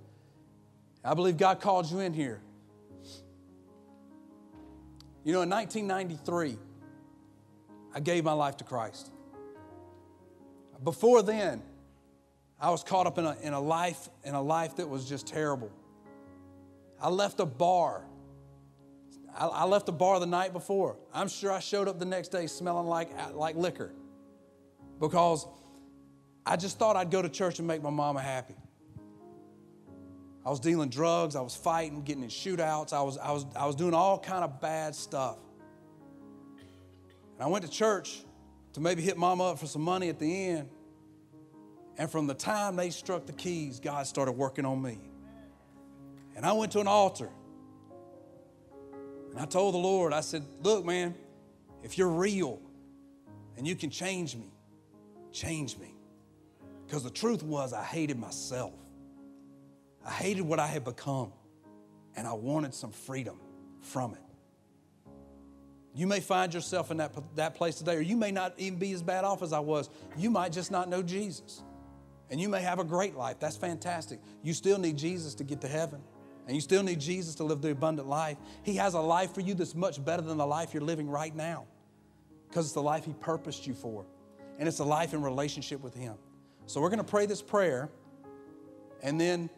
I 1.04 1.14
believe 1.14 1.36
God 1.36 1.60
called 1.60 1.90
you 1.90 2.00
in 2.00 2.12
here. 2.12 2.40
You 5.24 5.34
know, 5.34 5.42
in 5.42 5.50
1993, 5.50 6.56
I 7.94 8.00
gave 8.00 8.24
my 8.24 8.32
life 8.32 8.56
to 8.58 8.64
Christ. 8.64 9.10
Before 10.82 11.22
then, 11.22 11.62
I 12.60 12.70
was 12.70 12.82
caught 12.82 13.06
up 13.06 13.18
in 13.18 13.26
a, 13.26 13.36
in 13.42 13.52
a 13.52 13.60
life 13.60 14.08
in 14.24 14.34
a 14.34 14.42
life 14.42 14.76
that 14.76 14.88
was 14.88 15.08
just 15.08 15.26
terrible. 15.26 15.70
I 17.00 17.10
left 17.10 17.40
a 17.40 17.46
bar. 17.46 18.04
I, 19.36 19.46
I 19.46 19.64
left 19.64 19.88
a 19.88 19.92
bar 19.92 20.18
the 20.18 20.26
night 20.26 20.52
before. 20.52 20.96
I'm 21.12 21.28
sure 21.28 21.52
I 21.52 21.60
showed 21.60 21.88
up 21.88 21.98
the 21.98 22.04
next 22.04 22.28
day 22.28 22.46
smelling 22.46 22.86
like, 22.86 23.10
like 23.34 23.56
liquor 23.56 23.92
because 25.00 25.46
I 26.44 26.56
just 26.56 26.78
thought 26.78 26.96
I'd 26.96 27.10
go 27.10 27.22
to 27.22 27.28
church 27.28 27.58
and 27.58 27.68
make 27.68 27.82
my 27.82 27.90
mama 27.90 28.20
happy. 28.20 28.56
I 30.44 30.50
was 30.50 30.60
dealing 30.60 30.88
drugs, 30.88 31.36
I 31.36 31.42
was 31.42 31.54
fighting, 31.54 32.02
getting 32.02 32.22
in 32.22 32.30
shootouts, 32.30 32.92
I 32.92 33.02
was, 33.02 33.18
I 33.18 33.32
was, 33.32 33.44
I 33.54 33.66
was 33.66 33.74
doing 33.74 33.92
all 33.92 34.18
kind 34.18 34.44
of 34.44 34.60
bad 34.60 34.94
stuff. 34.94 35.36
And 37.34 37.42
I 37.42 37.46
went 37.46 37.64
to 37.64 37.70
church 37.70 38.24
to 38.72 38.80
maybe 38.80 39.02
hit 39.02 39.18
mama 39.18 39.50
up 39.50 39.58
for 39.58 39.66
some 39.66 39.82
money 39.82 40.08
at 40.08 40.18
the 40.18 40.48
end. 40.48 40.70
And 41.98 42.10
from 42.10 42.26
the 42.26 42.34
time 42.34 42.76
they 42.76 42.90
struck 42.90 43.26
the 43.26 43.32
keys, 43.32 43.78
God 43.78 44.06
started 44.06 44.32
working 44.32 44.64
on 44.64 44.80
me. 44.80 44.98
And 46.34 46.46
I 46.46 46.52
went 46.52 46.72
to 46.72 46.80
an 46.80 46.86
altar. 46.86 47.28
And 49.30 49.38
I 49.38 49.44
told 49.44 49.74
the 49.74 49.78
Lord, 49.78 50.12
I 50.12 50.20
said, 50.20 50.46
Look, 50.62 50.84
man, 50.84 51.14
if 51.82 51.98
you're 51.98 52.08
real 52.08 52.60
and 53.56 53.66
you 53.66 53.74
can 53.74 53.90
change 53.90 54.34
me, 54.34 54.50
change 55.32 55.78
me. 55.78 55.94
Because 56.86 57.02
the 57.02 57.10
truth 57.10 57.42
was, 57.42 57.72
I 57.72 57.82
hated 57.84 58.18
myself. 58.18 58.74
I 60.06 60.10
hated 60.10 60.42
what 60.42 60.58
I 60.58 60.66
had 60.66 60.84
become. 60.84 61.32
And 62.16 62.26
I 62.26 62.32
wanted 62.32 62.74
some 62.74 62.90
freedom 62.90 63.38
from 63.80 64.14
it. 64.14 64.20
You 65.94 66.06
may 66.06 66.20
find 66.20 66.52
yourself 66.54 66.90
in 66.90 66.98
that, 66.98 67.12
that 67.36 67.54
place 67.54 67.76
today, 67.76 67.96
or 67.96 68.00
you 68.00 68.16
may 68.16 68.30
not 68.30 68.54
even 68.56 68.78
be 68.78 68.92
as 68.92 69.02
bad 69.02 69.24
off 69.24 69.42
as 69.42 69.52
I 69.52 69.58
was. 69.58 69.90
You 70.16 70.30
might 70.30 70.52
just 70.52 70.70
not 70.70 70.88
know 70.88 71.02
Jesus. 71.02 71.62
And 72.30 72.40
you 72.40 72.48
may 72.48 72.60
have 72.60 72.78
a 72.78 72.84
great 72.84 73.16
life. 73.16 73.38
That's 73.40 73.56
fantastic. 73.56 74.20
You 74.42 74.52
still 74.52 74.78
need 74.78 74.96
Jesus 74.96 75.34
to 75.36 75.44
get 75.44 75.60
to 75.62 75.68
heaven. 75.68 76.00
And 76.46 76.54
you 76.54 76.60
still 76.60 76.82
need 76.82 77.00
Jesus 77.00 77.34
to 77.36 77.44
live 77.44 77.60
the 77.60 77.70
abundant 77.70 78.08
life. 78.08 78.38
He 78.62 78.76
has 78.76 78.94
a 78.94 79.00
life 79.00 79.34
for 79.34 79.40
you 79.40 79.54
that's 79.54 79.74
much 79.74 80.02
better 80.02 80.22
than 80.22 80.38
the 80.38 80.46
life 80.46 80.72
you're 80.72 80.82
living 80.82 81.08
right 81.08 81.34
now 81.34 81.66
because 82.48 82.66
it's 82.66 82.74
the 82.74 82.82
life 82.82 83.04
He 83.04 83.12
purposed 83.14 83.66
you 83.66 83.74
for. 83.74 84.06
And 84.58 84.66
it's 84.66 84.80
a 84.80 84.84
life 84.84 85.14
in 85.14 85.22
relationship 85.22 85.82
with 85.82 85.94
Him. 85.94 86.14
So 86.66 86.80
we're 86.80 86.90
going 86.90 86.98
to 86.98 87.04
pray 87.04 87.26
this 87.26 87.40
prayer, 87.40 87.88
and 89.02 89.20
then, 89.20 89.48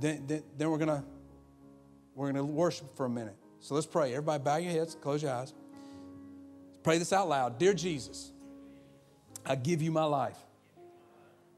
then, 0.00 0.42
then, 0.56 0.70
we're 0.70 0.78
going 0.78 0.88
to 0.88 1.02
we're 2.14 2.30
going 2.30 2.46
to 2.46 2.52
worship 2.52 2.96
for 2.96 3.06
a 3.06 3.10
minute. 3.10 3.36
So 3.60 3.74
let's 3.74 3.86
pray. 3.86 4.12
Everybody, 4.12 4.42
bow 4.44 4.56
your 4.56 4.72
heads, 4.72 4.96
close 5.00 5.22
your 5.22 5.32
eyes. 5.32 5.52
Pray 6.84 6.98
this 6.98 7.12
out 7.12 7.28
loud. 7.28 7.58
Dear 7.58 7.74
Jesus, 7.74 8.30
I 9.44 9.56
give 9.56 9.82
you 9.82 9.90
my 9.90 10.04
life. 10.04 10.38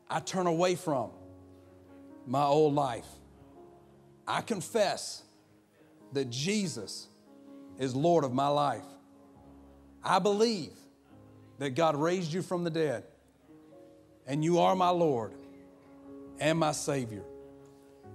I 0.08 0.20
turn 0.20 0.46
away 0.46 0.76
from 0.76 1.10
my 2.26 2.44
old 2.44 2.74
life. 2.74 3.06
I 4.26 4.40
confess 4.40 5.22
that 6.12 6.30
Jesus 6.30 7.08
is 7.78 7.94
Lord 7.94 8.24
of 8.24 8.32
my 8.32 8.48
life. 8.48 8.84
I 10.02 10.20
believe 10.20 10.72
that 11.58 11.70
God 11.74 11.96
raised 11.96 12.32
you 12.32 12.42
from 12.42 12.64
the 12.64 12.70
dead, 12.70 13.04
and 14.26 14.44
you 14.44 14.58
are 14.58 14.74
my 14.76 14.90
Lord 14.90 15.32
and 16.38 16.58
my 16.58 16.72
Savior. 16.72 17.22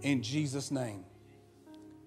In 0.02 0.22
Jesus' 0.22 0.72
name. 0.72 1.06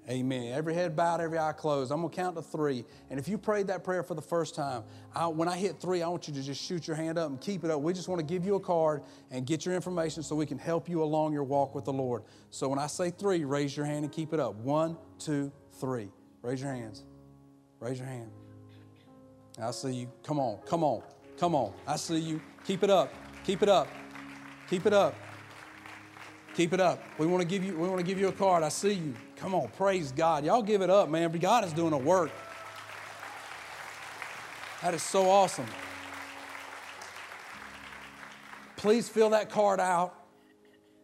Amen. 0.06 0.52
Every 0.52 0.74
head 0.74 0.94
bowed, 0.94 1.22
every 1.22 1.38
eye 1.38 1.52
closed. 1.52 1.90
I'm 1.90 2.00
going 2.02 2.10
to 2.10 2.16
count 2.16 2.36
to 2.36 2.42
three. 2.42 2.84
And 3.08 3.18
if 3.18 3.26
you 3.26 3.38
prayed 3.38 3.68
that 3.68 3.84
prayer 3.84 4.02
for 4.02 4.12
the 4.12 4.20
first 4.20 4.54
time, 4.54 4.84
I, 5.14 5.28
when 5.28 5.48
I 5.48 5.56
hit 5.56 5.80
three, 5.80 6.02
I 6.02 6.08
want 6.08 6.28
you 6.28 6.34
to 6.34 6.42
just 6.42 6.62
shoot 6.62 6.86
your 6.86 6.94
hand 6.94 7.16
up 7.16 7.30
and 7.30 7.40
keep 7.40 7.64
it 7.64 7.70
up. 7.70 7.80
We 7.80 7.94
just 7.94 8.06
want 8.06 8.18
to 8.18 8.26
give 8.26 8.44
you 8.44 8.56
a 8.56 8.60
card 8.60 9.02
and 9.30 9.46
get 9.46 9.64
your 9.64 9.74
information 9.74 10.22
so 10.22 10.36
we 10.36 10.44
can 10.44 10.58
help 10.58 10.90
you 10.90 11.02
along 11.02 11.32
your 11.32 11.44
walk 11.44 11.74
with 11.74 11.86
the 11.86 11.92
Lord. 11.92 12.22
So 12.50 12.68
when 12.68 12.78
I 12.78 12.86
say 12.86 13.10
three, 13.10 13.46
raise 13.46 13.74
your 13.74 13.86
hand 13.86 14.04
and 14.04 14.12
keep 14.12 14.34
it 14.34 14.40
up. 14.40 14.56
One, 14.56 14.98
two, 15.18 15.50
three. 15.80 16.10
Raise 16.42 16.60
your 16.60 16.70
hands. 16.70 17.02
Raise 17.80 17.98
your 17.98 18.08
hand. 18.08 18.30
I 19.62 19.70
see 19.70 19.94
you. 19.94 20.12
Come 20.22 20.38
on, 20.38 20.58
come 20.66 20.84
on, 20.84 21.02
come 21.38 21.54
on. 21.54 21.72
I 21.86 21.96
see 21.96 22.18
you. 22.18 22.40
Keep 22.66 22.82
it 22.84 22.90
up. 22.90 23.12
Keep 23.44 23.62
it 23.62 23.68
up. 23.68 23.88
Keep 24.68 24.86
it 24.86 24.92
up. 24.92 25.14
Keep 26.54 26.72
it 26.72 26.80
up. 26.80 27.02
We 27.18 27.26
want 27.26 27.42
to 27.42 27.48
give 27.48 27.64
you, 27.64 27.76
we 27.76 27.88
want 27.88 27.98
to 27.98 28.06
give 28.06 28.18
you 28.18 28.28
a 28.28 28.32
card. 28.32 28.62
I 28.62 28.68
see 28.68 28.92
you. 28.92 29.14
Come 29.36 29.54
on, 29.54 29.68
praise 29.76 30.12
God. 30.12 30.44
Y'all 30.44 30.62
give 30.62 30.82
it 30.82 30.90
up, 30.90 31.08
man. 31.08 31.30
God 31.32 31.64
is 31.64 31.72
doing 31.72 31.92
a 31.92 31.98
work. 31.98 32.30
That 34.82 34.94
is 34.94 35.02
so 35.02 35.28
awesome. 35.28 35.66
Please 38.76 39.08
fill 39.08 39.30
that 39.30 39.50
card 39.50 39.80
out 39.80 40.14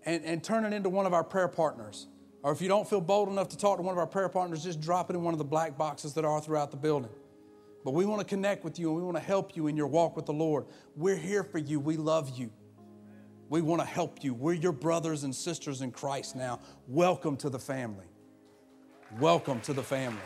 and, 0.05 0.25
and 0.25 0.45
turn 0.45 0.65
it 0.65 0.73
into 0.73 0.89
one 0.89 1.07
of 1.07 1.15
our 1.15 1.25
prayer 1.25 1.49
partners. 1.49 2.07
Or 2.43 2.53
if 2.53 2.63
you 2.63 2.69
don't 2.69 2.89
feel 2.89 3.01
bold 3.01 3.29
enough 3.29 3.49
to 3.51 3.57
talk 3.57 3.79
to 3.79 3.83
one 3.83 3.93
of 3.93 3.99
our 3.99 4.07
prayer 4.07 4.29
partners, 4.29 4.63
just 4.63 4.81
drop 4.81 5.11
it 5.11 5.17
in 5.17 5.23
one 5.23 5.35
of 5.35 5.39
the 5.39 5.45
black 5.45 5.77
boxes 5.77 6.15
that 6.15 6.25
are 6.25 6.41
throughout 6.41 6.71
the 6.71 6.77
building. 6.77 7.11
But 7.85 7.93
we 7.93 8.05
want 8.05 8.21
to 8.21 8.27
connect 8.27 8.63
with 8.63 8.79
you 8.79 8.89
and 8.89 8.97
we 8.97 9.03
want 9.03 9.17
to 9.17 9.23
help 9.23 9.57
you 9.57 9.67
in 9.67 9.77
your 9.77 9.87
walk 9.87 10.17
with 10.17 10.27
the 10.27 10.33
Lord. 10.33 10.67
We're 10.97 11.17
here 11.17 11.43
for 11.43 11.59
you. 11.59 11.81
We 11.81 11.97
love 11.97 12.39
you. 12.39 12.51
We 13.49 13.63
want 13.63 13.81
to 13.81 13.87
help 13.87 14.23
you. 14.23 14.35
We're 14.35 14.53
your 14.53 14.73
brothers 14.73 15.25
and 15.25 15.35
sisters 15.35 15.81
in 15.81 15.91
Christ 15.91 16.37
now. 16.37 16.61
Welcome 16.87 17.37
to 17.39 17.51
the 17.51 17.59
family. 17.59 18.07
Welcome 19.19 19.61
to 19.63 19.73
the 19.73 19.83
family. 19.83 20.21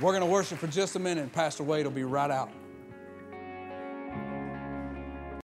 We're 0.00 0.12
going 0.12 0.20
to 0.20 0.26
worship 0.26 0.58
for 0.58 0.66
just 0.66 0.94
a 0.94 0.98
minute, 0.98 1.22
and 1.22 1.32
Pastor 1.32 1.64
Wade 1.64 1.86
will 1.86 1.90
be 1.90 2.04
right 2.04 2.30
out. 2.30 2.50